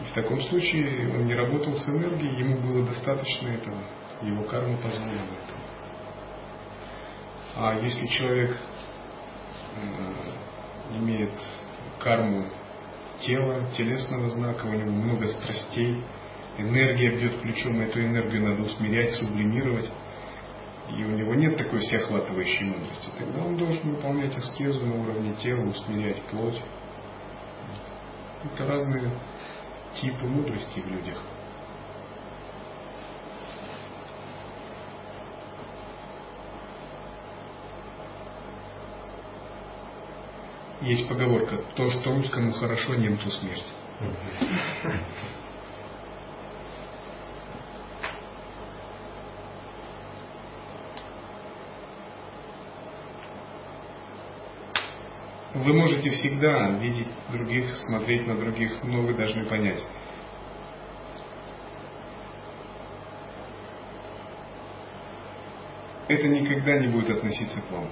[0.00, 3.82] И в таком случае он не работал с энергией, ему было достаточно этого,
[4.22, 5.54] его карма позволила это.
[7.56, 8.56] А если человек
[9.76, 11.32] э, имеет
[11.98, 12.48] карму
[13.26, 16.02] тела, телесного знака, у него много страстей,
[16.58, 19.90] энергия бьет ключом, эту энергию надо усмирять, сублимировать,
[20.96, 25.64] и у него нет такой всеохватывающей мудрости, тогда он должен выполнять аскезу на уровне тела,
[25.64, 26.60] усмирять плоть.
[28.44, 29.10] Это разные
[30.00, 31.18] типы мудрости в людях.
[40.82, 43.64] Есть поговорка, то, что русскому хорошо, немцу смерть.
[55.54, 59.80] Вы можете всегда видеть других, смотреть на других, но вы должны понять.
[66.08, 67.88] Это никогда не будет относиться к вам.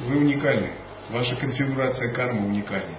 [0.00, 0.72] Вы уникальны.
[1.10, 2.96] Ваша конфигурация кармы уникальна.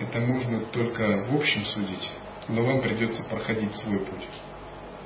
[0.00, 2.10] Это можно только в общем судить,
[2.48, 4.26] но вам придется проходить свой путь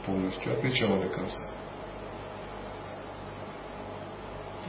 [0.06, 1.50] полностью, от начала до конца.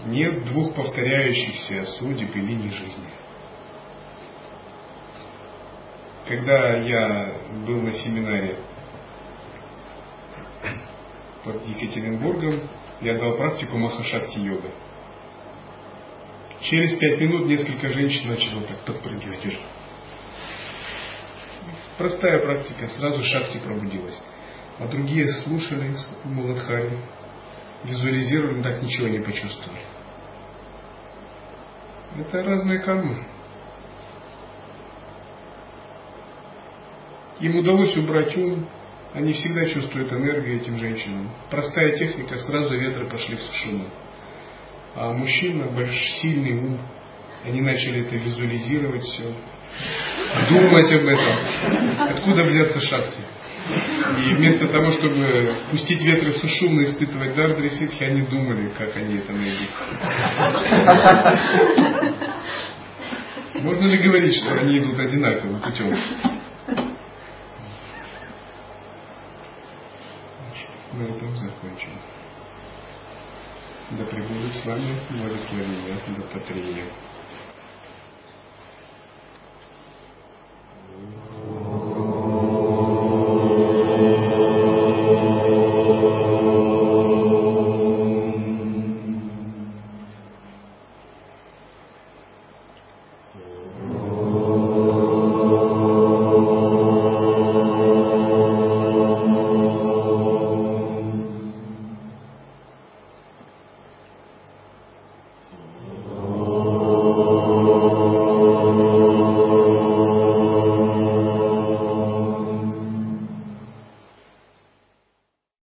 [0.06, 3.10] Нет двух повторяющихся судеб и линий жизни.
[6.28, 7.36] Когда я
[7.66, 8.60] был на семинаре
[11.44, 12.62] под Екатеринбургом,
[13.02, 14.70] я дал практику Махашакти йога.
[16.62, 19.60] Через пять минут несколько женщин начало так подпрыгивать уже.
[21.98, 24.22] Простая практика, сразу шахти пробудилась.
[24.78, 26.98] А другие слушали Муладхари,
[27.84, 29.82] визуализировали, так ничего не почувствовали.
[32.18, 33.26] Это разные кармы.
[37.40, 38.68] Им удалось убрать ум,
[39.14, 41.30] они всегда чувствуют энергию этим женщинам.
[41.50, 43.90] Простая техника, сразу ветры пошли в сушину
[44.96, 46.80] а мужчина, большой, сильный ум,
[47.46, 49.34] они начали это визуализировать все,
[50.50, 51.36] думать об этом.
[52.12, 53.22] Откуда взяться шахте?
[53.70, 59.32] И вместо того, чтобы пустить ветры сушумно, испытывать дар Дриситхи, они думали, как они это
[59.32, 59.70] найдут.
[63.62, 65.96] Можно ли говорить, что они идут одинаковым путем?
[70.94, 71.90] На этом закончим.
[73.92, 76.86] Да пребудет с вами благословение Дататрия.